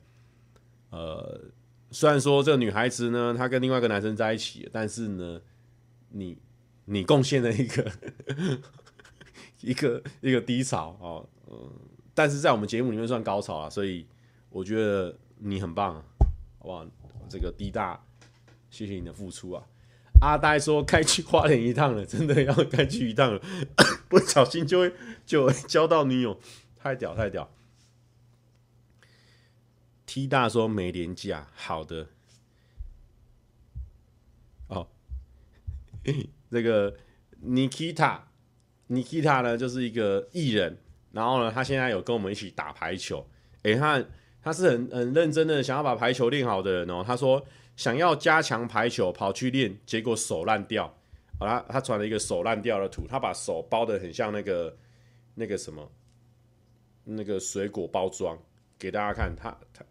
[0.91, 1.41] 呃，
[1.91, 5.41] 虽然说这个女孩子呢，她跟另外一个男生在一起，但是呢。
[6.13, 6.37] 你
[6.87, 7.93] 你贡献了一个
[9.63, 11.71] 一个一个低潮哦，嗯，
[12.21, 14.07] 但是在我们节目里面算高潮啊，所以
[14.51, 15.95] 我觉得你很棒，
[16.59, 16.87] 好不好？
[17.31, 17.99] 这个 D 大，
[18.69, 19.65] 谢谢你的付出啊！
[20.21, 23.41] 阿呆说开去花莲一趟了，真的要开去一趟了，
[24.11, 24.93] 不小心就会
[25.25, 26.39] 就会交到女友，
[26.77, 27.51] 太屌太屌
[30.05, 32.09] ！T 大说没廉价，好的。
[34.69, 34.89] 哦
[36.53, 36.99] 这个
[37.43, 40.77] Nikita，Nikita 呢，就是一个艺人，
[41.13, 43.27] 然后呢，他现在有跟我们一起打排球。
[43.63, 44.03] 诶，他
[44.43, 47.05] 他是很很认真的，想要把排球练好的人哦。
[47.07, 47.45] 他说
[47.77, 50.87] 想要加强排球，跑去练，结果手烂掉。
[51.39, 54.77] 好，他他传了一个手烂掉的图，他把手包的很像那个
[55.35, 55.91] 那个什么
[57.05, 58.39] 那个水果包装
[58.79, 59.35] 给大家看。
[59.35, 59.85] 他他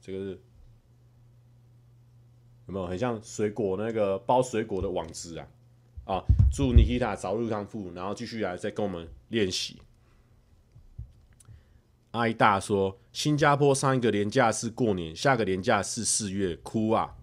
[0.00, 0.40] 这个是。
[2.68, 5.46] 有没有很像水果那个包水果的网子啊？
[6.06, 9.80] 啊，祝 Nikita 早日康复，然后继续来再跟我们练习。
[12.12, 17.16] 阿姨大说，新加坡上一个连假是过年，下个连假是四月，哭啊！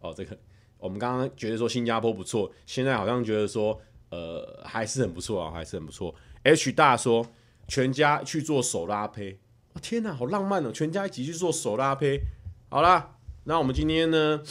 [0.00, 0.38] 哦，这个
[0.76, 3.80] 我们刚刚觉得说新加坡不错，现在好像觉得说
[4.10, 6.14] 呃还是很不错啊，还是很不错。
[6.42, 7.26] H 大说，
[7.66, 9.38] 全家去做手拉胚，
[9.72, 10.70] 哦，天哪，好浪漫哦！
[10.70, 12.20] 全家一起去做手拉胚，
[12.68, 13.16] 好啦。
[13.44, 14.42] 那我们今天呢？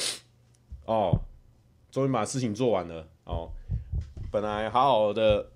[0.85, 1.21] 哦，
[1.91, 3.51] 终于把事情做完了哦。
[4.31, 5.51] 本来好好的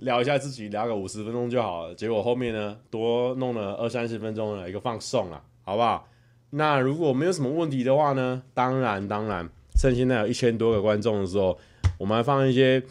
[0.00, 1.94] 聊一下自己，聊个五十分钟就好了。
[1.94, 6.08] 结果后面呢，多弄了二三十分钟的一个放送了，好不好？
[6.50, 8.42] 那如果没有什么问题的话呢？
[8.52, 9.48] 当然，当然，
[9.78, 11.58] 趁现在有一千多个观众的时候，
[11.98, 12.82] 我们来放一些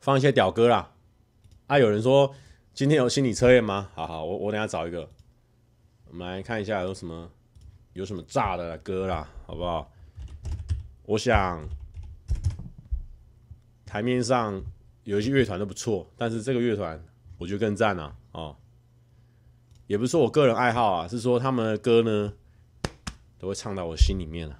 [0.00, 0.92] 放一些屌歌啦。
[1.66, 2.34] 啊，有人说
[2.74, 3.88] 今天有心理测验吗？
[3.94, 5.08] 好好，我我等下找一个，
[6.10, 7.30] 我们来看一下有什么。
[7.92, 9.90] 有什么炸的歌啦，好不好？
[11.06, 11.60] 我想
[13.84, 14.62] 台面上
[15.10, 17.04] 有一些乐团都不错，但是这个乐团
[17.36, 18.16] 我觉得更赞啊！
[18.30, 18.56] 哦，
[19.88, 22.32] 也不是说我个人爱好啊，是说他们的歌呢
[23.36, 24.56] 都会唱到我心里面了。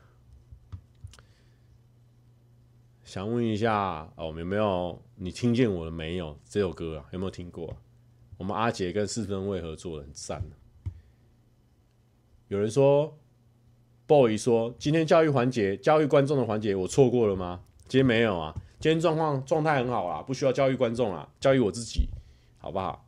[3.05, 6.37] 想问一下哦，有没有你听见我的没有？
[6.45, 7.77] 这首歌啊，有没有听过？
[8.37, 10.43] 我们阿杰跟四分卫合作的很赞。
[12.49, 13.17] 有人说
[14.09, 17.63] ，boy 说今天教育环节、教育观众的环节，我错过了吗？
[17.87, 22.09] 今天没有啊，今天状况状态很好啦，不需要教育观众啦，教育我自己，
[22.59, 23.05] 好不好？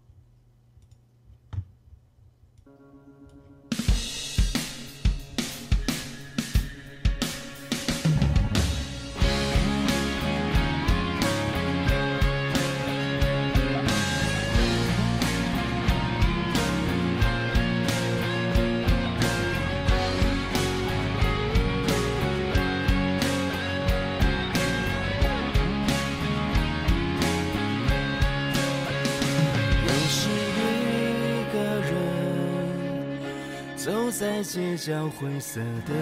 [34.52, 35.94] 街角灰色的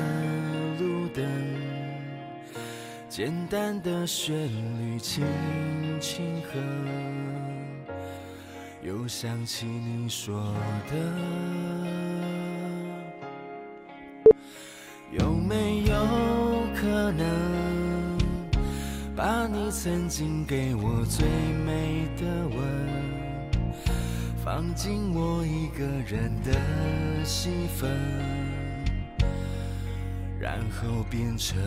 [0.80, 1.24] 路灯，
[3.08, 5.24] 简单的旋律轻
[6.00, 6.58] 轻和，
[8.82, 10.52] 又想起你说
[10.90, 10.96] 的，
[15.12, 15.94] 有没有
[16.74, 18.18] 可能
[19.14, 21.24] 把你曾经给我最
[21.64, 22.89] 美的吻？
[24.42, 26.52] 放进我一个人的
[27.24, 27.90] 戏份，
[30.40, 31.58] 然后变成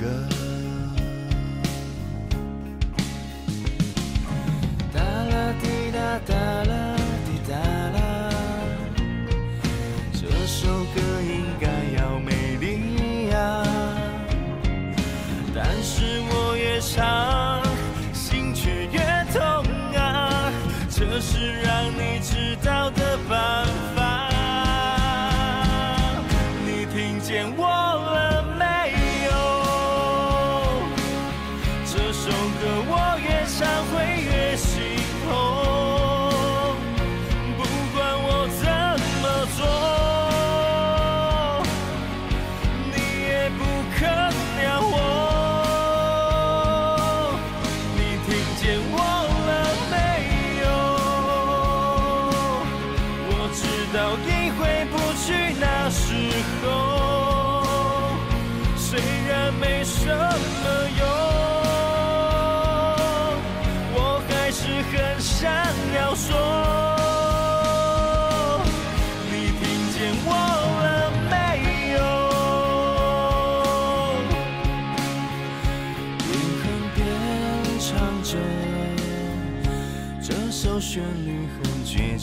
[0.00, 1.07] 歌。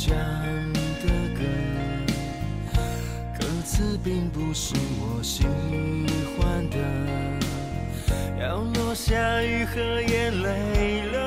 [0.07, 1.41] 唱的歌，
[3.39, 5.47] 歌词并不是我喜
[6.37, 6.77] 欢的，
[8.39, 11.24] 要落下雨和眼泪了。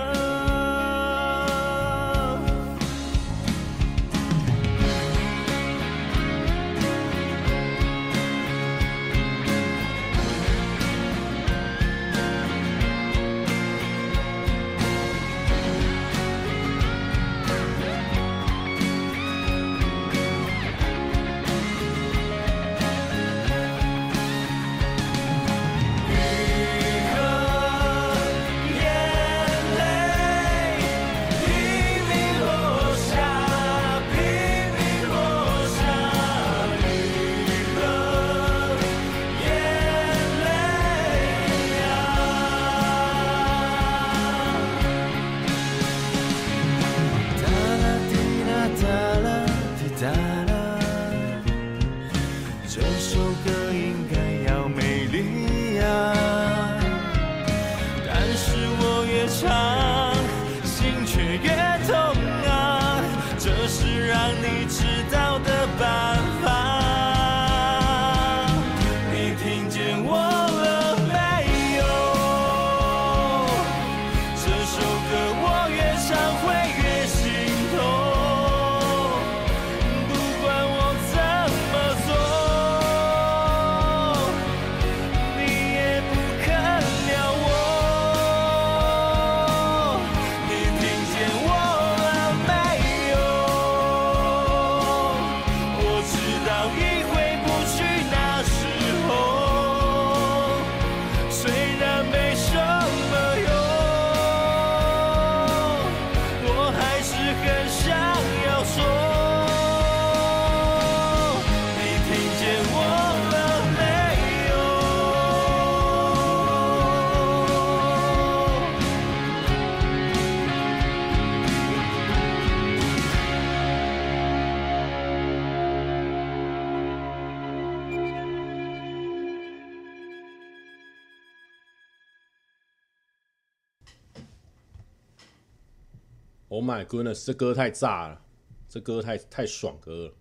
[136.49, 138.23] Oh my goodness，这歌太炸了，
[138.69, 140.15] 这歌太太爽歌了，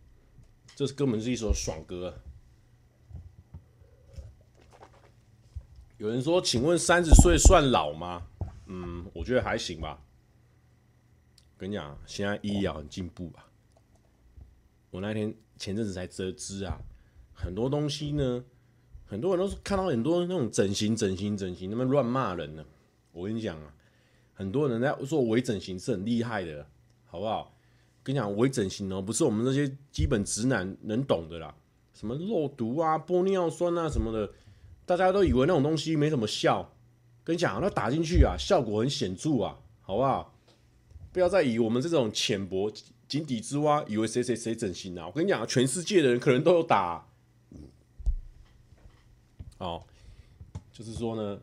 [0.76, 2.14] 这是根本是一首爽歌。
[5.98, 8.28] 有人说，请问三十岁算老吗？
[8.66, 10.04] 嗯，我觉得还行吧。
[11.58, 13.49] 跟你讲，现在医疗很进步吧。
[14.91, 16.78] 我那天前阵子才得知啊，
[17.34, 18.44] 很多东西呢，
[19.06, 22.66] 很多人都是看到很多那种整形、整形、整形，那么乱骂人呢。
[23.14, 23.74] 我跟你讲啊。
[24.38, 26.64] 很多人在做微整形是很厉害的，
[27.08, 27.52] 好不好？
[28.04, 31.56] 跟你讲，微整形哦，不是我们这些基本直男能懂的啦。
[31.96, 34.32] 什么肉毒啊、玻尿酸啊什么的，
[34.86, 36.72] 大家都以为那种东西没什么效。
[37.24, 40.32] 跟你讲，那打进去啊，效果很显著啊，好不好？
[41.12, 42.72] 不要再以我们这种浅薄、
[43.08, 45.08] 井底之蛙，以为谁谁谁整形啊。
[45.08, 47.08] 我跟你讲，全世界的人可能都有打。
[49.58, 49.84] 哦，
[50.72, 51.42] 就是说呢。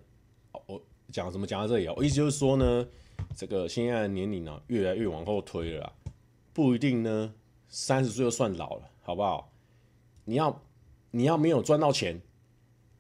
[1.15, 1.95] 讲怎么讲到这里啊？
[1.97, 2.85] 我意思就是说呢，
[3.37, 5.93] 这个现在的年龄呢越来越往后推了，
[6.53, 7.33] 不一定呢
[7.69, 9.53] 三十岁就算老了，好不好？
[10.25, 10.61] 你要
[11.13, 12.21] 你要没有赚到钱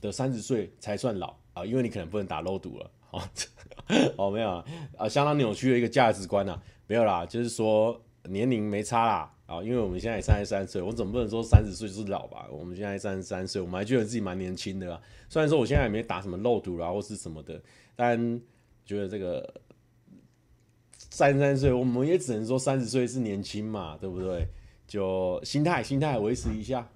[0.01, 3.21] 的三十岁才算老啊，因为你可能不能打肉毒了，好，
[4.17, 4.65] 哦没有
[4.97, 9.31] 啊，相当扭曲的一个价值观啊，没有啦，就是说年龄没差啦。
[9.47, 12.49] 啊，因为我们现在三十三岁，我总不能说三十岁就是老吧？
[12.51, 14.99] 我们现在三十三岁，我们还觉得自己蛮年轻的啦。
[15.29, 17.61] 虽然说我现在也没打什么肉毒啦，或是什么的，
[17.97, 18.41] 但
[18.85, 19.61] 觉得这个
[21.11, 24.47] 三十三岁，我们也只能说三十岁是年轻嘛，对不对？
[24.87, 26.89] 就心态，心态维持一下。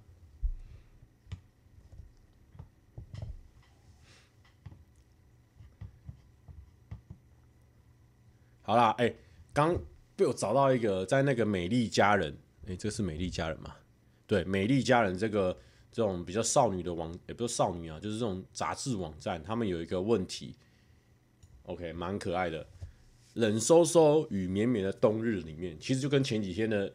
[8.62, 9.16] 好啦，哎、欸，
[9.53, 9.79] 刚。
[10.19, 13.73] 被我找到一个，在那个美丽佳人，哎、欸，这是美丽佳人吗？
[14.27, 15.57] 对，美丽佳人这个
[15.93, 20.57] 这种比较少女的网，也不是少女啊，就是这种杂志网站，他们有一个问题
[21.69, 22.66] ，OK，蛮可爱的。
[23.35, 26.93] 冷飕飕雨绵绵的冬日里面，其实就跟前几天的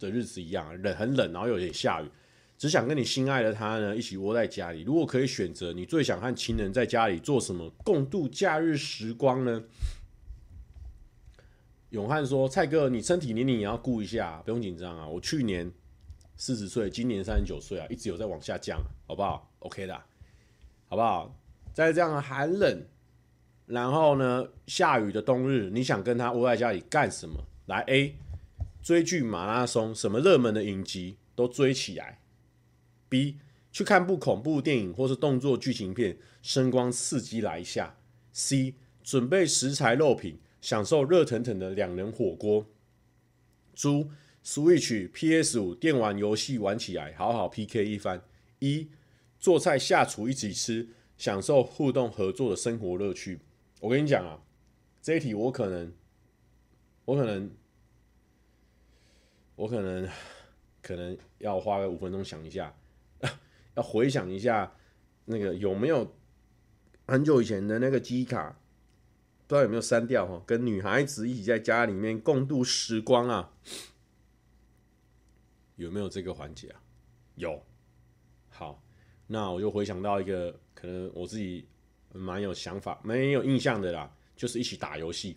[0.00, 2.06] 的日子一样，冷很冷，然后有点下雨。
[2.56, 4.82] 只想跟你心爱的他呢一起窝在家里。
[4.82, 9.62] 如果可以选择，你最想和情人在家里做什么共度假日时光呢？
[11.90, 15.06] 永汉说：“蔡哥，你身体年龄也要顾一下，不用紧张啊。
[15.06, 15.70] 我去年
[16.36, 19.94] 四十岁，今年三十九岁啊，一直有在往下降，好不好？OK 的，
[20.88, 21.32] 好不好？
[21.72, 22.82] 在这样寒冷，
[23.66, 27.44] 然后呢下雨的冬日，你想跟他窝在家里干什么？
[27.66, 28.16] 来 A，
[28.82, 32.20] 追剧马拉松，什么热门的影集都追起来。
[33.08, 33.38] B，
[33.72, 37.96] 去看部恐怖电影或是动作剧情片，声光刺激来一下。
[38.32, 42.66] C，准备食材肉品，享受热腾腾的两人火锅。
[43.74, 44.10] 猪
[44.44, 48.22] ，Switch、PS 五电玩游戏玩起来，好好 PK 一番。
[48.58, 48.88] 一，
[49.38, 53.40] 做菜下厨一起吃，享受互动合作的生活乐趣。
[53.84, 54.40] 我跟你讲啊，
[55.02, 55.92] 这一题我可能。
[57.04, 57.50] 我可能，
[59.56, 60.08] 我可能，
[60.80, 62.74] 可能要花个五分钟想一下，
[63.76, 64.74] 要回想一下
[65.26, 66.16] 那个有没有
[67.06, 68.58] 很久以前的那个机卡，
[69.46, 70.42] 不知道有没有删掉哈？
[70.46, 73.52] 跟女孩子一起在家里面共度时光啊，
[75.76, 76.80] 有没有这个环节啊？
[77.34, 77.62] 有。
[78.48, 78.82] 好，
[79.26, 81.68] 那我就回想到一个可能我自己
[82.14, 85.36] 蛮有想法、蛮有印象的啦，就是一起打游戏。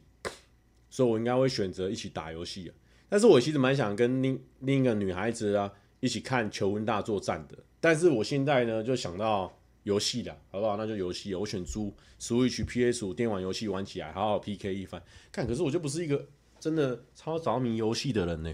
[0.90, 2.72] 所以，我应该会选择一起打游戏。
[3.10, 7.58] 但是我其实蛮想跟另另一个女孩子啊一起看《求婚大作战》的。
[7.80, 10.78] 但是我现在呢，就想到游戏了，好不好？
[10.78, 15.02] 那就游戏，我选猪 Switch、PS 五电玩游戏玩起来，好好 PK 一番。
[15.32, 16.28] 看，可是我就不是一个
[16.60, 18.54] 真的超着迷游戏的人呢。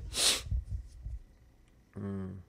[1.95, 2.39] 嗯。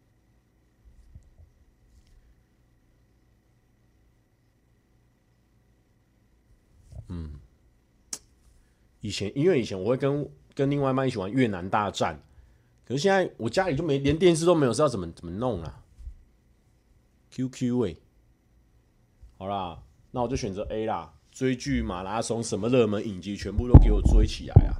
[9.04, 12.18] 以前，因为以前我会跟跟另外一半一起玩越南大战，
[12.86, 15.82] 可是现在我家里就没连电视都没有，知道怎么怎么弄啊
[17.30, 17.98] ？QQ 欸，
[19.36, 19.82] 好啦，
[20.12, 24.72] 那我就选择 A 啦，追剧马拉松，什么热门影集全部都给我追起来啊，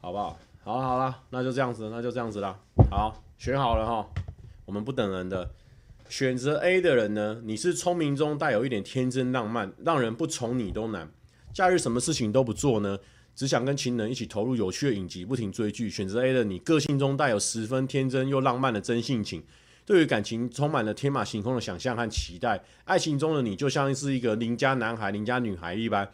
[0.00, 0.36] 好不好？
[0.64, 2.58] 好，好啦，那就这样子，那就这样子啦。
[2.90, 4.10] 好，选好了哈，
[4.64, 5.48] 我们不等人的，
[6.08, 11.08] 选择 A 的人呢，你是聪明中带有一点天真浪漫，让人不宠你都难。
[11.52, 12.98] 假日什么事情都不做呢？
[13.34, 15.88] 只想跟情人一起投入有趣的影集，不停追剧。
[15.88, 19.42] 选择 A 的你，个性中带有十分天真又浪漫的真性情，
[19.86, 22.62] 对于感情充满了天马行空的想象和期待。
[22.84, 26.10] 爱情中的你就像是一个邻家男孩、邻家女孩一般，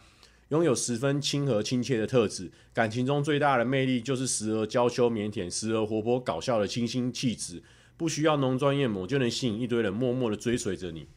[0.49, 2.51] 拥有十分亲和亲切的特质。
[2.73, 7.61] 感情中最大的魅力就是时而娇羞腼腆、时而活泼搞笑的清新气质，
[7.97, 11.07] 不需要浓妆艳抹就能吸引一堆人默默的追随着你。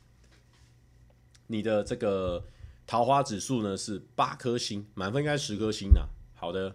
[1.46, 2.44] 你的这个。
[2.90, 6.10] 桃花指数呢是八颗星，满分应该十颗星呢、啊。
[6.34, 6.74] 好的，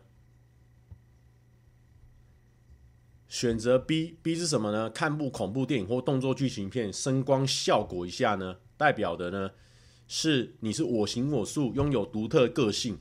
[3.27, 4.89] 选择 B，B 是什么呢？
[4.89, 9.51] 看部恐怖电影或动作剧情片，声光效果一下呢，代表的呢
[10.07, 12.97] 是你是我行我素，拥有独特个性。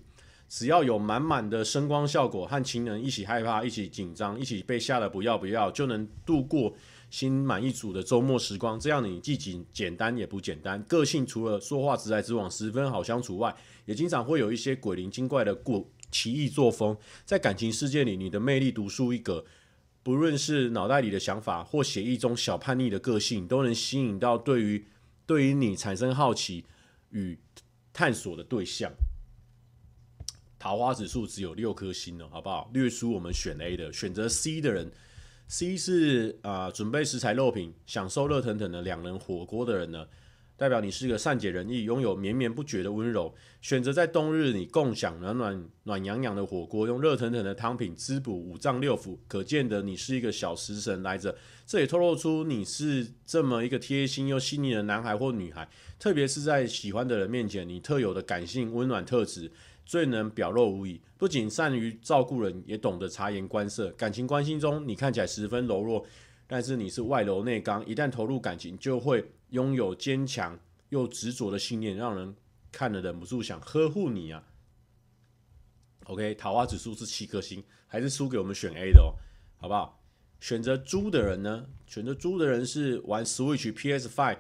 [0.48, 6.74] 只要有满满的声光效果，和情人一起害怕、一起紧张、一起被吓得不要不要，就能度过。
[7.14, 10.82] 心满意足的周末时光，这样你既简简单也不简单。
[10.82, 13.54] 个性除了说话直来直往、十分好相处外，
[13.84, 16.96] 也经常会有一些鬼灵精怪的过奇异作风。
[17.24, 19.44] 在感情世界里，你的魅力独树一格。
[20.02, 24.84] 不论是脑袋里的想法，或写意中小叛逆的个性，都能吸引到对于
[25.24, 26.64] 对于你产生好奇
[27.10, 27.38] 与
[27.92, 28.92] 探索的对象。
[30.58, 32.68] 桃花指数只有六颗星了，好不好？
[32.74, 34.90] 略输我们选 A 的，选择 C 的人。
[35.46, 40.06] C 是啊、准备食材肉品，享受热腾腾的两人火锅的人呢，
[40.56, 43.32] 代表你是一个善解人意、拥有绵绵不绝的温柔。
[43.60, 51.36] 选择在冬日你共享暖暖暖洋洋的火锅，用热腾腾的汤品滋补五脏六腑，可见得你是一个小食神来着。
[51.66, 55.68] 这也透露出你是这么一个贴心又细腻的男孩或女孩，
[55.98, 59.50] 特别是在喜欢的人面前，你特有的感性温暖特质。
[59.84, 63.90] 最能表露无遗，不仅善于照顾人，也懂得察言观色。
[63.92, 66.04] 感情关系中，你看起来十分柔弱，
[66.46, 67.84] 但是你是外柔内刚。
[67.86, 70.58] 一旦投入感情，就会拥有坚强
[70.88, 72.34] 又执着的信念，让人
[72.72, 74.42] 看了忍不住想呵护你啊。
[76.06, 79.14] OK，桃花指数是七颗星，还是输给我们选 A 的哦，
[79.58, 80.00] 好不好？
[80.40, 81.66] 选择猪的人呢？
[81.86, 84.38] 选择猪的人是玩 Switch、PS5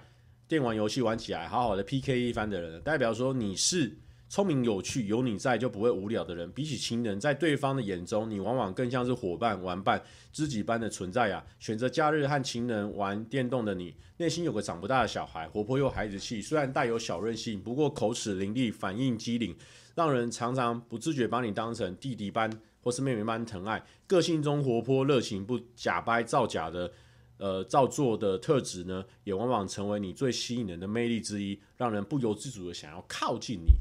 [0.48, 3.98] 电玩游戏玩起来好好的 PK 一番的人，代表说你是。
[4.34, 10.02] 聪明有趣，有你在就不会无聊的人，比起情人，在对方的眼中，你往往更像是伙伴、玩伴、
[10.32, 11.44] 知己般的存在呀。
[11.60, 19.54] 选择假日和情人玩电动的你，内心有个长不大的小孩，活泼又孩子气，虽然带有小任性，不过口齿伶俐，反应机灵，
[19.94, 22.50] 让人常常不自觉把你当成弟弟般
[22.82, 23.80] 或是妹妹般疼爱。
[24.08, 26.90] 个性中活泼热情，不假掰造假的
[27.38, 33.74] 呃造作的特质呢，也往往成为你最吸引人的魅力之一，让人不由自主的想要靠近你。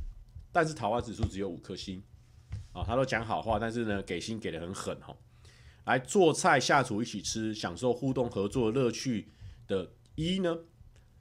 [0.54, 2.02] 但是桃花指数只有五颗星
[2.72, 5.14] 啊，他都讲好话，但是呢，给星给得很狠哈。
[5.86, 9.28] 来做菜下厨一起吃，享受互动合作乐趣
[9.68, 10.60] 的一呢，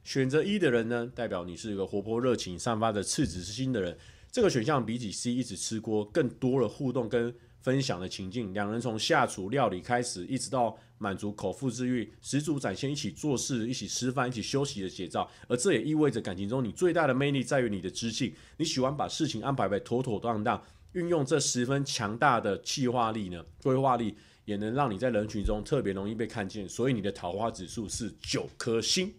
[0.05, 3.99] 选择一的人呢，代表你是一个活泼热情、散发着赤子之心的人。
[4.31, 8.55] 这个选项比起 C 一直吃锅更多了互动跟分享的情境。
[8.55, 15.29] 两人从下厨料理开始，一直到满足口腹之欲，十足展现一起做事、一起吃饭、一起休息的节奏。
[15.49, 20.63] 而这也意味着感情中你最大的魅力在于你的知性，你喜欢把事情安排得妥妥当当，
[20.93, 24.17] 运用这十分强大的企划力呢，规划力。
[24.45, 29.15] 也能让你在人群中特别容易被看见，所以你的桃花指数是九颗星。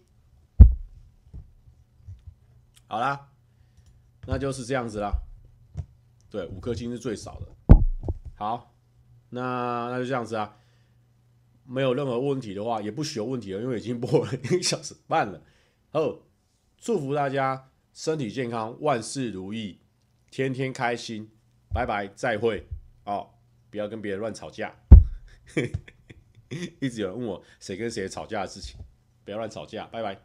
[2.86, 3.28] 好啦，
[4.26, 5.10] 那就是这样子啦。
[6.28, 7.48] 对，五颗星是最少的。
[8.34, 8.74] 好，
[9.30, 10.54] 那那就这样子啊。
[11.66, 15.42] 没有任何问题的话，也不许有问题了，因为已经播了一个小时半了。
[15.92, 16.20] 哦，
[16.78, 19.78] 祝福大家身体健康，万事如意，
[20.30, 21.30] 天天开心。
[21.72, 22.64] 拜拜，再会。
[23.04, 23.30] 哦，
[23.68, 24.74] 不要跟别人乱吵架。
[26.80, 28.78] 一直有人问我谁跟谁吵架的事情，
[29.24, 30.20] 不要乱吵架，拜拜。